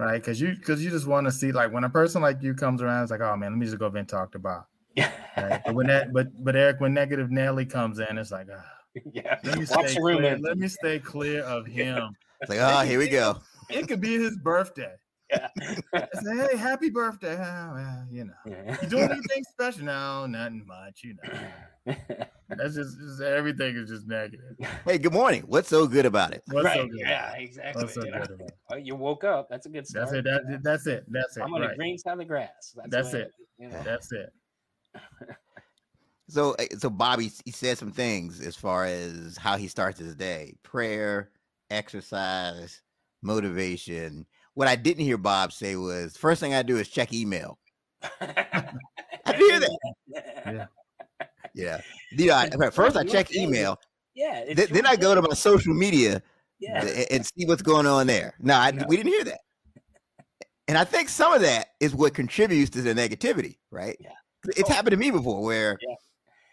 Right. 0.00 0.22
Cause 0.24 0.40
you 0.40 0.56
cause 0.56 0.80
you 0.80 0.88
just 0.88 1.06
want 1.06 1.26
to 1.26 1.32
see 1.32 1.52
like 1.52 1.74
when 1.74 1.84
a 1.84 1.90
person 1.90 2.22
like 2.22 2.42
you 2.42 2.54
comes 2.54 2.80
around, 2.80 3.02
it's 3.02 3.10
like, 3.10 3.20
oh 3.20 3.36
man, 3.36 3.52
let 3.52 3.58
me 3.58 3.66
just 3.66 3.78
go 3.78 3.84
over 3.84 3.98
and 3.98 4.08
talk 4.08 4.32
to 4.32 4.38
Bob. 4.38 4.64
Yeah. 4.96 5.12
Right? 5.36 5.60
But 5.62 5.74
when 5.74 5.88
that 5.88 6.14
but 6.14 6.28
but 6.42 6.56
Eric, 6.56 6.80
when 6.80 6.94
negative 6.94 7.30
Nelly 7.30 7.66
comes 7.66 7.98
in, 7.98 8.16
it's 8.16 8.32
like, 8.32 8.46
oh, 8.50 8.62
yeah, 9.12 9.38
let 9.44 9.58
me, 9.58 9.66
stay 9.66 9.94
clear, 9.94 10.38
let 10.38 10.56
me 10.56 10.68
stay 10.68 10.98
clear 11.00 11.42
of 11.42 11.66
him. 11.66 12.16
It's 12.40 12.48
like, 12.48 12.60
oh, 12.60 12.80
here 12.80 12.98
we 12.98 13.08
go. 13.08 13.40
It 13.68 13.88
could 13.88 14.00
be 14.00 14.16
his 14.18 14.38
birthday. 14.38 14.94
Yeah. 15.30 15.48
say, 16.22 16.36
hey, 16.36 16.56
happy 16.56 16.90
birthday. 16.90 17.34
Oh, 17.34 17.72
well, 17.74 18.06
you 18.10 18.24
know, 18.24 18.32
yeah. 18.46 18.76
you 18.82 18.88
doing 18.88 19.10
anything 19.10 19.44
special? 19.44 19.84
No, 19.84 20.26
nothing 20.26 20.66
much. 20.66 21.02
You 21.04 21.16
know, 21.22 21.96
that's 22.48 22.74
just, 22.74 22.98
just, 22.98 23.20
everything 23.20 23.76
is 23.76 23.88
just 23.88 24.06
negative. 24.06 24.56
Hey, 24.84 24.98
good 24.98 25.12
morning. 25.12 25.44
What's 25.46 25.68
so 25.68 25.86
good 25.86 26.06
about 26.06 26.32
it? 26.32 26.42
What's 26.48 26.64
right. 26.64 26.80
so 26.80 26.86
good? 26.86 26.98
Yeah, 26.98 27.32
exactly. 27.34 27.82
What's 27.82 27.94
so 27.94 28.04
you, 28.04 28.12
good 28.12 28.30
about 28.30 28.78
it? 28.78 28.86
you 28.86 28.96
woke 28.96 29.24
up. 29.24 29.48
That's 29.50 29.66
a 29.66 29.70
good 29.70 29.86
start. 29.86 30.10
That's 30.10 30.18
it. 30.18 30.24
That, 30.24 30.60
that's 30.62 30.86
it. 30.86 31.04
That's 31.08 31.36
it. 31.36 31.42
I'm 31.42 31.54
on 31.54 31.60
right. 31.60 31.70
the 31.70 31.76
green 31.76 31.98
side 31.98 32.12
of 32.12 32.18
the 32.18 32.24
grass. 32.24 32.74
That's, 32.76 32.90
that's 32.90 33.14
it. 33.14 33.32
you 33.58 33.68
know. 33.68 33.82
That's 33.84 34.12
it. 34.12 34.32
So, 36.30 36.52
eh, 36.52 36.68
so 36.78 36.88
Bobby, 36.88 37.30
he 37.44 37.50
said 37.50 37.76
some 37.76 37.90
things 37.90 38.40
as 38.40 38.54
far 38.54 38.84
as 38.84 39.36
how 39.36 39.56
he 39.56 39.66
starts 39.66 39.98
his 39.98 40.14
day: 40.14 40.54
prayer, 40.62 41.30
exercise, 41.70 42.82
motivation. 43.22 44.26
What 44.60 44.68
I 44.68 44.76
didn't 44.76 45.06
hear 45.06 45.16
Bob 45.16 45.54
say 45.54 45.74
was 45.74 46.18
first 46.18 46.38
thing 46.38 46.52
I 46.52 46.60
do 46.62 46.76
is 46.76 46.86
check 46.86 47.14
email. 47.14 47.58
I 48.20 48.74
hear 49.34 49.58
that. 49.58 49.78
Yeah. 50.44 50.66
Yeah. 51.54 51.80
yeah. 52.12 52.68
First 52.68 52.94
I 52.94 53.04
check 53.04 53.34
email. 53.34 53.78
Yeah. 54.14 54.44
Th- 54.52 54.68
then 54.68 54.84
I 54.84 54.96
go 54.96 55.14
to 55.14 55.22
my 55.22 55.32
social 55.32 55.72
media 55.72 56.20
yeah. 56.58 56.84
and, 56.84 57.06
and 57.10 57.24
see 57.24 57.46
what's 57.46 57.62
going 57.62 57.86
on 57.86 58.06
there. 58.06 58.34
No, 58.38 58.52
I, 58.52 58.72
no, 58.72 58.84
we 58.86 58.98
didn't 58.98 59.12
hear 59.12 59.24
that. 59.24 59.40
And 60.68 60.76
I 60.76 60.84
think 60.84 61.08
some 61.08 61.32
of 61.32 61.40
that 61.40 61.68
is 61.80 61.94
what 61.94 62.12
contributes 62.12 62.68
to 62.72 62.82
the 62.82 62.92
negativity, 62.92 63.56
right? 63.70 63.96
Yeah. 63.98 64.10
It's 64.44 64.68
oh. 64.68 64.74
happened 64.74 64.90
to 64.90 64.98
me 64.98 65.10
before 65.10 65.42
where 65.42 65.78
yeah. 65.80 65.94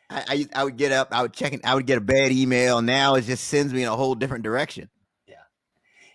I, 0.10 0.24
I, 0.30 0.62
I 0.62 0.64
would 0.64 0.78
get 0.78 0.94
up, 0.94 1.10
I 1.12 1.24
would 1.24 1.34
check, 1.34 1.60
I 1.66 1.76
would 1.76 1.86
get 1.86 1.98
a 1.98 2.02
bad 2.02 2.32
email. 2.32 2.82
Now 2.82 3.16
it 3.16 3.24
just 3.24 3.50
sends 3.50 3.74
me 3.74 3.82
in 3.84 3.90
a 3.90 3.96
whole 3.98 4.16
different 4.16 4.46
direction. 4.46 4.90
Yeah, 5.28 5.36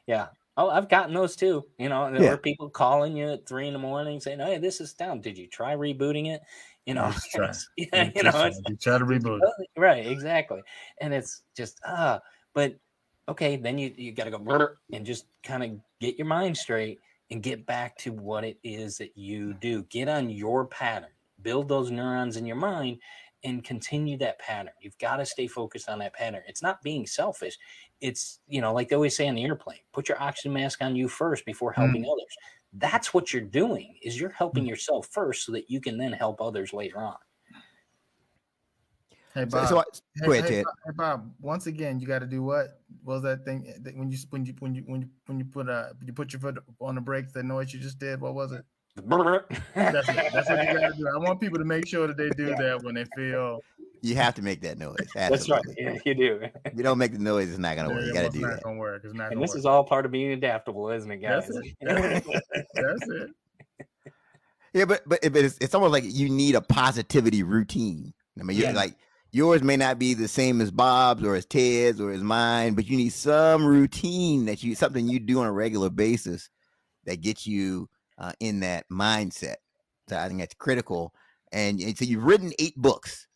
yeah. 0.06 0.26
Oh, 0.56 0.68
I've 0.68 0.88
gotten 0.88 1.14
those 1.14 1.34
too. 1.34 1.64
You 1.78 1.88
know, 1.88 2.10
there 2.12 2.22
yeah. 2.22 2.30
were 2.30 2.36
people 2.36 2.68
calling 2.68 3.16
you 3.16 3.30
at 3.32 3.46
three 3.46 3.66
in 3.66 3.72
the 3.72 3.78
morning 3.78 4.20
saying, 4.20 4.40
"Hey, 4.40 4.58
this 4.58 4.80
is 4.80 4.92
down. 4.92 5.20
Did 5.20 5.38
you 5.38 5.46
try 5.46 5.74
rebooting 5.74 6.26
it?" 6.26 6.42
You 6.86 6.94
know, 6.94 7.12
try. 7.34 7.52
yeah, 7.76 8.04
you, 8.04 8.12
you 8.16 8.22
know, 8.24 8.50
you 8.68 8.76
try 8.76 8.98
to 8.98 9.04
reboot 9.04 9.40
it. 9.42 9.68
Right, 9.80 10.06
exactly. 10.06 10.62
And 11.00 11.14
it's 11.14 11.42
just 11.56 11.80
ah, 11.86 12.16
uh, 12.16 12.18
but 12.52 12.76
okay, 13.28 13.56
then 13.56 13.78
you 13.78 13.94
you 13.96 14.12
got 14.12 14.24
to 14.24 14.30
go 14.30 14.68
and 14.92 15.06
just 15.06 15.26
kind 15.42 15.62
of 15.62 15.70
get 16.00 16.18
your 16.18 16.26
mind 16.26 16.56
straight 16.56 17.00
and 17.30 17.42
get 17.42 17.64
back 17.64 17.96
to 17.96 18.12
what 18.12 18.44
it 18.44 18.58
is 18.62 18.98
that 18.98 19.16
you 19.16 19.54
do. 19.54 19.84
Get 19.84 20.08
on 20.08 20.28
your 20.28 20.66
pattern. 20.66 21.10
Build 21.40 21.68
those 21.68 21.90
neurons 21.90 22.36
in 22.36 22.44
your 22.44 22.56
mind 22.56 22.98
and 23.44 23.64
continue 23.64 24.16
that 24.18 24.38
pattern. 24.38 24.72
You've 24.80 24.98
got 24.98 25.16
to 25.16 25.26
stay 25.26 25.46
focused 25.46 25.88
on 25.88 25.98
that 26.00 26.14
pattern. 26.14 26.42
It's 26.46 26.62
not 26.62 26.82
being 26.82 27.06
selfish. 27.06 27.58
It's, 28.00 28.40
you 28.48 28.60
know, 28.60 28.72
like 28.72 28.88
they 28.88 28.96
always 28.96 29.16
say 29.16 29.28
on 29.28 29.34
the 29.34 29.44
airplane, 29.44 29.78
put 29.92 30.08
your 30.08 30.20
oxygen 30.20 30.52
mask 30.52 30.82
on 30.82 30.96
you 30.96 31.08
first 31.08 31.44
before 31.44 31.72
helping 31.72 32.04
mm. 32.04 32.12
others. 32.12 32.36
That's 32.74 33.12
what 33.12 33.32
you're 33.32 33.42
doing 33.42 33.96
is 34.02 34.20
you're 34.20 34.30
helping 34.30 34.64
mm. 34.64 34.68
yourself 34.68 35.08
first 35.08 35.44
so 35.44 35.52
that 35.52 35.70
you 35.70 35.80
can 35.80 35.98
then 35.98 36.12
help 36.12 36.40
others 36.40 36.72
later 36.72 36.98
on. 36.98 37.16
Hey 39.34 39.44
Bob. 39.44 39.68
So, 39.68 39.82
so 39.92 40.02
hey, 40.16 40.26
go 40.26 40.32
ahead, 40.32 40.50
hey, 40.50 40.62
Bob, 40.62 40.74
hey, 40.84 40.92
Bob. 40.94 41.34
Once 41.40 41.66
again, 41.66 41.98
you 41.98 42.06
got 42.06 42.18
to 42.18 42.26
do 42.26 42.42
what? 42.42 42.66
what? 43.02 43.14
was 43.14 43.22
that 43.22 43.46
thing 43.46 43.64
when 43.96 44.10
you 44.10 44.18
when 44.28 44.44
you 44.44 44.54
when 44.58 44.74
you 44.74 44.82
when 44.86 45.00
you 45.00 45.08
when 45.26 45.38
you 45.38 45.44
put 45.46 45.70
uh 45.70 45.88
you 46.04 46.12
put 46.12 46.32
your 46.34 46.40
foot 46.40 46.58
on 46.80 46.94
the 46.94 47.00
brakes? 47.00 47.32
That 47.32 47.44
noise 47.44 47.72
you 47.72 47.80
just 47.80 47.98
did. 47.98 48.20
What 48.20 48.34
was 48.34 48.52
it? 48.52 48.64
That's, 48.96 50.06
that's 50.06 50.50
what 50.50 50.68
you 50.68 50.78
gotta 50.78 50.94
do. 50.96 51.08
I 51.08 51.18
want 51.18 51.40
people 51.40 51.58
to 51.58 51.64
make 51.64 51.86
sure 51.86 52.06
that 52.06 52.16
they 52.16 52.28
do 52.30 52.46
that 52.46 52.80
when 52.82 52.94
they 52.94 53.04
feel. 53.16 53.60
You 54.02 54.16
have 54.16 54.34
to 54.34 54.42
make 54.42 54.60
that 54.62 54.78
noise. 54.78 54.96
Absolutely. 55.14 55.20
That's 55.24 55.48
right. 55.48 55.62
Yeah, 55.78 55.98
you 56.04 56.14
do. 56.14 56.40
If 56.64 56.76
you 56.76 56.82
don't 56.82 56.98
make 56.98 57.12
the 57.12 57.20
noise, 57.20 57.50
it's 57.50 57.58
not 57.58 57.76
gonna 57.76 57.90
work. 57.94 58.04
You 58.04 58.12
gotta 58.12 58.30
do 58.30 58.40
that. 58.40 58.62
Gonna 58.64 58.76
work. 58.76 59.02
It's 59.04 59.14
not 59.14 59.30
and 59.30 59.40
this 59.40 59.50
work. 59.50 59.58
is 59.58 59.66
all 59.66 59.84
part 59.84 60.04
of 60.04 60.10
being 60.10 60.32
adaptable, 60.32 60.90
isn't 60.90 61.10
it, 61.10 61.18
guys? 61.18 61.46
That's 61.46 61.68
it. 61.68 61.76
That's 61.80 62.26
it. 62.26 62.66
That's 62.74 63.08
it. 63.08 63.30
Yeah, 64.74 64.86
but 64.86 65.06
but 65.06 65.18
it's, 65.22 65.58
it's 65.60 65.74
almost 65.74 65.92
like 65.92 66.04
you 66.06 66.30
need 66.30 66.54
a 66.54 66.62
positivity 66.62 67.42
routine. 67.42 68.14
I 68.40 68.42
mean, 68.42 68.56
you're 68.56 68.70
yeah. 68.70 68.74
like 68.74 68.96
yours 69.30 69.62
may 69.62 69.76
not 69.76 69.98
be 69.98 70.14
the 70.14 70.28
same 70.28 70.62
as 70.62 70.70
Bob's 70.70 71.22
or 71.24 71.34
as 71.34 71.44
Ted's 71.44 72.00
or 72.00 72.10
as 72.10 72.22
mine, 72.22 72.72
but 72.72 72.86
you 72.86 72.96
need 72.96 73.12
some 73.12 73.66
routine 73.66 74.46
that 74.46 74.62
you 74.62 74.74
something 74.74 75.06
you 75.06 75.18
do 75.18 75.40
on 75.40 75.46
a 75.46 75.52
regular 75.52 75.90
basis 75.90 76.48
that 77.04 77.20
gets 77.20 77.46
you 77.46 77.86
uh, 78.22 78.32
in 78.40 78.60
that 78.60 78.88
mindset. 78.90 79.56
So 80.08 80.16
I 80.16 80.28
think 80.28 80.40
that's 80.40 80.54
critical. 80.54 81.12
And, 81.52 81.80
and 81.80 81.98
so 81.98 82.04
you've 82.04 82.24
written 82.24 82.52
eight 82.58 82.76
books. 82.76 83.26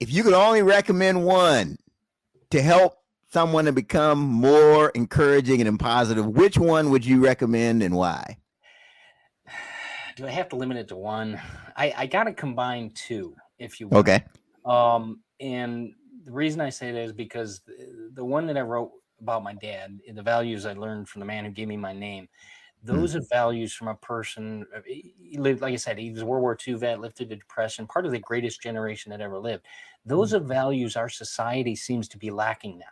If 0.00 0.12
you 0.12 0.22
could 0.22 0.32
only 0.32 0.62
recommend 0.62 1.24
one 1.24 1.76
to 2.50 2.62
help 2.62 2.94
someone 3.32 3.66
to 3.66 3.72
become 3.72 4.18
more 4.18 4.88
encouraging 4.90 5.60
and 5.60 5.78
positive, 5.78 6.26
which 6.26 6.58
one 6.58 6.90
would 6.90 7.04
you 7.04 7.22
recommend 7.22 7.82
and 7.82 7.94
why? 7.94 8.38
Do 10.16 10.26
I 10.26 10.30
have 10.30 10.48
to 10.48 10.56
limit 10.56 10.78
it 10.78 10.88
to 10.88 10.96
one? 10.96 11.40
I, 11.76 11.92
I 11.96 12.06
got 12.06 12.24
to 12.24 12.32
combine 12.32 12.90
two, 12.94 13.36
if 13.58 13.78
you 13.78 13.88
will. 13.88 13.98
Okay. 13.98 14.24
Um, 14.64 15.20
and 15.38 15.92
the 16.24 16.32
reason 16.32 16.60
I 16.60 16.70
say 16.70 16.92
that 16.92 17.00
is 17.00 17.12
because 17.12 17.60
the, 17.60 18.10
the 18.14 18.24
one 18.24 18.46
that 18.46 18.56
I 18.56 18.62
wrote 18.62 18.90
about 19.20 19.42
my 19.42 19.54
dad, 19.54 19.98
the 20.12 20.22
values 20.22 20.64
I 20.64 20.72
learned 20.72 21.08
from 21.08 21.20
the 21.20 21.26
man 21.26 21.44
who 21.44 21.50
gave 21.50 21.68
me 21.68 21.76
my 21.76 21.92
name. 21.92 22.28
Those 22.82 23.14
mm. 23.14 23.18
are 23.18 23.26
values 23.30 23.72
from 23.72 23.88
a 23.88 23.94
person. 23.94 24.66
Uh, 24.74 24.80
he 24.84 25.36
lived, 25.38 25.60
like 25.60 25.72
I 25.72 25.76
said, 25.76 25.98
he 25.98 26.10
was 26.10 26.22
a 26.22 26.26
World 26.26 26.42
War 26.42 26.56
II 26.66 26.74
vet, 26.74 27.00
lived 27.00 27.16
through 27.16 27.26
the 27.26 27.36
Depression, 27.36 27.86
part 27.86 28.06
of 28.06 28.12
the 28.12 28.18
greatest 28.18 28.62
generation 28.62 29.10
that 29.10 29.20
ever 29.20 29.38
lived. 29.38 29.66
Those 30.04 30.32
mm. 30.32 30.36
are 30.36 30.44
values 30.44 30.96
our 30.96 31.08
society 31.08 31.76
seems 31.76 32.08
to 32.08 32.18
be 32.18 32.30
lacking 32.30 32.78
now. 32.78 32.86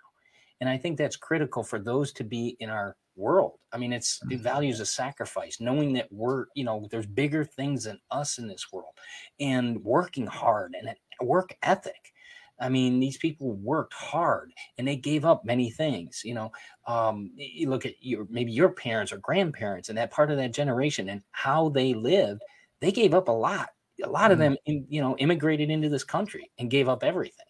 And 0.61 0.69
I 0.69 0.77
think 0.77 0.99
that's 0.99 1.17
critical 1.17 1.63
for 1.63 1.79
those 1.79 2.13
to 2.15 2.25
be 2.25 2.57
in 2.61 2.69
our 2.69 2.97
world. 3.17 3.59
I 3.73 3.79
mean, 3.79 3.93
it's 3.93 4.21
it 4.31 4.41
mm. 4.41 4.41
values 4.41 4.81
of 4.81 4.89
sacrifice, 4.89 5.61
knowing 5.61 5.93
that 5.95 6.09
we're, 6.11 6.47
you 6.55 6.65
know, 6.65 6.87
there's 6.91 7.07
bigger 7.07 7.45
things 7.45 7.85
than 7.85 8.01
us 8.11 8.39
in 8.39 8.47
this 8.47 8.73
world 8.73 8.95
and 9.41 9.83
working 9.85 10.27
hard 10.27 10.75
and 10.79 10.95
work 11.21 11.57
ethic. 11.63 12.13
I 12.61 12.69
mean, 12.69 12.99
these 12.99 13.17
people 13.17 13.53
worked 13.53 13.95
hard 13.95 14.53
and 14.77 14.87
they 14.87 14.97
gave 14.97 15.25
up 15.25 15.45
many 15.45 15.71
things. 15.71 16.23
You 16.25 16.35
know, 16.35 16.53
um, 16.87 17.31
you 17.37 17.71
look 17.71 17.87
at 17.87 17.95
your 18.01 18.27
maybe 18.31 18.53
your 18.53 18.71
parents 18.71 19.13
or 19.13 19.19
grandparents 19.19 19.89
and 19.89 19.99
that 19.99 20.11
part 20.11 20.31
of 20.31 20.37
that 20.39 20.53
generation 20.53 21.09
and 21.09 21.23
how 21.31 21.69
they 21.69 21.95
lived. 21.95 22.43
They 22.81 22.93
gave 22.93 23.15
up 23.15 23.29
a 23.29 23.33
lot. 23.33 23.71
A 24.03 24.09
lot 24.09 24.31
of 24.31 24.39
mm. 24.39 24.57
them, 24.67 24.87
you 24.89 25.01
know, 25.01 25.17
immigrated 25.19 25.71
into 25.71 25.89
this 25.89 26.05
country 26.05 26.51
and 26.59 26.71
gave 26.71 26.89
up 26.89 27.03
everything. 27.03 27.47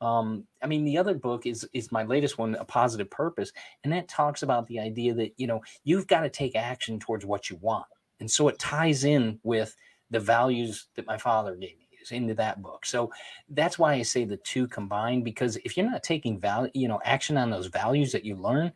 Um, 0.00 0.46
I 0.62 0.66
mean, 0.66 0.84
the 0.84 0.98
other 0.98 1.14
book 1.14 1.46
is 1.46 1.66
is 1.72 1.92
my 1.92 2.04
latest 2.04 2.36
one, 2.36 2.54
A 2.56 2.64
Positive 2.64 3.08
Purpose, 3.10 3.52
and 3.84 3.92
that 3.92 4.08
talks 4.08 4.42
about 4.42 4.66
the 4.66 4.80
idea 4.80 5.14
that 5.14 5.32
you 5.36 5.46
know 5.46 5.62
you've 5.84 6.06
got 6.06 6.20
to 6.20 6.30
take 6.30 6.56
action 6.56 6.98
towards 6.98 7.24
what 7.24 7.48
you 7.48 7.56
want, 7.56 7.86
and 8.20 8.30
so 8.30 8.48
it 8.48 8.58
ties 8.58 9.04
in 9.04 9.38
with 9.42 9.74
the 10.10 10.20
values 10.20 10.88
that 10.96 11.06
my 11.06 11.16
father 11.16 11.56
gave 11.56 11.78
me 11.78 11.83
into 12.12 12.34
that 12.34 12.62
book. 12.62 12.86
So 12.86 13.12
that's 13.48 13.78
why 13.78 13.94
I 13.94 14.02
say 14.02 14.24
the 14.24 14.36
two 14.38 14.66
combined 14.68 15.24
because 15.24 15.56
if 15.64 15.76
you're 15.76 15.90
not 15.90 16.02
taking 16.02 16.38
value, 16.38 16.70
you 16.74 16.88
know, 16.88 17.00
action 17.04 17.36
on 17.36 17.50
those 17.50 17.66
values 17.66 18.12
that 18.12 18.24
you 18.24 18.36
learn, 18.36 18.72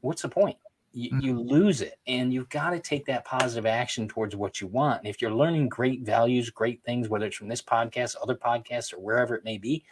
what's 0.00 0.22
the 0.22 0.28
point? 0.28 0.56
You, 0.92 1.10
mm-hmm. 1.10 1.20
you 1.20 1.40
lose 1.40 1.80
it 1.80 1.98
and 2.06 2.32
you've 2.32 2.50
got 2.50 2.70
to 2.70 2.78
take 2.78 3.06
that 3.06 3.24
positive 3.24 3.66
action 3.66 4.08
towards 4.08 4.36
what 4.36 4.60
you 4.60 4.66
want. 4.66 5.00
And 5.00 5.08
if 5.08 5.22
you're 5.22 5.34
learning 5.34 5.68
great 5.68 6.02
values, 6.02 6.50
great 6.50 6.82
things, 6.84 7.08
whether 7.08 7.26
it's 7.26 7.36
from 7.36 7.48
this 7.48 7.62
podcast, 7.62 8.16
other 8.22 8.34
podcasts, 8.34 8.92
or 8.92 8.98
wherever 8.98 9.34
it 9.34 9.44
may 9.44 9.56
be, 9.56 9.84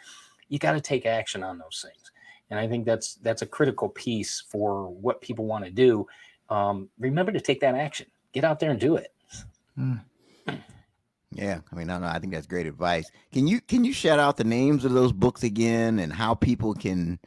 you 0.47 0.59
got 0.59 0.73
to 0.73 0.81
take 0.81 1.05
action 1.05 1.43
on 1.43 1.57
those 1.57 1.83
things. 1.83 2.11
And 2.51 2.59
I 2.59 2.67
think 2.67 2.85
that's 2.85 3.15
that's 3.15 3.41
a 3.41 3.45
critical 3.45 3.87
piece 3.87 4.43
for 4.49 4.89
what 4.89 5.21
people 5.21 5.45
want 5.45 5.63
to 5.63 5.71
do. 5.71 6.05
Um, 6.49 6.89
remember 6.99 7.31
to 7.31 7.39
take 7.39 7.61
that 7.61 7.75
action. 7.75 8.07
Get 8.33 8.43
out 8.43 8.59
there 8.59 8.71
and 8.71 8.79
do 8.79 8.97
it. 8.97 9.13
Mm. 9.79 10.01
Yeah, 11.33 11.59
I 11.71 11.75
mean, 11.75 11.87
no, 11.87 11.97
no, 11.99 12.07
I 12.07 12.19
think 12.19 12.33
that's 12.33 12.47
great 12.47 12.67
advice. 12.67 13.09
Can 13.31 13.47
you 13.47 13.61
can 13.61 13.85
you 13.85 13.93
shout 13.93 14.19
out 14.19 14.37
the 14.37 14.43
names 14.43 14.83
of 14.83 14.91
those 14.91 15.13
books 15.13 15.43
again 15.43 15.99
and 15.99 16.11
how 16.11 16.33
people 16.33 16.73
can 16.73 17.19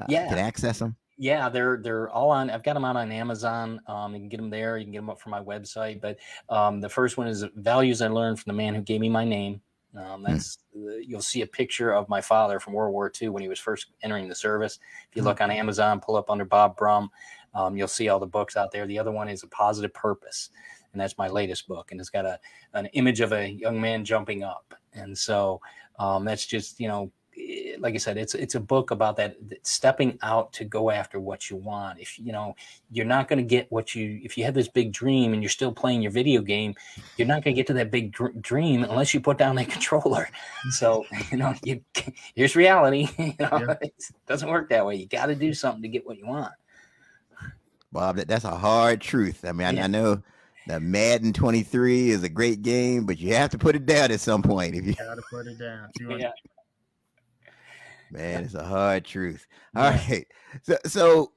uh, 0.00 0.06
yeah 0.08 0.28
can 0.28 0.38
access 0.38 0.80
them? 0.80 0.96
Yeah, 1.18 1.48
they're 1.48 1.78
they're 1.82 2.10
all 2.10 2.30
on. 2.30 2.50
I've 2.50 2.62
got 2.62 2.74
them 2.74 2.84
out 2.84 2.96
on 2.96 3.12
Amazon. 3.12 3.80
Um, 3.86 4.14
you 4.14 4.20
can 4.20 4.28
get 4.28 4.36
them 4.38 4.50
there. 4.50 4.76
You 4.76 4.84
can 4.84 4.92
get 4.92 4.98
them 4.98 5.10
up 5.10 5.20
from 5.20 5.30
my 5.30 5.40
website. 5.40 6.00
But 6.00 6.18
um, 6.48 6.80
the 6.80 6.88
first 6.88 7.16
one 7.16 7.28
is 7.28 7.44
"Values 7.56 8.02
I 8.02 8.08
Learned 8.08 8.40
from 8.40 8.50
the 8.50 8.56
Man 8.56 8.74
Who 8.74 8.82
Gave 8.82 9.00
Me 9.00 9.08
My 9.08 9.24
Name." 9.24 9.60
Um, 9.96 10.20
hmm. 10.20 10.32
that's 10.32 10.58
mm. 10.76 11.00
you'll 11.04 11.22
see 11.22 11.42
a 11.42 11.46
picture 11.46 11.92
of 11.92 12.08
my 12.08 12.20
father 12.20 12.60
from 12.60 12.74
World 12.74 12.92
War 12.92 13.10
II 13.20 13.30
when 13.30 13.42
he 13.42 13.48
was 13.48 13.58
first 13.58 13.86
entering 14.02 14.28
the 14.28 14.34
service. 14.34 14.78
If 15.10 15.16
you 15.16 15.22
mm. 15.22 15.26
look 15.26 15.40
on 15.40 15.50
Amazon, 15.50 16.00
pull 16.00 16.16
up 16.16 16.30
under 16.30 16.44
Bob 16.44 16.78
Brumm, 16.78 17.08
um, 17.54 17.76
you'll 17.76 17.88
see 17.88 18.08
all 18.08 18.20
the 18.20 18.26
books 18.26 18.56
out 18.56 18.70
there. 18.70 18.86
The 18.86 18.98
other 18.98 19.10
one 19.10 19.28
is 19.28 19.42
a 19.42 19.48
positive 19.48 19.92
purpose, 19.94 20.50
and 20.92 21.00
that's 21.00 21.18
my 21.18 21.28
latest 21.28 21.68
book, 21.68 21.90
and 21.90 22.00
it's 22.00 22.10
got 22.10 22.24
a 22.24 22.38
an 22.74 22.86
image 22.86 23.20
of 23.20 23.32
a 23.32 23.48
young 23.48 23.80
man 23.80 24.04
jumping 24.04 24.42
up, 24.42 24.74
and 24.92 25.16
so 25.16 25.60
um, 25.98 26.24
that's 26.24 26.46
just 26.46 26.80
you 26.80 26.88
know 26.88 27.10
like 27.78 27.94
I 27.94 27.98
said, 27.98 28.16
it's 28.16 28.34
it's 28.34 28.54
a 28.54 28.60
book 28.60 28.90
about 28.90 29.16
that, 29.16 29.36
that, 29.48 29.66
stepping 29.66 30.18
out 30.22 30.52
to 30.54 30.64
go 30.64 30.90
after 30.90 31.20
what 31.20 31.50
you 31.50 31.56
want. 31.56 32.00
If 32.00 32.18
you 32.18 32.32
know 32.32 32.54
you're 32.90 33.06
not 33.06 33.28
going 33.28 33.38
to 33.38 33.44
get 33.44 33.70
what 33.70 33.94
you 33.94 34.20
if 34.22 34.36
you 34.36 34.44
have 34.44 34.54
this 34.54 34.68
big 34.68 34.92
dream 34.92 35.32
and 35.32 35.42
you're 35.42 35.50
still 35.50 35.72
playing 35.72 36.02
your 36.02 36.10
video 36.10 36.42
game, 36.42 36.74
you're 37.16 37.28
not 37.28 37.44
going 37.44 37.54
to 37.54 37.58
get 37.58 37.66
to 37.68 37.72
that 37.74 37.90
big 37.90 38.12
dr- 38.12 38.40
dream 38.40 38.84
unless 38.84 39.14
you 39.14 39.20
put 39.20 39.38
down 39.38 39.56
that 39.56 39.70
controller. 39.70 40.28
So 40.70 41.04
you 41.30 41.38
know, 41.38 41.54
you 41.62 41.82
here's 42.34 42.56
reality. 42.56 43.08
you 43.18 43.34
know, 43.38 43.50
yeah. 43.52 43.74
it 43.80 43.94
doesn't 44.26 44.48
work 44.48 44.68
that 44.70 44.84
way. 44.84 44.96
You 44.96 45.06
got 45.06 45.26
to 45.26 45.34
do 45.34 45.54
something 45.54 45.82
to 45.82 45.88
get 45.88 46.06
what 46.06 46.18
you 46.18 46.26
want. 46.26 46.52
Bob, 47.90 48.16
that, 48.16 48.28
that's 48.28 48.44
a 48.44 48.50
hard 48.50 49.00
truth. 49.00 49.44
I 49.44 49.52
mean, 49.52 49.76
yeah. 49.76 49.82
I, 49.82 49.84
I 49.84 49.86
know 49.86 50.22
that 50.68 50.82
Madden 50.82 51.32
23 51.32 52.10
is 52.10 52.22
a 52.22 52.28
great 52.28 52.60
game, 52.60 53.06
but 53.06 53.18
you 53.18 53.34
have 53.34 53.50
to 53.50 53.58
put 53.58 53.74
it 53.74 53.86
down 53.86 54.12
at 54.12 54.20
some 54.20 54.42
point. 54.42 54.74
If 54.74 54.84
you, 54.84 54.90
you 54.90 54.94
got 54.96 55.14
to 55.14 55.22
put 55.30 55.46
it 55.46 55.58
down. 55.58 55.88
yeah. 56.20 56.30
Man, 58.10 58.44
it's 58.44 58.54
a 58.54 58.64
hard 58.64 59.04
truth. 59.04 59.46
All 59.74 59.84
yeah. 59.84 60.08
right. 60.08 60.26
So, 60.62 60.76
so 60.84 61.32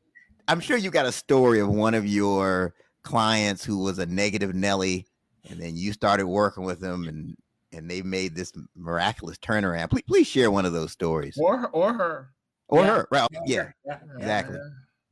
I'm 0.49 0.59
sure 0.59 0.75
you 0.75 0.91
got 0.91 1.05
a 1.05 1.11
story 1.13 1.61
of 1.61 1.69
one 1.69 1.93
of 1.93 2.05
your 2.05 2.73
clients 3.03 3.63
who 3.63 3.77
was 3.77 3.99
a 3.99 4.05
negative 4.05 4.53
Nelly, 4.53 5.07
and 5.49 5.61
then 5.61 5.77
you 5.77 5.93
started 5.93 6.27
working 6.27 6.63
with 6.63 6.81
them, 6.81 7.07
and 7.07 7.35
and 7.73 7.89
they 7.89 8.01
made 8.01 8.35
this 8.35 8.51
miraculous 8.75 9.37
turnaround. 9.37 9.91
Please, 9.91 10.03
please 10.07 10.27
share 10.27 10.51
one 10.51 10.65
of 10.65 10.73
those 10.73 10.91
stories, 10.91 11.37
or 11.39 11.69
or 11.69 11.93
her, 11.93 12.31
or 12.67 12.81
yeah. 12.81 12.87
her. 12.87 13.07
Right? 13.11 13.27
Yeah, 13.45 13.71
yeah. 13.85 13.99
exactly. 14.17 14.57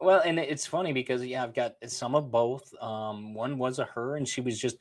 Well, 0.01 0.21
and 0.21 0.39
it's 0.39 0.65
funny 0.65 0.93
because 0.93 1.25
yeah, 1.25 1.43
I've 1.43 1.53
got 1.53 1.75
some 1.87 2.15
of 2.15 2.31
both. 2.31 2.73
Um, 2.81 3.33
one 3.33 3.57
was 3.57 3.79
a 3.79 3.85
her, 3.85 4.15
and 4.15 4.27
she 4.27 4.39
was 4.39 4.57
just 4.57 4.77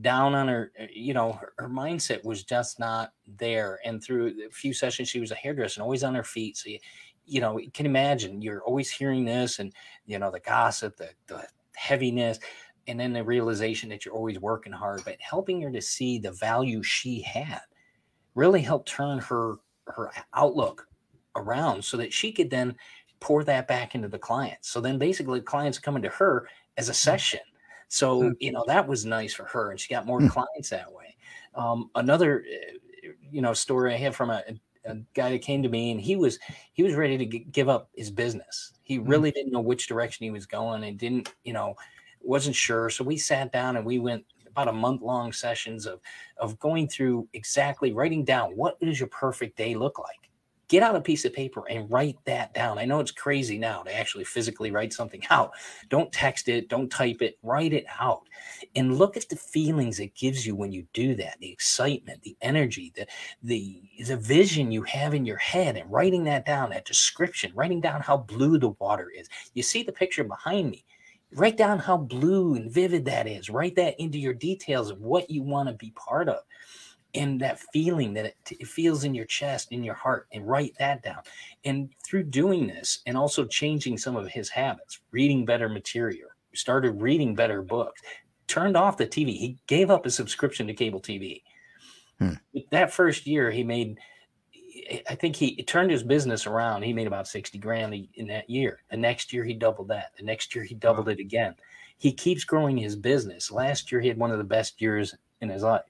down 0.00 0.34
on 0.34 0.48
her. 0.48 0.72
You 0.90 1.12
know, 1.12 1.32
her, 1.32 1.52
her, 1.58 1.68
mindset 1.68 2.24
was 2.24 2.42
just 2.42 2.80
not 2.80 3.12
there. 3.26 3.80
And 3.84 4.02
through 4.02 4.34
a 4.48 4.50
few 4.50 4.72
sessions, 4.72 5.10
she 5.10 5.20
was 5.20 5.30
a 5.30 5.34
hairdresser, 5.34 5.78
and 5.78 5.82
always 5.82 6.02
on 6.04 6.14
her 6.14 6.24
feet. 6.24 6.56
So 6.56 6.70
you, 6.70 6.78
you 7.26 7.40
know, 7.42 7.58
you 7.58 7.70
can 7.70 7.84
imagine 7.84 8.40
you're 8.40 8.62
always 8.64 8.90
hearing 8.90 9.26
this, 9.26 9.58
and 9.58 9.74
you 10.06 10.18
know 10.18 10.30
the 10.30 10.40
gossip, 10.40 10.96
the 10.96 11.10
the 11.26 11.46
heaviness, 11.76 12.38
and 12.86 12.98
then 12.98 13.12
the 13.12 13.24
realization 13.24 13.90
that 13.90 14.06
you're 14.06 14.14
always 14.14 14.40
working 14.40 14.72
hard. 14.72 15.02
But 15.04 15.16
helping 15.20 15.60
her 15.62 15.70
to 15.70 15.82
see 15.82 16.18
the 16.18 16.32
value 16.32 16.82
she 16.82 17.20
had 17.20 17.60
really 18.34 18.62
helped 18.62 18.88
turn 18.88 19.18
her 19.18 19.56
her 19.88 20.10
outlook 20.34 20.86
around, 21.36 21.84
so 21.84 21.98
that 21.98 22.12
she 22.12 22.32
could 22.32 22.48
then 22.50 22.74
pour 23.22 23.44
that 23.44 23.68
back 23.68 23.94
into 23.94 24.08
the 24.08 24.18
clients. 24.18 24.68
So 24.68 24.80
then 24.80 24.98
basically 24.98 25.40
clients 25.40 25.78
are 25.78 25.82
coming 25.82 26.02
to 26.02 26.08
her 26.10 26.48
as 26.76 26.88
a 26.88 26.92
mm. 26.92 26.96
session. 26.96 27.40
So, 27.88 28.22
mm. 28.22 28.36
you 28.40 28.52
know, 28.52 28.64
that 28.66 28.86
was 28.86 29.06
nice 29.06 29.32
for 29.32 29.44
her 29.44 29.70
and 29.70 29.80
she 29.80 29.88
got 29.88 30.06
more 30.06 30.20
mm. 30.20 30.28
clients 30.28 30.70
that 30.70 30.92
way. 30.92 31.16
Um, 31.54 31.90
another, 31.94 32.44
uh, 32.44 33.08
you 33.30 33.40
know, 33.40 33.54
story 33.54 33.94
I 33.94 33.98
have 33.98 34.16
from 34.16 34.30
a, 34.30 34.42
a, 34.84 34.96
guy 35.14 35.30
that 35.30 35.42
came 35.42 35.62
to 35.62 35.68
me 35.68 35.92
and 35.92 36.00
he 36.00 36.16
was, 36.16 36.38
he 36.72 36.82
was 36.82 36.94
ready 36.94 37.16
to 37.16 37.26
g- 37.26 37.46
give 37.52 37.68
up 37.68 37.90
his 37.94 38.10
business. 38.10 38.72
He 38.82 38.98
really 38.98 39.30
didn't 39.30 39.52
know 39.52 39.60
which 39.60 39.86
direction 39.86 40.24
he 40.24 40.30
was 40.30 40.46
going 40.46 40.82
and 40.82 40.98
didn't, 40.98 41.32
you 41.44 41.52
know, 41.52 41.76
wasn't 42.20 42.56
sure. 42.56 42.90
So 42.90 43.04
we 43.04 43.16
sat 43.16 43.52
down 43.52 43.76
and 43.76 43.86
we 43.86 43.98
went 44.00 44.24
about 44.48 44.68
a 44.68 44.72
month 44.72 45.02
long 45.02 45.32
sessions 45.32 45.86
of, 45.86 46.00
of 46.38 46.58
going 46.58 46.88
through 46.88 47.28
exactly 47.32 47.92
writing 47.92 48.24
down 48.24 48.50
what 48.56 48.80
does 48.80 48.98
your 48.98 49.08
perfect 49.08 49.56
day 49.56 49.74
look 49.74 49.98
like? 49.98 50.21
Get 50.72 50.82
out 50.82 50.96
a 50.96 51.00
piece 51.02 51.26
of 51.26 51.34
paper 51.34 51.64
and 51.68 51.90
write 51.90 52.16
that 52.24 52.54
down. 52.54 52.78
I 52.78 52.86
know 52.86 52.98
it's 52.98 53.10
crazy 53.10 53.58
now 53.58 53.82
to 53.82 53.94
actually 53.94 54.24
physically 54.24 54.70
write 54.70 54.94
something 54.94 55.22
out. 55.28 55.52
Don't 55.90 56.10
text 56.10 56.48
it, 56.48 56.70
don't 56.70 56.90
type 56.90 57.20
it, 57.20 57.36
write 57.42 57.74
it 57.74 57.84
out. 58.00 58.22
And 58.74 58.96
look 58.96 59.18
at 59.18 59.28
the 59.28 59.36
feelings 59.36 60.00
it 60.00 60.14
gives 60.14 60.46
you 60.46 60.56
when 60.56 60.72
you 60.72 60.86
do 60.94 61.14
that, 61.16 61.38
the 61.40 61.52
excitement, 61.52 62.22
the 62.22 62.38
energy, 62.40 62.90
the 62.96 63.06
the 63.42 63.82
the 64.06 64.16
vision 64.16 64.72
you 64.72 64.82
have 64.84 65.12
in 65.12 65.26
your 65.26 65.36
head 65.36 65.76
and 65.76 65.92
writing 65.92 66.24
that 66.24 66.46
down, 66.46 66.70
that 66.70 66.86
description, 66.86 67.52
writing 67.54 67.82
down 67.82 68.00
how 68.00 68.16
blue 68.16 68.58
the 68.58 68.70
water 68.80 69.10
is. 69.14 69.28
You 69.52 69.62
see 69.62 69.82
the 69.82 69.92
picture 69.92 70.24
behind 70.24 70.70
me. 70.70 70.86
Write 71.34 71.58
down 71.58 71.78
how 71.80 71.98
blue 71.98 72.54
and 72.54 72.70
vivid 72.70 73.04
that 73.06 73.26
is. 73.26 73.50
Write 73.50 73.76
that 73.76 74.00
into 74.00 74.18
your 74.18 74.34
details 74.34 74.90
of 74.90 75.00
what 75.00 75.28
you 75.28 75.42
want 75.42 75.68
to 75.68 75.74
be 75.74 75.90
part 75.96 76.30
of 76.30 76.40
and 77.14 77.40
that 77.40 77.60
feeling 77.72 78.14
that 78.14 78.26
it, 78.26 78.36
it, 78.50 78.66
feels 78.66 79.04
in 79.04 79.14
your 79.14 79.24
chest, 79.24 79.72
in 79.72 79.84
your 79.84 79.94
heart, 79.94 80.26
and 80.32 80.46
write 80.46 80.74
that 80.78 81.02
down. 81.02 81.22
And 81.64 81.90
through 82.04 82.24
doing 82.24 82.66
this 82.66 83.00
and 83.06 83.16
also 83.16 83.44
changing 83.44 83.98
some 83.98 84.16
of 84.16 84.28
his 84.28 84.48
habits, 84.48 85.00
reading 85.10 85.44
better 85.44 85.68
material, 85.68 86.28
started 86.54 87.02
reading 87.02 87.34
better 87.34 87.62
books, 87.62 88.00
turned 88.46 88.76
off 88.76 88.96
the 88.96 89.06
TV. 89.06 89.36
He 89.36 89.58
gave 89.66 89.90
up 89.90 90.04
his 90.04 90.14
subscription 90.14 90.66
to 90.66 90.74
cable 90.74 91.00
TV. 91.00 91.42
Hmm. 92.18 92.34
That 92.70 92.92
first 92.92 93.26
year, 93.26 93.50
he 93.50 93.62
made, 93.62 93.98
I 95.08 95.14
think 95.14 95.36
he 95.36 95.62
turned 95.62 95.90
his 95.90 96.02
business 96.02 96.46
around. 96.46 96.82
He 96.82 96.92
made 96.92 97.06
about 97.06 97.28
60 97.28 97.58
grand 97.58 98.08
in 98.14 98.26
that 98.28 98.48
year. 98.48 98.82
The 98.90 98.96
next 98.96 99.32
year, 99.32 99.44
he 99.44 99.54
doubled 99.54 99.88
that. 99.88 100.12
The 100.16 100.24
next 100.24 100.54
year, 100.54 100.64
he 100.64 100.74
doubled 100.74 101.06
wow. 101.06 101.12
it 101.12 101.20
again. 101.20 101.54
He 101.98 102.12
keeps 102.12 102.44
growing 102.44 102.76
his 102.76 102.96
business. 102.96 103.50
Last 103.50 103.92
year, 103.92 104.00
he 104.00 104.08
had 104.08 104.18
one 104.18 104.32
of 104.32 104.38
the 104.38 104.44
best 104.44 104.80
years 104.80 105.14
in 105.40 105.48
his 105.48 105.62
life 105.62 105.82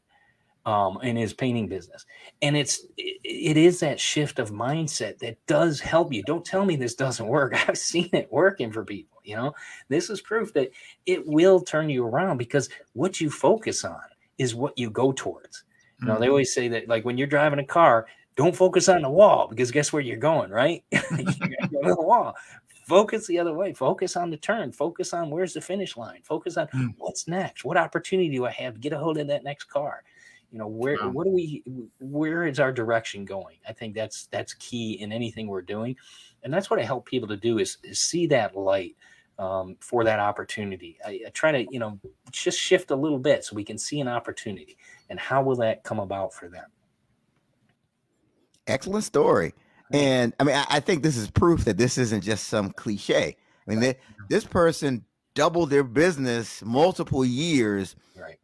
um, 0.64 0.98
in 1.02 1.16
his 1.16 1.32
painting 1.32 1.68
business. 1.68 2.06
And 2.40 2.56
it's 2.56 2.84
it, 2.96 3.20
it 3.24 3.56
is 3.56 3.80
that 3.80 4.00
shift 4.00 4.38
of 4.38 4.50
mindset 4.50 5.18
that 5.18 5.44
does 5.46 5.80
help 5.80 6.12
you. 6.12 6.22
Don't 6.24 6.44
tell 6.44 6.64
me 6.64 6.76
this 6.76 6.94
doesn't 6.94 7.26
work. 7.26 7.54
I've 7.68 7.78
seen 7.78 8.10
it 8.12 8.32
working 8.32 8.72
for 8.72 8.84
people. 8.84 9.20
You 9.24 9.36
know, 9.36 9.54
this 9.88 10.10
is 10.10 10.20
proof 10.20 10.52
that 10.54 10.70
it 11.06 11.26
will 11.26 11.60
turn 11.60 11.88
you 11.88 12.04
around 12.04 12.38
because 12.38 12.68
what 12.92 13.20
you 13.20 13.30
focus 13.30 13.84
on 13.84 14.00
is 14.38 14.54
what 14.54 14.76
you 14.76 14.90
go 14.90 15.12
towards. 15.12 15.64
You 16.00 16.08
know, 16.08 16.14
mm-hmm. 16.14 16.22
they 16.22 16.28
always 16.28 16.52
say 16.52 16.68
that 16.68 16.88
like 16.88 17.04
when 17.04 17.16
you're 17.16 17.28
driving 17.28 17.60
a 17.60 17.64
car, 17.64 18.06
don't 18.34 18.56
focus 18.56 18.88
on 18.88 19.02
the 19.02 19.10
wall 19.10 19.46
because 19.48 19.70
guess 19.70 19.92
where 19.92 20.02
you're 20.02 20.16
going, 20.16 20.50
right? 20.50 20.82
you're 20.90 21.00
going 21.10 21.84
to 21.84 21.94
the 21.94 21.96
wall. 21.98 22.34
focus 22.88 23.26
the 23.26 23.38
other 23.38 23.54
way. 23.54 23.72
Focus 23.72 24.16
on 24.16 24.30
the 24.30 24.36
turn. 24.36 24.72
Focus 24.72 25.12
on 25.12 25.30
where's 25.30 25.52
the 25.52 25.60
finish 25.60 25.96
line. 25.96 26.20
Focus 26.24 26.56
on 26.56 26.66
mm. 26.68 26.94
what's 26.98 27.28
next. 27.28 27.64
What 27.64 27.76
opportunity 27.76 28.30
do 28.30 28.44
I 28.46 28.50
have 28.50 28.74
to 28.74 28.80
get 28.80 28.92
a 28.92 28.98
hold 28.98 29.18
of 29.18 29.28
that 29.28 29.44
next 29.44 29.64
car? 29.64 30.02
You 30.52 30.58
know, 30.58 30.66
where 30.66 30.98
wow. 31.00 31.08
what 31.08 31.24
do 31.24 31.30
we 31.30 31.62
where 31.98 32.46
is 32.46 32.60
our 32.60 32.72
direction 32.72 33.24
going? 33.24 33.56
I 33.66 33.72
think 33.72 33.94
that's 33.94 34.26
that's 34.26 34.52
key 34.54 34.92
in 35.00 35.10
anything 35.10 35.46
we're 35.46 35.62
doing. 35.62 35.96
And 36.42 36.52
that's 36.52 36.68
what 36.68 36.78
I 36.78 36.82
help 36.82 37.06
people 37.06 37.28
to 37.28 37.36
do 37.36 37.58
is, 37.58 37.78
is 37.82 37.98
see 37.98 38.26
that 38.26 38.54
light 38.56 38.96
um, 39.38 39.76
for 39.80 40.04
that 40.04 40.18
opportunity. 40.18 40.98
I, 41.06 41.20
I 41.26 41.30
try 41.30 41.52
to, 41.52 41.66
you 41.72 41.78
know, 41.78 41.98
just 42.30 42.58
shift 42.58 42.90
a 42.90 42.96
little 42.96 43.18
bit 43.18 43.44
so 43.44 43.56
we 43.56 43.64
can 43.64 43.78
see 43.78 44.00
an 44.00 44.08
opportunity 44.08 44.76
and 45.08 45.18
how 45.18 45.42
will 45.42 45.56
that 45.56 45.84
come 45.84 46.00
about 46.00 46.34
for 46.34 46.48
them. 46.48 46.66
Excellent 48.66 49.04
story. 49.04 49.54
And 49.92 50.34
I 50.40 50.44
mean, 50.44 50.56
I, 50.56 50.66
I 50.68 50.80
think 50.80 51.02
this 51.02 51.16
is 51.16 51.30
proof 51.30 51.64
that 51.64 51.76
this 51.76 51.98
isn't 51.98 52.22
just 52.22 52.48
some 52.48 52.70
cliche. 52.72 53.36
I 53.66 53.70
mean, 53.70 53.80
they, 53.80 53.98
this 54.28 54.44
person 54.44 55.04
doubled 55.34 55.70
their 55.70 55.84
business 55.84 56.62
multiple 56.64 57.24
years 57.24 57.96
right. 58.18 58.38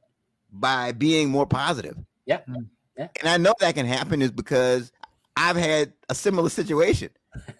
By 0.53 0.93
being 0.93 1.31
more 1.31 1.47
positive. 1.47 1.97
Yeah. 2.27 2.41
Hmm. 2.47 2.63
yeah. 2.97 3.09
And 3.21 3.29
I 3.29 3.37
know 3.37 3.55
that 3.61 3.75
can 3.75 3.87
happen 3.87 4.23
is 4.23 4.31
because 4.31 4.93
I've 5.37 5.57
had 5.57 5.93
a 6.09 6.15
similar 6.15 6.51
situation 6.51 7.11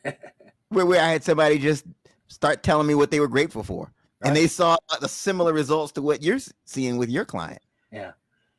where, 0.69 0.87
where 0.87 1.03
I 1.03 1.09
had 1.09 1.25
somebody 1.25 1.59
just 1.59 1.85
start 2.27 2.63
telling 2.63 2.87
me 2.87 2.95
what 2.95 3.11
they 3.11 3.21
were 3.21 3.29
grateful 3.29 3.63
for. 3.63 3.93
Right. 4.21 4.29
And 4.29 4.37
they 4.37 4.49
saw 4.49 4.77
the 5.01 5.09
similar 5.09 5.53
results 5.53 5.93
to 5.93 6.03
what 6.03 6.23
you're 6.23 6.41
seeing 6.65 6.97
with 6.97 7.09
your 7.09 7.25
client. 7.25 7.63
Yeah. 7.93 8.13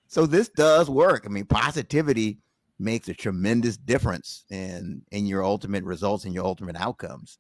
So 0.08 0.26
this 0.26 0.50
does 0.50 0.90
work. 0.90 1.24
I 1.26 1.30
mean, 1.30 1.46
positivity 1.46 2.40
makes 2.80 3.10
a 3.10 3.14
tremendous 3.14 3.76
difference 3.78 4.46
in 4.50 5.02
in 5.12 5.26
your 5.26 5.44
ultimate 5.44 5.84
results 5.84 6.24
and 6.24 6.34
your 6.34 6.46
ultimate 6.46 6.78
outcomes. 6.78 7.38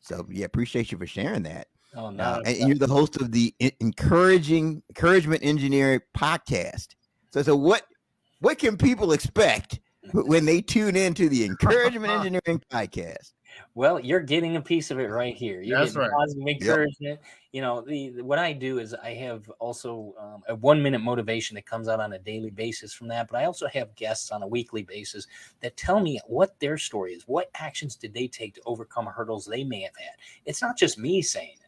So 0.00 0.26
yeah, 0.30 0.46
appreciate 0.46 0.90
you 0.90 0.98
for 0.98 1.06
sharing 1.06 1.42
that. 1.44 1.68
Oh 1.96 2.10
no, 2.10 2.24
uh, 2.24 2.42
and 2.46 2.68
you're 2.68 2.78
the 2.78 2.86
host 2.86 3.20
of 3.20 3.32
the 3.32 3.54
encouraging 3.80 4.82
encouragement 4.90 5.42
engineering 5.44 6.00
podcast. 6.16 6.88
So 7.30 7.42
so 7.42 7.56
what 7.56 7.82
what 8.40 8.58
can 8.58 8.76
people 8.76 9.12
expect 9.12 9.80
when 10.12 10.44
they 10.44 10.60
tune 10.60 10.96
into 10.96 11.28
the 11.28 11.44
encouragement 11.44 12.12
engineering 12.24 12.62
podcast? 12.70 13.32
Well, 13.74 14.00
you're 14.00 14.20
getting 14.20 14.56
a 14.56 14.60
piece 14.60 14.90
of 14.90 14.98
it 14.98 15.06
right 15.06 15.34
here. 15.34 15.60
You're 15.60 15.78
That's 15.78 15.92
getting 15.92 16.08
right. 16.08 16.18
positive 16.18 16.46
encouragement. 16.46 17.20
Yep. 17.20 17.24
You 17.52 17.62
know, 17.62 17.80
the, 17.82 18.10
the, 18.10 18.24
what 18.24 18.38
I 18.38 18.52
do 18.52 18.78
is 18.78 18.94
I 18.94 19.14
have 19.14 19.48
also 19.58 20.14
um, 20.18 20.42
a 20.48 20.54
one 20.56 20.82
minute 20.82 21.00
motivation 21.00 21.54
that 21.54 21.66
comes 21.66 21.88
out 21.88 22.00
on 22.00 22.12
a 22.12 22.18
daily 22.18 22.50
basis 22.50 22.92
from 22.92 23.08
that. 23.08 23.28
But 23.30 23.38
I 23.40 23.44
also 23.44 23.66
have 23.68 23.94
guests 23.96 24.30
on 24.30 24.42
a 24.42 24.46
weekly 24.46 24.82
basis 24.82 25.26
that 25.60 25.76
tell 25.76 26.00
me 26.00 26.20
what 26.26 26.58
their 26.60 26.78
story 26.78 27.12
is. 27.14 27.24
What 27.26 27.50
actions 27.54 27.96
did 27.96 28.14
they 28.14 28.26
take 28.26 28.54
to 28.54 28.62
overcome 28.66 29.06
hurdles 29.06 29.44
they 29.44 29.64
may 29.64 29.82
have 29.82 29.96
had? 29.96 30.16
It's 30.46 30.62
not 30.62 30.76
just 30.76 30.98
me 30.98 31.22
saying 31.22 31.56
this. 31.58 31.63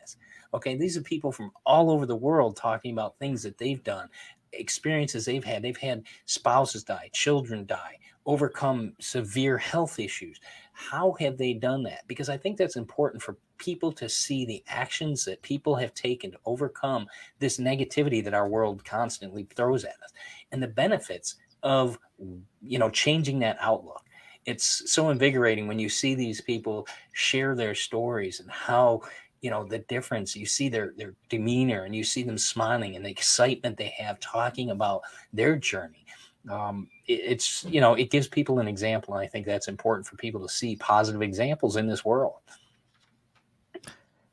Okay, 0.54 0.76
these 0.76 0.96
are 0.96 1.02
people 1.02 1.32
from 1.32 1.50
all 1.64 1.90
over 1.90 2.06
the 2.06 2.16
world 2.16 2.56
talking 2.56 2.92
about 2.92 3.18
things 3.18 3.42
that 3.42 3.58
they've 3.58 3.82
done, 3.82 4.08
experiences 4.52 5.24
they've 5.24 5.44
had. 5.44 5.62
They've 5.62 5.76
had 5.76 6.04
spouses 6.24 6.84
die, 6.84 7.10
children 7.12 7.66
die, 7.66 7.98
overcome 8.26 8.94
severe 9.00 9.58
health 9.58 9.98
issues. 9.98 10.40
How 10.72 11.12
have 11.20 11.38
they 11.38 11.52
done 11.52 11.82
that? 11.84 12.06
Because 12.06 12.28
I 12.28 12.36
think 12.36 12.56
that's 12.56 12.76
important 12.76 13.22
for 13.22 13.36
people 13.58 13.92
to 13.92 14.08
see 14.08 14.44
the 14.44 14.62
actions 14.68 15.24
that 15.24 15.40
people 15.42 15.74
have 15.74 15.94
taken 15.94 16.30
to 16.32 16.38
overcome 16.44 17.06
this 17.38 17.58
negativity 17.58 18.22
that 18.22 18.34
our 18.34 18.48
world 18.48 18.84
constantly 18.84 19.46
throws 19.54 19.84
at 19.84 19.96
us 20.04 20.12
and 20.52 20.62
the 20.62 20.68
benefits 20.68 21.36
of 21.62 21.98
you 22.62 22.78
know 22.78 22.90
changing 22.90 23.38
that 23.38 23.56
outlook 23.60 24.02
it's 24.44 24.90
so 24.90 25.10
invigorating 25.10 25.66
when 25.66 25.78
you 25.78 25.88
see 25.88 26.14
these 26.14 26.40
people 26.40 26.86
share 27.12 27.54
their 27.54 27.74
stories 27.74 28.40
and 28.40 28.50
how 28.50 29.00
you 29.40 29.50
know 29.50 29.64
the 29.64 29.78
difference. 29.80 30.34
You 30.34 30.46
see 30.46 30.68
their 30.68 30.92
their 30.96 31.14
demeanor 31.28 31.84
and 31.84 31.94
you 31.94 32.04
see 32.04 32.22
them 32.22 32.38
smiling 32.38 32.96
and 32.96 33.04
the 33.04 33.10
excitement 33.10 33.76
they 33.76 33.94
have 33.98 34.18
talking 34.20 34.70
about 34.70 35.02
their 35.32 35.56
journey. 35.56 36.06
Um, 36.50 36.88
it, 37.06 37.20
it's 37.24 37.64
you 37.64 37.80
know 37.80 37.94
it 37.94 38.10
gives 38.10 38.28
people 38.28 38.60
an 38.60 38.68
example 38.68 39.14
and 39.14 39.22
i 39.22 39.26
think 39.26 39.46
that's 39.46 39.68
important 39.68 40.06
for 40.06 40.16
people 40.16 40.40
to 40.40 40.48
see 40.48 40.76
positive 40.76 41.22
examples 41.22 41.76
in 41.76 41.86
this 41.86 42.04
world. 42.04 42.34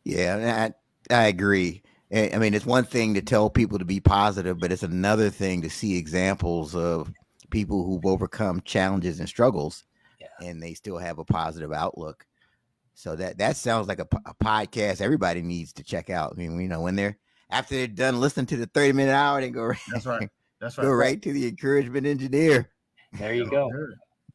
Yeah 0.03 0.73
i, 1.09 1.15
I 1.15 1.27
agree. 1.27 1.81
I 2.13 2.37
mean 2.37 2.53
it's 2.53 2.65
one 2.65 2.83
thing 2.83 3.15
to 3.15 3.21
tell 3.21 3.49
people 3.49 3.79
to 3.79 3.85
be 3.85 3.99
positive 3.99 4.59
but 4.59 4.71
it's 4.71 4.83
another 4.83 5.29
thing 5.31 5.63
to 5.63 5.69
see 5.69 5.97
examples 5.97 6.75
of 6.75 7.11
people 7.49 7.83
who've 7.83 8.05
overcome 8.05 8.61
challenges 8.61 9.19
and 9.19 9.27
struggles 9.27 9.85
yeah. 10.19 10.47
and 10.47 10.61
they 10.61 10.75
still 10.75 10.97
have 10.97 11.17
a 11.17 11.25
positive 11.25 11.71
outlook 11.73 12.25
so 12.93 13.15
that 13.15 13.37
that 13.37 13.57
sounds 13.57 13.87
like 13.87 13.99
a, 13.99 14.07
a 14.25 14.35
podcast 14.43 15.01
everybody 15.01 15.41
needs 15.41 15.73
to 15.73 15.83
check 15.83 16.09
out 16.09 16.33
i 16.33 16.39
mean 16.39 16.59
you 16.59 16.67
know 16.67 16.81
when 16.81 16.95
they're 16.95 17.17
after 17.49 17.75
they're 17.75 17.87
done 17.87 18.19
listening 18.19 18.45
to 18.45 18.57
the 18.57 18.67
30 18.67 18.93
minute 18.93 19.11
hour 19.11 19.41
they 19.41 19.49
go 19.49 19.63
right. 19.63 19.79
that's 19.91 20.05
right 20.05 20.29
that's 20.63 20.77
right. 20.77 20.85
Go 20.85 20.91
right 20.91 21.21
to 21.21 21.33
the 21.33 21.47
encouragement 21.47 22.07
engineer. 22.07 22.69
There 23.19 23.33
you 23.33 23.45
oh, 23.47 23.49
go. 23.49 23.69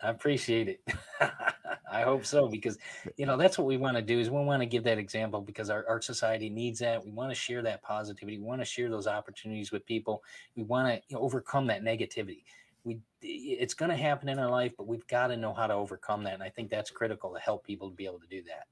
I 0.03 0.11
appreciate 0.11 0.69
it. 0.69 0.81
I 1.91 2.03
hope 2.03 2.27
so 2.27 2.49
because 2.49 2.77
you 3.17 3.25
know 3.25 3.39
that's 3.39 3.57
what 3.57 3.67
we 3.67 3.79
want 3.79 3.97
to 3.97 4.03
do 4.03 4.21
is 4.21 4.31
we 4.31 4.37
want 4.45 4.61
to 4.61 4.67
give 4.67 4.85
that 4.85 4.99
example 4.99 5.41
because 5.41 5.71
our, 5.71 5.87
our 5.89 6.03
society 6.03 6.51
needs 6.51 6.81
that. 6.81 7.03
We 7.03 7.11
want 7.11 7.31
to 7.31 7.35
share 7.35 7.63
that 7.63 7.83
positivity. 7.83 8.37
We 8.37 8.45
want 8.45 8.61
to 8.61 8.67
share 8.67 8.91
those 8.91 9.07
opportunities 9.07 9.73
with 9.73 9.87
people. 9.87 10.23
We 10.55 10.65
want 10.65 10.89
to 10.89 11.03
you 11.09 11.17
know, 11.17 11.23
overcome 11.23 11.67
that 11.69 11.83
negativity. 11.83 12.43
We 12.89 13.01
it's 13.21 13.75
going 13.75 13.91
to 13.91 13.97
happen 13.97 14.29
in 14.29 14.39
our 14.39 14.51
life, 14.51 14.73
but 14.77 14.87
we've 14.87 15.07
got 15.07 15.27
to 15.29 15.37
know 15.37 15.53
how 15.53 15.67
to 15.67 15.75
overcome 15.75 16.25
that. 16.25 16.35
And 16.35 16.43
I 16.43 16.49
think 16.49 16.71
that's 16.71 16.91
critical 16.91 17.35
to 17.35 17.41
help 17.41 17.67
people 17.67 17.91
to 17.91 17.95
be 17.95 18.07
able 18.07 18.21
to 18.21 18.27
do 18.27 18.43
that. 18.45 18.67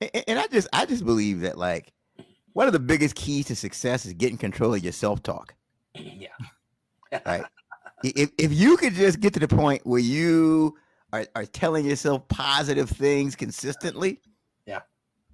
And, 0.00 0.24
and 0.28 0.38
I 0.38 0.46
just 0.46 0.68
I 0.72 0.86
just 0.86 1.04
believe 1.04 1.40
that 1.40 1.58
like 1.58 1.92
one 2.52 2.66
of 2.66 2.72
the 2.72 2.80
biggest 2.80 3.14
keys 3.14 3.46
to 3.46 3.56
success 3.56 4.06
is 4.06 4.14
getting 4.14 4.38
control 4.38 4.74
of 4.74 4.82
your 4.82 4.92
self 4.92 5.22
talk. 5.22 5.54
Yeah. 7.12 7.20
right. 7.24 7.44
If, 8.02 8.30
if 8.36 8.52
you 8.52 8.76
could 8.76 8.94
just 8.94 9.20
get 9.20 9.32
to 9.34 9.40
the 9.40 9.46
point 9.46 9.86
where 9.86 10.00
you 10.00 10.76
are, 11.12 11.24
are 11.36 11.46
telling 11.46 11.86
yourself 11.86 12.26
positive 12.26 12.90
things 12.90 13.36
consistently, 13.36 14.20
yeah, 14.66 14.80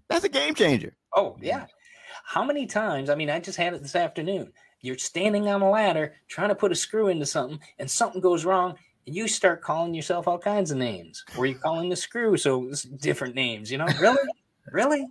that's 0.08 0.24
a 0.24 0.28
game 0.28 0.54
changer. 0.54 0.94
Oh, 1.16 1.36
yeah. 1.40 1.66
How 2.24 2.44
many 2.44 2.66
times? 2.66 3.10
I 3.10 3.14
mean, 3.14 3.30
I 3.30 3.40
just 3.40 3.58
had 3.58 3.74
it 3.74 3.82
this 3.82 3.96
afternoon. 3.96 4.52
You're 4.82 4.98
standing 4.98 5.48
on 5.48 5.62
a 5.62 5.70
ladder 5.70 6.14
trying 6.28 6.48
to 6.48 6.54
put 6.54 6.72
a 6.72 6.74
screw 6.74 7.08
into 7.08 7.24
something, 7.24 7.60
and 7.78 7.90
something 7.90 8.20
goes 8.20 8.44
wrong, 8.44 8.76
and 9.06 9.16
you 9.16 9.28
start 9.28 9.62
calling 9.62 9.94
yourself 9.94 10.28
all 10.28 10.38
kinds 10.38 10.70
of 10.70 10.78
names. 10.78 11.24
Or 11.36 11.46
you're 11.46 11.58
calling 11.58 11.88
the 11.88 11.96
screw 11.96 12.36
so 12.36 12.70
different 13.00 13.34
names, 13.34 13.70
you 13.70 13.78
know? 13.78 13.86
Really? 14.00 14.28
really? 14.70 15.06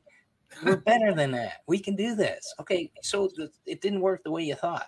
We're 0.63 0.77
better 0.77 1.13
than 1.13 1.31
that. 1.31 1.61
We 1.67 1.79
can 1.79 1.95
do 1.95 2.15
this. 2.15 2.53
Okay, 2.59 2.91
so 3.01 3.29
the, 3.35 3.49
it 3.65 3.81
didn't 3.81 4.01
work 4.01 4.23
the 4.23 4.31
way 4.31 4.43
you 4.43 4.55
thought. 4.55 4.87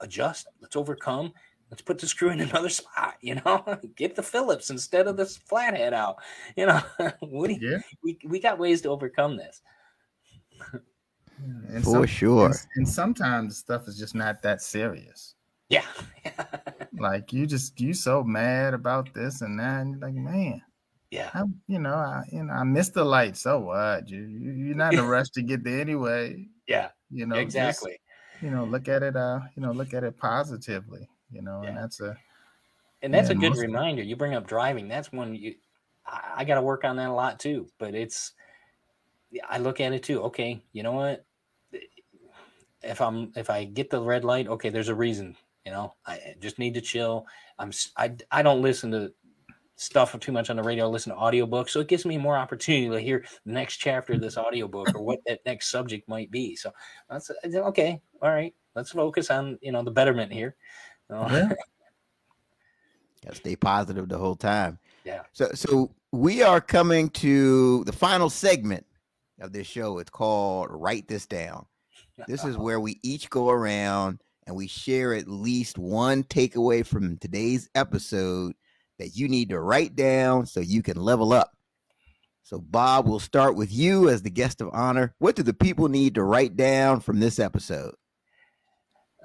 Adjust. 0.00 0.48
Let's 0.60 0.76
overcome. 0.76 1.32
Let's 1.70 1.82
put 1.82 1.98
the 1.98 2.06
screw 2.06 2.30
in 2.30 2.40
another 2.40 2.68
spot. 2.80 3.14
You 3.20 3.36
know, 3.36 3.64
get 3.96 4.14
the 4.14 4.22
Phillips 4.22 4.70
instead 4.70 5.06
of 5.06 5.16
this 5.16 5.36
flathead 5.36 5.94
out. 5.94 6.16
You 6.56 6.66
know, 6.66 6.80
you, 7.22 7.58
yeah. 7.60 7.78
we 8.02 8.18
we 8.24 8.40
got 8.40 8.58
ways 8.58 8.82
to 8.82 8.88
overcome 8.88 9.36
this. 9.36 9.62
And 11.68 11.84
For 11.84 11.90
some, 11.90 12.06
sure. 12.06 12.46
And, 12.46 12.56
and 12.76 12.88
sometimes 12.88 13.58
stuff 13.58 13.88
is 13.88 13.98
just 13.98 14.14
not 14.14 14.42
that 14.42 14.62
serious. 14.62 15.34
Yeah. 15.68 15.84
like 16.98 17.32
you 17.32 17.46
just 17.46 17.80
you 17.80 17.94
so 17.94 18.24
mad 18.24 18.74
about 18.74 19.14
this 19.14 19.40
and 19.40 19.58
that, 19.60 19.82
and 19.82 19.92
you're 19.92 20.00
like, 20.00 20.14
man, 20.14 20.62
yeah. 21.10 21.30
I, 21.34 21.42
you 21.66 21.78
know, 21.78 21.94
I 21.94 22.24
you 22.30 22.44
know, 22.44 22.52
I 22.52 22.64
missed 22.64 22.94
the 22.94 23.04
light. 23.04 23.36
So 23.36 23.60
what? 23.60 24.08
You, 24.08 24.20
you 24.20 24.72
are 24.72 24.76
not 24.76 24.92
in 24.92 25.00
a 25.00 25.06
rush 25.06 25.30
to 25.30 25.42
get 25.42 25.64
there 25.64 25.80
anyway. 25.80 26.46
Yeah. 26.66 26.90
You 27.10 27.26
know, 27.26 27.34
exactly. 27.34 27.98
Just, 28.34 28.44
you 28.44 28.50
know, 28.50 28.62
look 28.62 28.86
at 28.86 29.02
it. 29.02 29.16
Uh, 29.16 29.40
you 29.56 29.62
know, 29.62 29.72
look 29.72 29.92
at 29.92 30.04
it 30.04 30.16
positively. 30.16 31.08
You 31.32 31.42
know, 31.42 31.62
yeah. 31.64 31.70
and 31.70 31.78
that's 31.78 32.00
a. 32.00 32.16
And 33.02 33.12
that's 33.12 33.28
a 33.28 33.34
good 33.34 33.50
most, 33.50 33.60
reminder. 33.60 34.04
You 34.04 34.14
bring 34.14 34.34
up 34.34 34.46
driving. 34.46 34.86
That's 34.86 35.10
one 35.10 35.34
you. 35.34 35.56
I, 36.06 36.20
I 36.36 36.44
got 36.44 36.54
to 36.54 36.62
work 36.62 36.84
on 36.84 36.94
that 36.94 37.08
a 37.08 37.12
lot 37.12 37.40
too. 37.40 37.66
But 37.80 37.96
it's. 37.96 38.34
I 39.48 39.58
look 39.58 39.80
at 39.80 39.92
it 39.92 40.04
too. 40.04 40.22
Okay, 40.22 40.62
you 40.72 40.84
know 40.84 40.92
what? 40.92 41.26
If 42.82 43.00
I'm 43.00 43.32
if 43.36 43.50
I 43.50 43.64
get 43.64 43.90
the 43.90 44.00
red 44.00 44.24
light, 44.24 44.48
okay, 44.48 44.70
there's 44.70 44.88
a 44.88 44.94
reason. 44.94 45.36
You 45.64 45.72
know, 45.72 45.94
I 46.06 46.34
just 46.40 46.58
need 46.58 46.74
to 46.74 46.80
chill. 46.80 47.26
I'm 47.58 47.72
I 47.96 48.12
I 48.30 48.42
don't 48.42 48.62
listen 48.62 48.90
to 48.92 49.12
stuff 49.80 50.18
too 50.20 50.30
much 50.30 50.50
on 50.50 50.56
the 50.56 50.62
radio, 50.62 50.88
listen 50.88 51.12
to 51.12 51.18
audiobooks. 51.18 51.70
So 51.70 51.80
it 51.80 51.88
gives 51.88 52.04
me 52.04 52.18
more 52.18 52.36
opportunity 52.36 52.90
to 52.90 53.00
hear 53.00 53.24
the 53.46 53.52
next 53.52 53.78
chapter 53.78 54.12
of 54.12 54.20
this 54.20 54.36
audiobook 54.38 54.94
or 54.94 55.02
what 55.02 55.20
that 55.26 55.40
next 55.46 55.70
subject 55.70 56.06
might 56.06 56.30
be. 56.30 56.54
So 56.54 56.70
that's 57.08 57.30
uh, 57.30 57.34
okay. 57.68 58.00
All 58.20 58.30
right. 58.30 58.54
Let's 58.74 58.90
focus 58.90 59.30
on, 59.30 59.58
you 59.62 59.72
know, 59.72 59.82
the 59.82 59.90
betterment 59.90 60.32
here. 60.32 60.54
yeah. 61.10 61.52
Gotta 63.24 63.36
stay 63.36 63.56
positive 63.56 64.08
the 64.08 64.18
whole 64.18 64.36
time. 64.36 64.78
Yeah. 65.04 65.22
So 65.32 65.50
so 65.54 65.90
we 66.12 66.42
are 66.42 66.60
coming 66.60 67.08
to 67.10 67.84
the 67.84 67.92
final 67.92 68.30
segment 68.30 68.86
of 69.40 69.52
this 69.52 69.66
show. 69.66 69.98
It's 69.98 70.10
called 70.10 70.68
Write 70.70 71.08
This 71.08 71.26
Down. 71.26 71.66
This 72.26 72.44
is 72.44 72.56
where 72.56 72.80
we 72.80 72.98
each 73.02 73.30
go 73.30 73.50
around 73.50 74.20
and 74.46 74.56
we 74.56 74.66
share 74.66 75.14
at 75.14 75.28
least 75.28 75.78
one 75.78 76.24
takeaway 76.24 76.84
from 76.84 77.16
today's 77.18 77.68
episode 77.74 78.54
that 78.98 79.16
you 79.16 79.28
need 79.28 79.50
to 79.50 79.60
write 79.60 79.96
down 79.96 80.46
so 80.46 80.60
you 80.60 80.82
can 80.82 80.96
level 80.96 81.32
up. 81.32 81.52
So, 82.42 82.58
Bob, 82.58 83.06
we'll 83.06 83.20
start 83.20 83.54
with 83.54 83.72
you 83.72 84.08
as 84.08 84.22
the 84.22 84.30
guest 84.30 84.60
of 84.60 84.70
honor. 84.72 85.14
What 85.18 85.36
do 85.36 85.42
the 85.42 85.54
people 85.54 85.88
need 85.88 86.16
to 86.16 86.24
write 86.24 86.56
down 86.56 87.00
from 87.00 87.20
this 87.20 87.38
episode? 87.38 87.94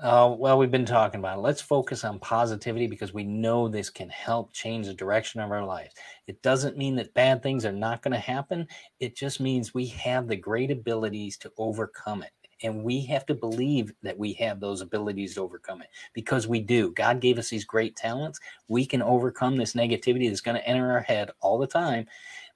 Uh, 0.01 0.35
well, 0.37 0.57
we've 0.57 0.71
been 0.71 0.85
talking 0.85 1.19
about 1.19 1.37
it. 1.37 1.41
Let's 1.41 1.61
focus 1.61 2.03
on 2.03 2.19
positivity 2.19 2.85
because 2.85 3.13
we 3.13 3.23
know 3.23 3.67
this 3.67 3.89
can 3.89 4.09
help 4.09 4.53
change 4.53 4.87
the 4.87 4.93
direction 4.93 5.39
of 5.39 5.51
our 5.51 5.65
lives. 5.65 5.95
It 6.27 6.41
doesn't 6.41 6.77
mean 6.77 6.97
that 6.97 7.13
bad 7.13 7.41
things 7.41 7.65
are 7.65 7.71
not 7.71 8.01
going 8.01 8.11
to 8.11 8.19
happen. 8.19 8.67
It 8.99 9.15
just 9.15 9.39
means 9.39 9.73
we 9.73 9.87
have 9.87 10.27
the 10.27 10.35
great 10.35 10.69
abilities 10.69 11.37
to 11.39 11.51
overcome 11.57 12.23
it. 12.23 12.31
And 12.63 12.83
we 12.83 13.05
have 13.05 13.25
to 13.25 13.35
believe 13.35 13.91
that 14.01 14.17
we 14.17 14.33
have 14.33 14.59
those 14.59 14.81
abilities 14.81 15.35
to 15.35 15.41
overcome 15.41 15.81
it 15.81 15.89
because 16.13 16.47
we 16.47 16.61
do. 16.61 16.91
God 16.91 17.19
gave 17.19 17.37
us 17.37 17.49
these 17.49 17.65
great 17.65 17.95
talents. 17.95 18.39
We 18.67 18.85
can 18.85 19.01
overcome 19.01 19.57
this 19.57 19.73
negativity 19.73 20.29
that's 20.29 20.41
going 20.41 20.55
to 20.55 20.67
enter 20.67 20.91
our 20.91 21.01
head 21.01 21.31
all 21.41 21.57
the 21.57 21.67
time. 21.67 22.07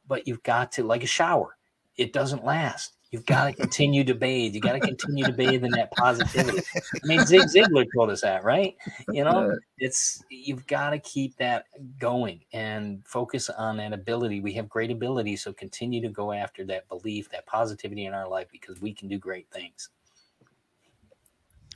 But 0.08 0.28
you've 0.28 0.44
got 0.44 0.72
to, 0.74 0.84
like 0.84 1.04
a 1.04 1.08
shower, 1.08 1.58
it 1.98 2.14
doesn't 2.14 2.46
last 2.46 2.96
You've 3.12 3.26
got 3.26 3.46
to 3.46 3.54
continue 3.54 4.04
to 4.04 4.14
bathe. 4.14 4.54
You 4.54 4.62
got 4.62 4.74
to 4.74 4.80
continue 4.80 5.26
to 5.26 5.32
bathe 5.32 5.64
in 5.64 5.72
that 5.72 5.92
positivity. 5.92 6.62
I 6.76 7.08
mean, 7.08 7.26
Zig 7.26 7.42
Ziglar 7.42 7.88
told 7.96 8.12
us 8.12 8.22
that, 8.22 8.44
right? 8.44 8.78
You 9.12 9.24
know, 9.24 9.58
it's 9.80 10.24
you've 10.30 10.68
got 10.68 10.92
to 10.92 11.00
keep 11.00 11.36
that 11.38 11.66
going 12.00 12.42
and 12.54 13.04
focus 13.08 13.50
on 13.50 13.78
that 13.78 13.94
ability. 13.94 14.42
We 14.42 14.54
have 14.54 14.70
great 14.70 14.92
ability, 14.92 15.38
so 15.38 15.52
continue 15.52 16.02
to 16.02 16.10
go 16.10 16.32
after 16.32 16.64
that 16.66 16.88
belief, 16.88 17.30
that 17.32 17.48
positivity 17.48 18.06
in 18.06 18.14
our 18.14 18.28
life, 18.28 18.48
because 18.52 18.80
we 18.80 18.94
can 18.94 19.08
do 19.08 19.18
great 19.18 19.48
things. 19.52 19.90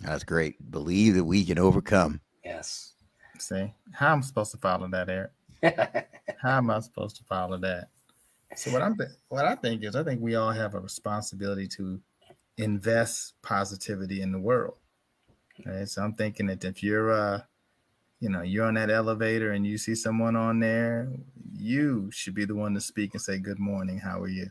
That's 0.01 0.23
great. 0.23 0.69
Believe 0.69 1.15
that 1.15 1.23
we 1.23 1.43
can 1.43 1.57
overcome. 1.57 2.21
Yes. 2.45 2.93
See 3.39 3.73
how 3.91 4.13
I'm 4.13 4.21
supposed 4.21 4.51
to 4.51 4.57
follow 4.57 4.88
that, 4.89 5.09
Eric. 5.09 5.31
how 6.41 6.57
am 6.57 6.69
I 6.69 6.79
supposed 6.81 7.15
to 7.17 7.23
follow 7.23 7.57
that? 7.57 7.88
So 8.56 8.72
what 8.72 8.82
I'm 8.82 8.97
th- 8.97 9.10
what 9.30 9.45
I 9.45 9.56
think 9.56 9.84
is 9.84 9.95
I 9.95 10.04
think 10.04 10.22
we 10.22 10.36
all 10.36 10.51
have 10.51 10.76
a 10.76 10.80
responsibility 10.80 11.68
to 11.70 11.99
invest 12.58 13.34
positivity 13.41 14.22
in 14.22 14.32
the 14.32 14.39
world. 14.39 14.76
Right. 15.66 15.88
So 15.88 16.01
I'm 16.01 16.14
thinking 16.14 16.47
that 16.47 16.64
if 16.64 16.84
you're 16.84 17.12
uh 17.12 17.41
you 18.20 18.30
know 18.30 18.41
you're 18.41 18.66
on 18.66 18.76
that 18.76 18.89
elevator 18.89 19.51
and 19.51 19.66
you 19.66 19.78
see 19.78 19.95
someone 19.95 20.36
on 20.36 20.60
there, 20.60 21.12
you 21.56 22.10
should 22.12 22.36
be 22.36 22.45
the 22.45 22.56
one 22.56 22.74
to 22.74 22.82
speak 22.82 23.14
and 23.14 23.22
say 23.22 23.38
good 23.38 23.60
morning, 23.60 23.99
how 23.99 24.22
are 24.22 24.30
you? 24.30 24.49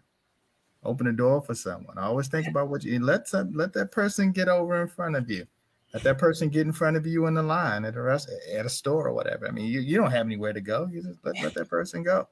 Open 0.84 1.06
the 1.06 1.12
door 1.12 1.40
for 1.40 1.54
someone. 1.54 1.96
I 1.96 2.04
always 2.04 2.28
think 2.28 2.48
about 2.48 2.68
what 2.68 2.82
you 2.82 2.98
let 2.98 3.28
some, 3.28 3.52
let 3.52 3.72
that 3.74 3.92
person 3.92 4.32
get 4.32 4.48
over 4.48 4.82
in 4.82 4.88
front 4.88 5.14
of 5.14 5.30
you. 5.30 5.46
Let 5.94 6.02
that 6.02 6.18
person 6.18 6.48
get 6.48 6.66
in 6.66 6.72
front 6.72 6.96
of 6.96 7.06
you 7.06 7.26
in 7.26 7.34
the 7.34 7.42
line 7.42 7.84
at 7.84 7.96
a 7.96 8.02
rest, 8.02 8.28
at 8.52 8.66
a 8.66 8.68
store 8.68 9.06
or 9.06 9.12
whatever. 9.12 9.46
I 9.46 9.52
mean, 9.52 9.66
you, 9.66 9.80
you 9.80 9.96
don't 9.96 10.10
have 10.10 10.26
anywhere 10.26 10.52
to 10.52 10.60
go. 10.60 10.88
You 10.90 11.02
just 11.02 11.20
let, 11.22 11.40
let 11.42 11.54
that 11.54 11.68
person 11.68 12.02
go 12.02 12.26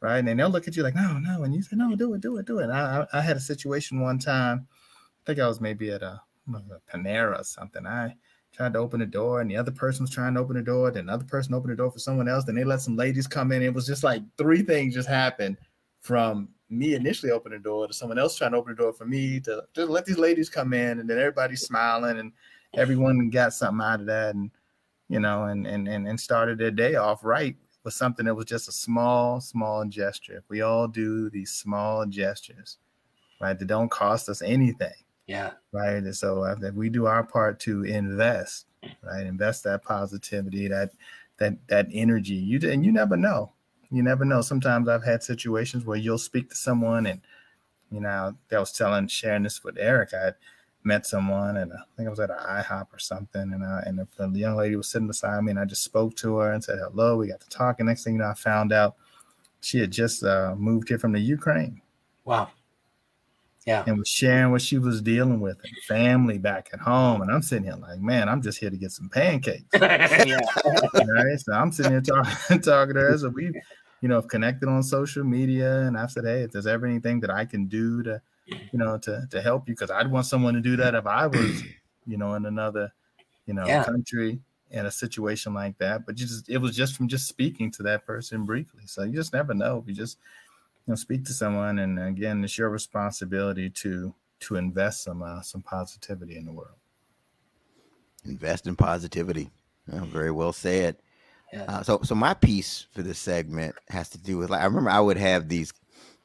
right? 0.00 0.24
And 0.24 0.38
they'll 0.38 0.50
look 0.50 0.68
at 0.68 0.76
you 0.76 0.82
like, 0.82 0.94
no, 0.94 1.18
no. 1.18 1.42
And 1.42 1.54
you 1.54 1.62
say, 1.62 1.76
no, 1.76 1.94
do 1.96 2.14
it, 2.14 2.20
do 2.20 2.36
it, 2.38 2.46
do 2.46 2.58
it. 2.60 2.70
I, 2.70 3.06
I, 3.12 3.18
I 3.18 3.20
had 3.20 3.36
a 3.36 3.40
situation 3.40 4.00
one 4.00 4.18
time. 4.18 4.66
I 4.70 5.26
think 5.26 5.38
I 5.40 5.48
was 5.48 5.60
maybe 5.60 5.90
at 5.90 6.02
a, 6.02 6.20
a 6.54 6.80
Panera 6.92 7.40
or 7.40 7.44
something. 7.44 7.86
I 7.86 8.14
tried 8.52 8.72
to 8.72 8.78
open 8.78 9.00
the 9.00 9.06
door, 9.06 9.40
and 9.40 9.50
the 9.50 9.56
other 9.56 9.70
person 9.70 10.04
was 10.04 10.10
trying 10.10 10.34
to 10.34 10.40
open 10.40 10.56
the 10.56 10.62
door. 10.62 10.90
Then 10.90 11.04
another 11.04 11.24
person 11.24 11.54
opened 11.54 11.72
the 11.72 11.76
door 11.76 11.90
for 11.90 11.98
someone 11.98 12.28
else. 12.28 12.44
Then 12.44 12.54
they 12.54 12.64
let 12.64 12.80
some 12.80 12.96
ladies 12.96 13.26
come 13.26 13.52
in. 13.52 13.62
It 13.62 13.74
was 13.74 13.86
just 13.86 14.04
like 14.04 14.22
three 14.36 14.62
things 14.62 14.94
just 14.94 15.08
happened 15.08 15.58
from 16.00 16.48
me 16.70 16.94
initially 16.94 17.32
opening 17.32 17.58
the 17.58 17.64
door 17.64 17.86
to 17.86 17.94
someone 17.94 18.18
else 18.18 18.36
trying 18.36 18.52
to 18.52 18.58
open 18.58 18.74
the 18.74 18.82
door 18.82 18.92
for 18.92 19.06
me 19.06 19.40
to, 19.40 19.62
to 19.74 19.86
let 19.86 20.06
these 20.06 20.18
ladies 20.18 20.48
come 20.48 20.72
in, 20.72 21.00
and 21.00 21.08
then 21.08 21.18
everybody's 21.18 21.62
smiling, 21.62 22.18
and 22.18 22.32
everyone 22.74 23.30
got 23.30 23.52
something 23.52 23.84
out 23.84 24.00
of 24.00 24.06
that, 24.06 24.34
and 24.34 24.50
you 25.08 25.20
know, 25.20 25.44
and 25.44 25.66
and 25.66 25.88
and, 25.88 26.06
and 26.06 26.20
started 26.20 26.58
their 26.58 26.70
day 26.70 26.94
off 26.94 27.24
right 27.24 27.56
was 27.88 27.94
something 27.94 28.26
that 28.26 28.34
was 28.34 28.44
just 28.44 28.68
a 28.68 28.72
small, 28.72 29.40
small 29.40 29.82
gesture. 29.86 30.36
If 30.36 30.44
we 30.50 30.60
all 30.60 30.86
do 30.86 31.30
these 31.30 31.50
small 31.50 32.04
gestures, 32.04 32.76
right, 33.40 33.58
that 33.58 33.64
don't 33.64 33.90
cost 33.90 34.28
us 34.28 34.42
anything. 34.42 34.92
Yeah. 35.26 35.52
Right. 35.72 35.96
And 35.96 36.14
so 36.14 36.44
uh, 36.44 36.56
if 36.60 36.74
we 36.74 36.90
do 36.90 37.06
our 37.06 37.24
part 37.24 37.58
to 37.60 37.84
invest, 37.84 38.66
right, 39.02 39.26
invest 39.26 39.64
that 39.64 39.82
positivity, 39.84 40.68
that 40.68 40.90
that 41.38 41.54
that 41.68 41.86
energy, 41.90 42.34
you 42.34 42.60
and 42.70 42.84
you 42.84 42.92
never 42.92 43.16
know. 43.16 43.52
You 43.90 44.02
never 44.02 44.26
know. 44.26 44.42
Sometimes 44.42 44.86
I've 44.86 45.04
had 45.04 45.22
situations 45.22 45.86
where 45.86 45.96
you'll 45.96 46.18
speak 46.18 46.50
to 46.50 46.56
someone 46.56 47.06
and 47.06 47.22
you 47.90 48.00
know, 48.00 48.34
I 48.52 48.58
was 48.58 48.72
telling 48.72 49.06
sharing 49.06 49.44
this 49.44 49.64
with 49.64 49.78
Eric. 49.78 50.10
I 50.12 50.32
met 50.84 51.06
someone, 51.06 51.56
and 51.58 51.72
I 51.72 51.76
think 51.96 52.06
I 52.06 52.10
was 52.10 52.20
at 52.20 52.30
an 52.30 52.36
IHOP 52.38 52.86
or 52.92 52.98
something, 52.98 53.52
and 53.52 53.64
I, 53.64 53.82
and 53.86 53.98
the, 53.98 54.28
the 54.28 54.38
young 54.38 54.56
lady 54.56 54.76
was 54.76 54.90
sitting 54.90 55.08
beside 55.08 55.42
me, 55.42 55.50
and 55.50 55.60
I 55.60 55.64
just 55.64 55.84
spoke 55.84 56.16
to 56.16 56.36
her 56.36 56.52
and 56.52 56.62
said 56.62 56.78
hello. 56.78 57.16
We 57.16 57.28
got 57.28 57.40
to 57.40 57.48
talk, 57.48 57.80
and 57.80 57.88
next 57.88 58.04
thing 58.04 58.14
you 58.14 58.20
know, 58.20 58.28
I 58.28 58.34
found 58.34 58.72
out 58.72 58.96
she 59.60 59.78
had 59.78 59.90
just 59.90 60.24
uh, 60.24 60.54
moved 60.56 60.88
here 60.88 60.98
from 60.98 61.12
the 61.12 61.20
Ukraine. 61.20 61.80
Wow. 62.24 62.50
Yeah. 63.66 63.84
And 63.86 63.98
was 63.98 64.08
sharing 64.08 64.50
what 64.50 64.62
she 64.62 64.78
was 64.78 65.02
dealing 65.02 65.40
with 65.40 65.58
and 65.62 65.76
family 65.86 66.38
back 66.38 66.70
at 66.72 66.80
home. 66.80 67.20
And 67.20 67.30
I'm 67.30 67.42
sitting 67.42 67.64
here 67.64 67.74
like, 67.74 68.00
man, 68.00 68.26
I'm 68.28 68.40
just 68.40 68.58
here 68.58 68.70
to 68.70 68.76
get 68.78 68.92
some 68.92 69.10
pancakes. 69.10 69.64
yeah. 69.74 70.40
right. 70.64 71.38
So 71.38 71.52
I'm 71.52 71.70
sitting 71.70 71.92
here 71.92 72.00
talking, 72.00 72.32
talking 72.62 72.94
to 72.94 73.00
her. 73.00 73.18
So 73.18 73.28
we, 73.28 73.52
you 74.00 74.08
know, 74.08 74.14
have 74.14 74.28
connected 74.28 74.70
on 74.70 74.82
social 74.82 75.22
media. 75.22 75.80
And 75.82 75.98
I 75.98 76.06
said, 76.06 76.24
hey, 76.24 76.44
if 76.44 76.52
there's 76.52 76.66
ever 76.66 76.86
anything 76.86 77.20
that 77.20 77.30
I 77.30 77.44
can 77.44 77.66
do 77.66 78.02
to 78.04 78.22
you 78.48 78.78
know, 78.78 78.98
to 78.98 79.26
to 79.30 79.40
help 79.40 79.68
you 79.68 79.74
because 79.74 79.90
I'd 79.90 80.10
want 80.10 80.26
someone 80.26 80.54
to 80.54 80.60
do 80.60 80.76
that 80.76 80.94
if 80.94 81.06
I 81.06 81.26
was, 81.26 81.62
you 82.06 82.16
know, 82.16 82.34
in 82.34 82.46
another, 82.46 82.92
you 83.46 83.54
know, 83.54 83.66
yeah. 83.66 83.84
country 83.84 84.40
in 84.70 84.86
a 84.86 84.90
situation 84.90 85.54
like 85.54 85.78
that. 85.78 86.06
But 86.06 86.18
you 86.18 86.26
just 86.26 86.48
it 86.48 86.58
was 86.58 86.76
just 86.76 86.96
from 86.96 87.08
just 87.08 87.28
speaking 87.28 87.70
to 87.72 87.82
that 87.84 88.06
person 88.06 88.44
briefly. 88.44 88.82
So 88.86 89.04
you 89.04 89.14
just 89.14 89.32
never 89.32 89.54
know. 89.54 89.84
You 89.86 89.94
just 89.94 90.18
you 90.86 90.92
know 90.92 90.96
speak 90.96 91.24
to 91.26 91.32
someone, 91.32 91.78
and 91.78 91.98
again, 91.98 92.42
it's 92.44 92.58
your 92.58 92.70
responsibility 92.70 93.70
to 93.70 94.14
to 94.40 94.56
invest 94.56 95.04
some 95.04 95.22
uh, 95.22 95.42
some 95.42 95.62
positivity 95.62 96.36
in 96.36 96.44
the 96.44 96.52
world. 96.52 96.76
Invest 98.24 98.66
in 98.66 98.76
positivity. 98.76 99.50
Oh, 99.92 100.04
very 100.04 100.30
well 100.30 100.52
said. 100.52 100.96
Yeah. 101.52 101.64
Uh, 101.64 101.82
so, 101.82 102.00
so 102.02 102.14
my 102.14 102.34
piece 102.34 102.86
for 102.92 103.02
this 103.02 103.18
segment 103.18 103.74
has 103.88 104.10
to 104.10 104.18
do 104.18 104.36
with 104.36 104.50
like 104.50 104.60
I 104.60 104.64
remember 104.64 104.90
I 104.90 105.00
would 105.00 105.16
have 105.16 105.48
these 105.48 105.72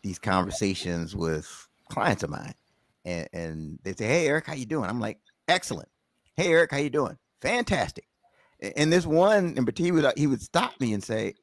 these 0.01 0.19
conversations 0.19 1.15
with 1.15 1.69
clients 1.90 2.24
of 2.24 2.30
mine, 2.30 2.54
and, 3.06 3.28
and 3.34 3.80
they 3.84 3.94
say, 3.94 4.08
"Hey, 4.08 4.28
Eric, 4.28 4.48
how 4.48 4.54
you 4.54 4.66
doing?" 4.66 4.90
I'm 4.90 5.00
like, 5.00 5.20
"Excellent." 5.48 5.90
Hey, 6.36 6.48
Eric, 6.48 6.72
how 6.72 6.78
you 6.78 6.90
doing? 6.90 7.18
Fantastic. 7.42 8.06
And 8.76 8.92
this 8.92 9.06
one 9.06 9.56
in 9.58 9.66
particular, 9.66 9.90
he 9.90 9.92
would 9.92 10.06
uh, 10.06 10.14
he 10.16 10.28
would 10.28 10.42
stop 10.42 10.80
me 10.80 10.94
and 10.94 11.04
say, 11.04 11.36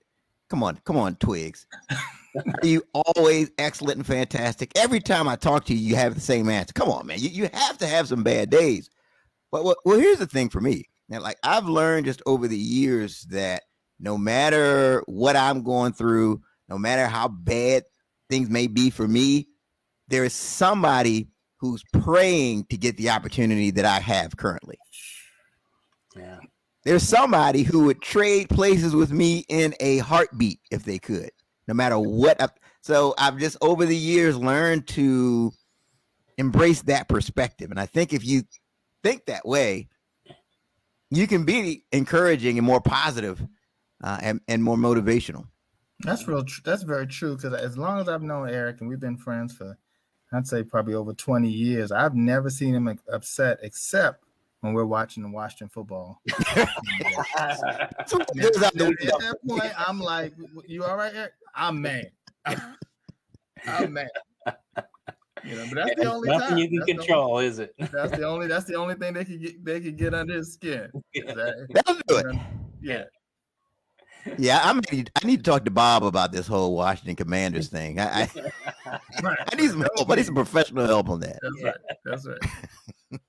"Come 0.48 0.62
on, 0.62 0.80
come 0.84 0.96
on, 0.96 1.16
Twigs." 1.16 1.66
you 2.62 2.82
always 2.94 3.50
excellent 3.58 3.98
and 3.98 4.06
fantastic. 4.06 4.72
Every 4.76 5.00
time 5.00 5.28
I 5.28 5.36
talk 5.36 5.64
to 5.66 5.74
you, 5.74 5.80
you 5.80 5.96
have 5.96 6.14
the 6.14 6.20
same 6.20 6.48
answer. 6.48 6.72
Come 6.72 6.88
on, 6.88 7.06
man. 7.06 7.18
You, 7.18 7.28
you 7.28 7.50
have 7.52 7.78
to 7.78 7.86
have 7.86 8.08
some 8.08 8.22
bad 8.22 8.50
days. 8.50 8.90
But 9.50 9.64
well, 9.64 9.76
well, 9.84 9.98
here's 9.98 10.18
the 10.18 10.26
thing 10.26 10.48
for 10.48 10.60
me. 10.60 10.88
Now, 11.08 11.20
like 11.20 11.38
I've 11.42 11.66
learned 11.66 12.06
just 12.06 12.22
over 12.24 12.46
the 12.48 12.56
years 12.56 13.22
that 13.30 13.64
no 13.98 14.16
matter 14.16 15.02
what 15.06 15.36
I'm 15.36 15.62
going 15.62 15.92
through, 15.92 16.40
no 16.68 16.78
matter 16.78 17.06
how 17.06 17.28
bad 17.28 17.84
things 18.30 18.48
may 18.48 18.66
be 18.66 18.90
for 18.90 19.06
me, 19.06 19.48
there 20.10 20.24
is 20.24 20.34
somebody 20.34 21.28
who's 21.58 21.82
praying 21.92 22.64
to 22.70 22.76
get 22.76 22.96
the 22.96 23.10
opportunity 23.10 23.70
that 23.70 23.84
I 23.84 24.00
have 24.00 24.36
currently. 24.36 24.78
Yeah. 26.16 26.38
There's 26.84 27.02
somebody 27.02 27.62
who 27.62 27.84
would 27.84 28.00
trade 28.00 28.48
places 28.48 28.94
with 28.94 29.12
me 29.12 29.44
in 29.48 29.74
a 29.80 29.98
heartbeat 29.98 30.60
if 30.70 30.84
they 30.84 30.98
could, 30.98 31.30
no 31.68 31.74
matter 31.74 31.98
what. 31.98 32.40
I, 32.42 32.48
so 32.80 33.14
I've 33.18 33.38
just 33.38 33.56
over 33.60 33.86
the 33.86 33.96
years 33.96 34.36
learned 34.36 34.88
to 34.88 35.52
embrace 36.38 36.82
that 36.82 37.08
perspective. 37.08 37.70
And 37.70 37.78
I 37.78 37.86
think 37.86 38.12
if 38.12 38.24
you 38.24 38.42
think 39.02 39.26
that 39.26 39.46
way, 39.46 39.88
you 41.10 41.26
can 41.26 41.44
be 41.44 41.84
encouraging 41.92 42.56
and 42.56 42.66
more 42.66 42.80
positive, 42.80 43.40
uh, 44.02 44.18
and, 44.22 44.40
and 44.48 44.64
more 44.64 44.76
motivational. 44.76 45.46
That's 46.00 46.26
real. 46.26 46.44
Tr- 46.44 46.62
that's 46.64 46.82
very 46.82 47.06
true. 47.06 47.36
Because 47.36 47.52
as 47.52 47.76
long 47.76 48.00
as 48.00 48.08
I've 48.08 48.22
known 48.22 48.48
Eric 48.48 48.80
and 48.80 48.88
we've 48.88 49.00
been 49.00 49.18
friends 49.18 49.54
for 49.54 49.76
I'd 50.32 50.46
say 50.46 50.62
probably 50.62 50.94
over 50.94 51.12
20 51.12 51.48
years. 51.48 51.90
I've 51.90 52.14
never 52.14 52.50
seen 52.50 52.74
him 52.74 52.98
upset 53.12 53.58
except 53.62 54.24
when 54.60 54.74
we're 54.74 54.84
watching 54.84 55.22
the 55.24 55.30
Washington 55.30 55.68
football. 55.68 56.20
at 56.28 56.56
that 59.20 59.38
point, 59.46 59.88
I'm 59.88 60.00
like, 60.00 60.34
"You 60.66 60.84
all 60.84 60.96
right, 60.96 61.14
Eric? 61.14 61.32
I'm 61.54 61.80
mad. 61.80 62.10
I'm 63.66 63.92
mad." 63.92 64.08
You 65.42 65.56
know, 65.56 65.64
but 65.72 65.74
that's 65.74 65.94
the 65.96 66.12
only 66.12 66.28
nothing 66.28 66.48
time. 66.48 66.58
you 66.58 66.68
can 66.68 66.76
that's 66.76 66.86
control, 66.86 67.32
only, 67.32 67.46
is 67.46 67.58
it? 67.58 67.74
That's 67.78 68.12
the 68.12 68.24
only. 68.24 68.46
That's 68.46 68.66
the 68.66 68.74
only 68.74 68.94
thing 68.94 69.14
they 69.14 69.24
could 69.24 69.40
get. 69.40 69.64
They 69.64 69.80
could 69.80 69.96
get 69.96 70.12
under 70.14 70.34
his 70.34 70.52
skin. 70.52 70.90
That, 71.14 71.66
That'll 71.70 72.00
do 72.06 72.28
it. 72.28 72.36
Yeah 72.82 73.04
yeah, 74.38 74.60
I'm. 74.62 74.80
I 74.90 75.26
need 75.26 75.38
to 75.38 75.42
talk 75.42 75.64
to 75.64 75.70
Bob 75.70 76.04
about 76.04 76.32
this 76.32 76.46
whole 76.46 76.74
Washington 76.74 77.16
Commanders 77.16 77.68
thing. 77.68 77.98
I, 77.98 78.22
I, 78.22 78.28
right. 79.22 79.38
I 79.52 79.56
need 79.56 79.70
some 79.70 79.86
help. 79.96 80.10
I 80.10 80.16
need 80.16 80.26
some 80.26 80.34
professional 80.34 80.86
help 80.86 81.08
on 81.08 81.20
that. 81.20 81.38
That's 81.42 81.64
right. 81.64 81.74
That's 82.04 82.26
right. 82.26 83.20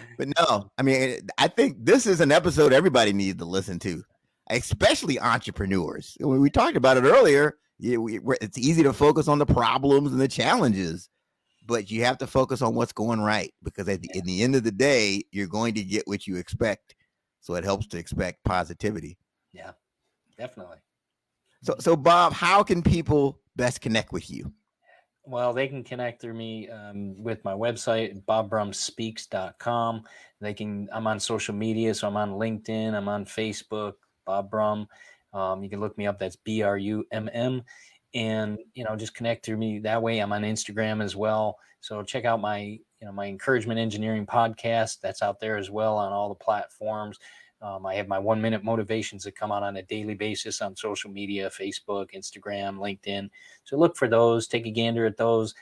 but 0.18 0.28
no, 0.38 0.70
I 0.78 0.82
mean, 0.82 1.28
I 1.38 1.48
think 1.48 1.76
this 1.78 2.06
is 2.06 2.20
an 2.20 2.32
episode 2.32 2.72
everybody 2.72 3.12
needs 3.12 3.38
to 3.38 3.44
listen 3.44 3.78
to, 3.80 4.02
especially 4.50 5.18
entrepreneurs. 5.18 6.16
When 6.20 6.40
We 6.40 6.50
talked 6.50 6.76
about 6.76 6.96
it 6.96 7.04
earlier. 7.04 7.56
It's 7.82 8.58
easy 8.58 8.82
to 8.82 8.92
focus 8.92 9.26
on 9.26 9.38
the 9.38 9.46
problems 9.46 10.12
and 10.12 10.20
the 10.20 10.28
challenges, 10.28 11.08
but 11.66 11.90
you 11.90 12.04
have 12.04 12.18
to 12.18 12.26
focus 12.26 12.60
on 12.60 12.74
what's 12.74 12.92
going 12.92 13.22
right 13.22 13.54
because 13.62 13.88
at 13.88 14.02
the, 14.02 14.10
in 14.12 14.26
the 14.26 14.42
end 14.42 14.54
of 14.54 14.64
the 14.64 14.70
day, 14.70 15.22
you're 15.30 15.46
going 15.46 15.72
to 15.74 15.82
get 15.82 16.06
what 16.06 16.26
you 16.26 16.36
expect. 16.36 16.94
So 17.40 17.54
it 17.54 17.64
helps 17.64 17.86
to 17.86 17.98
expect 17.98 18.44
positivity. 18.44 19.16
Yeah, 19.52 19.72
definitely. 20.38 20.78
So, 21.62 21.76
so 21.78 21.96
Bob, 21.96 22.32
how 22.32 22.62
can 22.62 22.82
people 22.82 23.40
best 23.56 23.80
connect 23.80 24.12
with 24.12 24.30
you? 24.30 24.52
Well, 25.24 25.52
they 25.52 25.68
can 25.68 25.84
connect 25.84 26.20
through 26.22 26.34
me 26.34 26.68
um, 26.70 27.22
with 27.22 27.44
my 27.44 27.52
website, 27.52 28.24
bobbrumspeaks.com. 28.24 30.02
They 30.40 30.54
can, 30.54 30.88
I'm 30.92 31.06
on 31.06 31.20
social 31.20 31.54
media, 31.54 31.94
so 31.94 32.08
I'm 32.08 32.16
on 32.16 32.32
LinkedIn, 32.32 32.94
I'm 32.94 33.08
on 33.08 33.26
Facebook, 33.26 33.94
Bob 34.24 34.50
Brumm. 34.50 34.86
Um, 35.32 35.62
you 35.62 35.70
can 35.70 35.80
look 35.80 35.96
me 35.96 36.06
up. 36.06 36.18
That's 36.18 36.36
B 36.36 36.62
R 36.62 36.76
U 36.76 37.04
M 37.12 37.28
M, 37.32 37.62
and 38.14 38.58
you 38.74 38.84
know, 38.84 38.96
just 38.96 39.14
connect 39.14 39.44
through 39.44 39.58
me 39.58 39.78
that 39.80 40.02
way. 40.02 40.18
I'm 40.18 40.32
on 40.32 40.42
Instagram 40.42 41.02
as 41.02 41.14
well. 41.14 41.56
So 41.80 42.02
check 42.02 42.24
out 42.24 42.40
my, 42.40 42.60
you 42.60 43.06
know, 43.06 43.12
my 43.12 43.26
encouragement 43.26 43.78
engineering 43.78 44.26
podcast. 44.26 45.00
That's 45.00 45.22
out 45.22 45.40
there 45.40 45.56
as 45.56 45.70
well 45.70 45.96
on 45.96 46.12
all 46.12 46.28
the 46.28 46.34
platforms. 46.34 47.18
Um, 47.62 47.84
I 47.84 47.94
have 47.94 48.08
my 48.08 48.18
one 48.18 48.40
minute 48.40 48.64
motivations 48.64 49.24
that 49.24 49.36
come 49.36 49.52
out 49.52 49.62
on 49.62 49.76
a 49.76 49.82
daily 49.82 50.14
basis 50.14 50.62
on 50.62 50.74
social 50.74 51.10
media 51.10 51.50
Facebook, 51.50 52.12
Instagram, 52.14 52.78
LinkedIn. 52.78 53.28
So 53.64 53.76
look 53.76 53.96
for 53.96 54.08
those, 54.08 54.46
take 54.46 54.66
a 54.66 54.70
gander 54.70 55.04
at 55.04 55.16
those. 55.16 55.54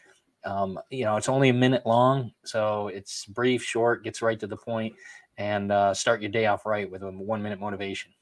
Um, 0.45 0.79
you 0.91 1.05
know, 1.05 1.17
it's 1.17 1.29
only 1.29 1.49
a 1.49 1.55
minute 1.55 1.85
long, 1.85 2.33
so 2.45 2.89
it's 2.89 3.27
brief, 3.27 3.63
short, 3.63 4.05
gets 4.05 4.23
right 4.23 4.39
to 4.39 4.47
the 4.47 4.57
point, 4.57 4.95
and 5.37 5.73
uh, 5.73 5.93
start 5.93 6.23
your 6.23 6.31
day 6.31 6.47
off 6.47 6.65
right 6.65 6.89
with 6.89 7.03
a 7.03 7.11
one 7.11 7.43
minute 7.43 7.59
motivation. 7.59 8.13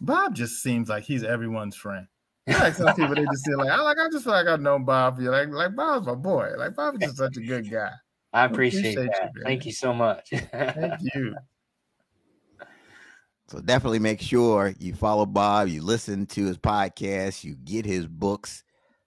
Bob 0.00 0.34
just 0.34 0.62
seems 0.62 0.88
like 0.88 1.04
he's 1.04 1.24
everyone's 1.24 1.76
friend. 1.76 2.06
like 2.46 2.74
some 2.74 2.94
people, 2.94 3.14
they 3.14 3.24
just 3.24 3.46
feel 3.46 3.56
like 3.56 3.70
I 3.70 3.80
like 3.80 3.96
I 3.98 4.10
just 4.10 4.24
feel 4.24 4.34
like 4.34 4.46
I've 4.46 4.60
known 4.60 4.84
Bob. 4.84 5.18
you 5.18 5.30
like 5.30 5.48
like 5.48 5.74
Bob's 5.74 6.06
my 6.06 6.14
boy. 6.14 6.50
Like 6.58 6.76
Bob's 6.76 6.98
just 6.98 7.16
such 7.16 7.38
a 7.38 7.40
good 7.40 7.70
guy. 7.70 7.90
I 8.34 8.44
appreciate, 8.44 8.98
appreciate 8.98 9.12
that. 9.12 9.30
You, 9.34 9.42
Thank 9.44 9.64
you 9.64 9.72
so 9.72 9.94
much. 9.94 10.28
Thank 10.30 11.00
you. 11.14 11.34
So 13.54 13.60
definitely 13.60 14.00
make 14.00 14.20
sure 14.20 14.74
you 14.80 14.96
follow 14.96 15.24
Bob, 15.26 15.68
you 15.68 15.80
listen 15.80 16.26
to 16.26 16.44
his 16.44 16.58
podcast, 16.58 17.44
you 17.44 17.54
get 17.54 17.86
his 17.86 18.04
books 18.04 18.64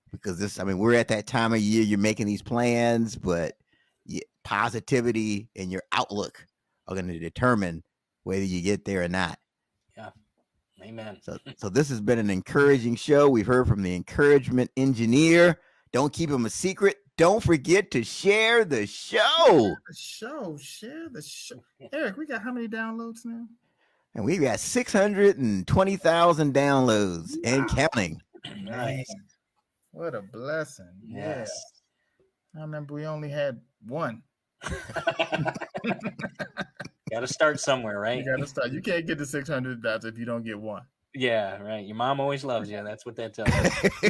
because 0.10 0.40
this, 0.40 0.58
I 0.58 0.64
mean, 0.64 0.78
we're 0.78 0.94
at 0.94 1.10
that 1.10 1.28
time 1.28 1.52
of 1.52 1.60
year 1.60 1.84
you're 1.84 2.00
making 2.00 2.28
these 2.28 2.42
plans, 2.42 3.18
but 3.18 3.58
positivity 4.46 5.50
and 5.58 5.70
your 5.70 5.84
outlook 5.92 6.48
are 6.88 6.96
going 6.96 7.10
to 7.10 7.20
determine 7.20 7.84
whether 8.24 8.46
you 8.46 8.62
get 8.62 8.86
there 8.86 9.04
or 9.04 9.10
not. 9.10 9.38
Yeah. 9.98 10.12
Amen. 10.82 11.18
So, 11.22 11.38
so 11.58 11.68
this 11.68 11.90
has 11.90 12.00
been 12.00 12.18
an 12.18 12.30
encouraging 12.30 12.96
show. 12.96 13.28
We've 13.28 13.46
heard 13.46 13.68
from 13.68 13.84
the 13.84 13.94
encouragement 13.94 14.72
engineer. 14.78 15.60
Don't 15.92 16.14
keep 16.14 16.30
him 16.30 16.46
a 16.46 16.50
secret. 16.50 16.96
Don't 17.18 17.44
forget 17.44 17.92
to 17.92 18.02
share 18.06 18.64
the 18.64 18.88
show. 18.88 19.76
The 19.90 19.94
show, 19.94 20.58
share 20.58 21.10
the 21.12 21.22
show. 21.22 21.62
Eric, 21.92 22.16
we 22.16 22.26
got 22.26 22.44
how 22.44 22.54
many 22.54 22.70
downloads 22.70 23.26
now? 23.26 23.44
And 24.18 24.26
we've 24.26 24.42
got 24.42 24.60
620,000 24.60 26.54
downloads 26.54 27.36
and 27.44 27.70
counting. 27.70 28.20
Nice. 28.64 29.14
What 29.92 30.16
a 30.16 30.24
blessing. 30.24 30.90
Yes. 31.06 31.52
Yeah. 32.54 32.62
I 32.62 32.64
remember 32.64 32.96
we 32.96 33.06
only 33.06 33.30
had 33.30 33.62
one. 33.86 34.24
got 37.12 37.20
to 37.20 37.28
start 37.28 37.60
somewhere, 37.60 38.00
right? 38.00 38.18
You 38.18 38.26
got 38.26 38.40
to 38.40 38.48
start. 38.48 38.72
You 38.72 38.82
can't 38.82 39.06
get 39.06 39.20
to 39.20 39.26
600 39.26 39.84
dots 39.84 40.04
if 40.04 40.18
you 40.18 40.26
don't 40.26 40.44
get 40.44 40.60
one. 40.60 40.82
Yeah, 41.14 41.62
right. 41.62 41.86
Your 41.86 41.96
mom 41.96 42.20
always 42.20 42.44
loves 42.44 42.72
you. 42.72 42.84
That's 42.84 43.06
what 43.06 43.16
that 43.18 43.36
tells 43.36 43.50
you. 43.50 44.10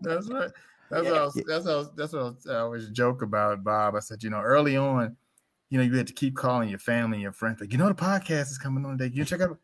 that's 0.00 0.30
right. 0.30 0.50
That's 0.90 1.04
yeah. 1.04 1.10
what 1.10 1.20
I 1.20 1.24
was, 1.24 1.34
that's 1.46 1.64
what 1.66 1.72
I 1.72 1.76
was, 1.76 1.90
that's 1.94 2.12
what 2.14 2.36
I 2.48 2.60
always 2.60 2.88
joke 2.88 3.20
about 3.20 3.62
Bob. 3.62 3.96
I 3.96 4.00
said, 4.00 4.22
you 4.22 4.30
know, 4.30 4.40
early 4.40 4.78
on, 4.78 5.14
you 5.70 5.78
know, 5.78 5.84
you 5.84 5.94
had 5.96 6.06
to 6.06 6.14
keep 6.14 6.36
calling 6.36 6.68
your 6.68 6.78
family 6.78 7.16
and 7.16 7.22
your 7.22 7.32
friends, 7.32 7.60
like, 7.60 7.72
you 7.72 7.78
know, 7.78 7.88
the 7.88 7.94
podcast 7.94 8.50
is 8.50 8.58
coming 8.58 8.84
on 8.84 8.98
today. 8.98 9.14
You 9.14 9.24
check 9.24 9.40
out 9.40 9.58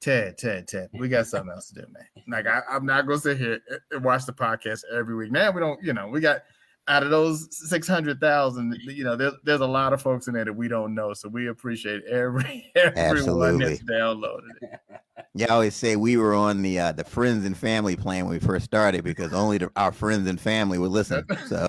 Ted, 0.00 0.38
Ted, 0.38 0.68
Ted. 0.68 0.90
We 0.92 1.08
got 1.08 1.26
something 1.26 1.50
else 1.50 1.68
to 1.68 1.74
do, 1.74 1.86
man. 1.92 2.24
Like, 2.28 2.46
I, 2.46 2.62
am 2.70 2.86
not 2.86 3.06
gonna 3.06 3.18
sit 3.18 3.38
here 3.38 3.60
and 3.90 4.04
watch 4.04 4.26
the 4.26 4.32
podcast 4.32 4.82
every 4.92 5.16
week. 5.16 5.32
Now 5.32 5.50
we 5.50 5.60
don't, 5.60 5.82
you 5.82 5.92
know, 5.92 6.08
we 6.08 6.20
got 6.20 6.42
out 6.88 7.02
of 7.02 7.10
those 7.10 7.48
six 7.50 7.86
hundred 7.86 8.20
thousand, 8.20 8.76
you 8.82 9.04
know, 9.04 9.14
there's 9.14 9.34
there's 9.44 9.60
a 9.60 9.66
lot 9.66 9.92
of 9.92 10.00
folks 10.00 10.26
in 10.26 10.34
there 10.34 10.44
that 10.44 10.52
we 10.52 10.68
don't 10.68 10.94
know. 10.94 11.12
So 11.12 11.28
we 11.28 11.48
appreciate 11.48 12.02
every 12.04 12.72
everyone 12.76 13.58
that's 13.58 13.82
downloaded 13.82 14.50
it. 14.62 14.80
Yeah, 15.34 15.46
I 15.50 15.54
always 15.54 15.74
say 15.74 15.94
we 15.94 16.16
were 16.16 16.34
on 16.34 16.62
the 16.62 16.78
uh, 16.80 16.92
the 16.92 17.04
friends 17.04 17.44
and 17.44 17.56
family 17.56 17.96
plan 17.96 18.24
when 18.24 18.32
we 18.32 18.38
first 18.38 18.64
started 18.64 19.04
because 19.04 19.32
only 19.32 19.58
the, 19.58 19.70
our 19.76 19.92
friends 19.92 20.28
and 20.28 20.40
family 20.40 20.78
would 20.78 20.90
listen. 20.90 21.24
So 21.46 21.68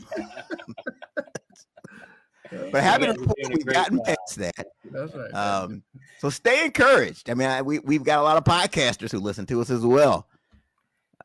but 2.49 2.83
happy 2.83 3.05
to 3.05 3.13
report 3.13 3.37
we've 3.49 3.65
gotten 3.65 3.99
past 4.05 4.35
that. 4.37 4.67
That's 4.91 5.13
right. 5.13 5.33
Um, 5.33 5.83
so 6.19 6.29
stay 6.29 6.65
encouraged. 6.65 7.29
I 7.29 7.33
mean, 7.33 7.47
I, 7.47 7.61
we 7.61 7.79
we've 7.79 8.03
got 8.03 8.19
a 8.19 8.23
lot 8.23 8.37
of 8.37 8.43
podcasters 8.43 9.11
who 9.11 9.19
listen 9.19 9.45
to 9.47 9.61
us 9.61 9.69
as 9.69 9.85
well. 9.85 10.27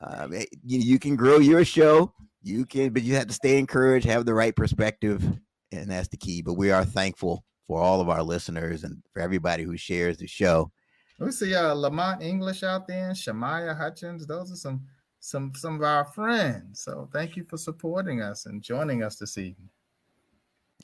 Um, 0.00 0.32
you, 0.32 0.78
you 0.78 0.98
can 0.98 1.16
grow 1.16 1.38
your 1.38 1.64
show. 1.64 2.12
You 2.42 2.66
can, 2.66 2.92
but 2.92 3.02
you 3.02 3.14
have 3.14 3.28
to 3.28 3.32
stay 3.32 3.58
encouraged, 3.58 4.06
have 4.06 4.26
the 4.26 4.34
right 4.34 4.54
perspective, 4.54 5.24
and 5.72 5.90
that's 5.90 6.08
the 6.08 6.18
key. 6.18 6.42
But 6.42 6.54
we 6.54 6.70
are 6.70 6.84
thankful 6.84 7.44
for 7.66 7.80
all 7.80 8.00
of 8.00 8.10
our 8.10 8.22
listeners 8.22 8.84
and 8.84 9.02
for 9.12 9.20
everybody 9.20 9.62
who 9.62 9.76
shares 9.78 10.18
the 10.18 10.26
show. 10.26 10.70
We 11.18 11.30
see 11.30 11.54
uh, 11.54 11.72
Lamont 11.74 12.22
English 12.22 12.62
out 12.62 12.86
there, 12.86 13.08
and 13.08 13.16
Shamaya 13.16 13.76
Hutchins. 13.76 14.26
Those 14.26 14.52
are 14.52 14.56
some 14.56 14.82
some 15.20 15.52
some 15.54 15.76
of 15.76 15.82
our 15.82 16.04
friends. 16.04 16.82
So 16.82 17.08
thank 17.12 17.36
you 17.36 17.44
for 17.44 17.56
supporting 17.56 18.20
us 18.20 18.44
and 18.44 18.62
joining 18.62 19.02
us 19.02 19.16
this 19.16 19.38
evening. 19.38 19.70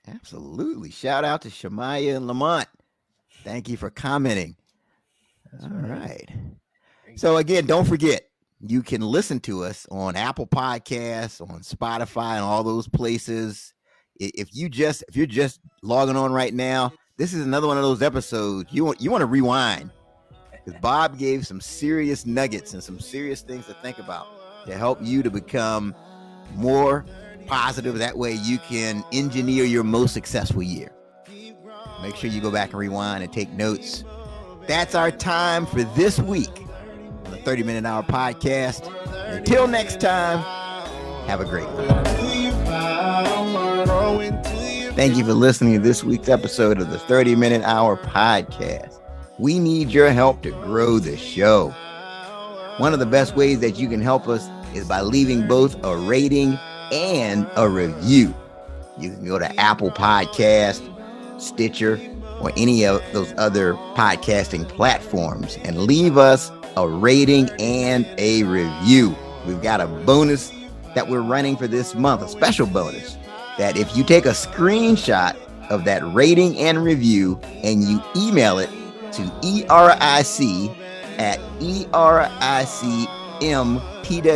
Absolutely. 0.09 0.91
Shout 0.91 1.24
out 1.24 1.43
to 1.43 1.49
Shamaya 1.49 2.16
and 2.16 2.26
Lamont. 2.26 2.68
Thank 3.45 3.68
you 3.68 3.76
for 3.76 3.91
commenting. 3.91 4.57
That's 5.53 5.64
All 5.64 5.70
right. 5.70 6.28
right. 7.07 7.16
So 7.16 7.36
again, 7.36 7.66
don't 7.66 7.86
forget 7.86 8.22
you 8.61 8.82
can 8.82 9.01
listen 9.01 9.41
to 9.41 9.64
us 9.64 9.86
on 9.91 10.16
Apple 10.16 10.47
Podcasts, 10.47 11.41
on 11.41 11.61
Spotify, 11.61 12.34
and 12.34 12.45
all 12.45 12.62
those 12.62 12.88
places. 12.88 13.74
If 14.16 14.55
you 14.55 14.68
just 14.68 15.03
if 15.09 15.16
you're 15.16 15.26
just 15.26 15.61
logging 15.82 16.16
on 16.16 16.32
right 16.32 16.53
now, 16.53 16.93
this 17.16 17.32
is 17.32 17.45
another 17.45 17.66
one 17.66 17.78
of 17.78 17.82
those 17.82 18.03
episodes 18.03 18.70
you 18.72 18.84
want 18.84 19.01
you 19.01 19.11
want 19.11 19.22
to 19.22 19.26
rewind 19.26 19.91
because 20.53 20.78
Bob 20.80 21.18
gave 21.18 21.47
some 21.47 21.61
serious 21.61 22.26
nuggets 22.26 22.74
and 22.74 22.82
some 22.82 23.01
serious 23.01 23.41
things 23.41 23.66
to 23.66 23.74
think 23.74 23.99
about 23.99 24.26
to 24.66 24.76
help 24.76 24.99
you 25.03 25.22
to 25.22 25.30
become 25.30 25.95
more 26.55 27.05
positive. 27.46 27.98
That 27.98 28.16
way 28.16 28.32
you 28.32 28.59
can 28.59 29.05
engineer 29.12 29.64
your 29.64 29.84
most 29.84 30.14
successful 30.14 30.62
year. 30.62 30.92
Make 32.03 32.16
sure 32.16 32.30
you 32.30 32.40
go 32.40 32.51
back 32.51 32.70
and 32.70 32.78
rewind 32.78 33.22
and 33.22 33.32
take 33.32 33.51
notes. 33.51 34.05
That's 34.66 34.94
our 34.94 35.11
time 35.11 35.66
for 35.66 35.82
this 35.82 36.18
week 36.18 36.64
on 37.24 37.30
the 37.30 37.36
30 37.38 37.62
Minute 37.64 37.84
Hour 37.84 38.03
podcast. 38.03 38.90
Until 39.36 39.66
next 39.66 40.01
time, 40.01 40.38
have 41.26 41.40
a 41.40 41.44
great 41.44 41.68
one. 41.68 42.05
Thank 44.94 45.16
you 45.16 45.24
for 45.24 45.32
listening 45.32 45.74
to 45.74 45.80
this 45.80 46.05
week's 46.05 46.28
episode 46.28 46.80
of 46.80 46.90
the 46.90 46.98
30 46.98 47.34
Minute 47.36 47.62
Hour 47.62 47.96
podcast. 47.96 49.01
We 49.38 49.59
need 49.59 49.88
your 49.88 50.11
help 50.11 50.42
to 50.42 50.51
grow 50.51 50.98
the 50.98 51.16
show. 51.16 51.70
One 52.78 52.92
of 52.92 52.98
the 52.98 53.07
best 53.07 53.34
ways 53.36 53.61
that 53.61 53.78
you 53.78 53.88
can 53.88 54.01
help 54.01 54.28
us 54.28 54.46
is 54.75 54.87
by 54.87 55.01
leaving 55.01 55.47
both 55.47 55.83
a 55.85 55.97
rating 55.97 56.59
and 56.93 57.49
a 57.57 57.68
review. 57.68 58.35
You 58.99 59.11
can 59.11 59.25
go 59.25 59.39
to 59.39 59.61
Apple 59.61 59.91
Podcast, 59.91 60.81
Stitcher, 61.41 62.01
or 62.41 62.53
any 62.57 62.85
of 62.85 63.03
those 63.12 63.33
other 63.37 63.75
podcasting 63.95 64.68
platforms 64.68 65.59
and 65.64 65.79
leave 65.79 66.16
us 66.18 66.51
a 66.77 66.89
rating 66.89 67.51
and 67.59 68.07
a 68.18 68.43
review. 68.45 69.14
We've 69.47 69.62
got 69.62 69.81
a 69.81 69.87
bonus 69.87 70.53
that 70.95 71.09
we're 71.09 71.23
running 71.23 71.57
for 71.57 71.66
this 71.66 71.95
month, 71.95 72.23
a 72.23 72.29
special 72.29 72.66
bonus 72.66 73.16
that 73.59 73.77
if 73.77 73.97
you 73.97 74.05
take 74.05 74.27
a 74.27 74.31
screenshot 74.31 75.37
of 75.71 75.85
that 75.85 76.03
rating 76.14 76.59
and 76.59 76.83
review 76.83 77.39
and 77.62 77.85
you 77.85 78.03
email 78.16 78.59
it 78.59 78.71
to 79.12 79.23
ERIC 79.43 80.71
at 81.18 81.39
ERICM 81.61 83.20
twiggs.com, 83.41 84.34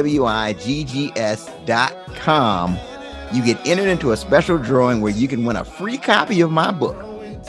you 3.32 3.44
get 3.44 3.66
entered 3.66 3.88
into 3.88 4.12
a 4.12 4.16
special 4.16 4.58
drawing 4.58 5.00
where 5.00 5.12
you 5.12 5.28
can 5.28 5.44
win 5.44 5.56
a 5.56 5.64
free 5.64 5.98
copy 5.98 6.40
of 6.40 6.50
my 6.50 6.70
book, 6.70 6.96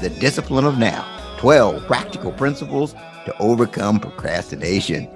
The 0.02 0.10
Discipline 0.10 0.66
of 0.66 0.78
Now 0.78 1.06
12 1.40 1.86
Practical 1.86 2.32
Principles 2.32 2.94
to 3.26 3.36
Overcome 3.40 4.00
Procrastination. 4.00 5.08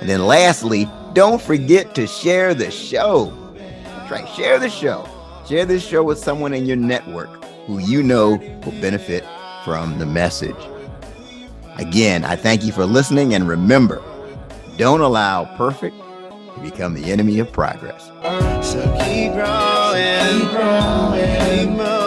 And 0.00 0.08
then 0.08 0.26
lastly, 0.26 0.88
don't 1.12 1.40
forget 1.40 1.94
to 1.94 2.06
share 2.06 2.54
the 2.54 2.70
show. 2.70 3.32
That's 3.54 4.10
right, 4.10 4.28
share 4.30 4.58
the 4.58 4.68
show. 4.68 5.08
Share 5.46 5.64
this 5.64 5.86
show 5.86 6.02
with 6.02 6.18
someone 6.18 6.54
in 6.54 6.66
your 6.66 6.76
network 6.76 7.44
who 7.66 7.78
you 7.78 8.02
know 8.02 8.30
will 8.64 8.80
benefit 8.80 9.24
from 9.64 9.98
the 9.98 10.06
message. 10.06 10.56
Again, 11.78 12.24
I 12.24 12.36
thank 12.36 12.64
you 12.64 12.72
for 12.72 12.84
listening 12.84 13.34
and 13.34 13.48
remember, 13.48 14.02
don't 14.82 15.00
allow 15.00 15.44
perfect 15.56 15.96
to 16.56 16.60
become 16.60 16.94
the 16.94 17.12
enemy 17.12 17.38
of 17.38 17.52
progress. 17.52 18.06
So 18.66 18.82
keep 19.04 19.32
growing, 19.32 20.40
keep 20.40 20.50
growing, 20.50 21.46
keep 21.46 21.68
moving. 21.68 22.01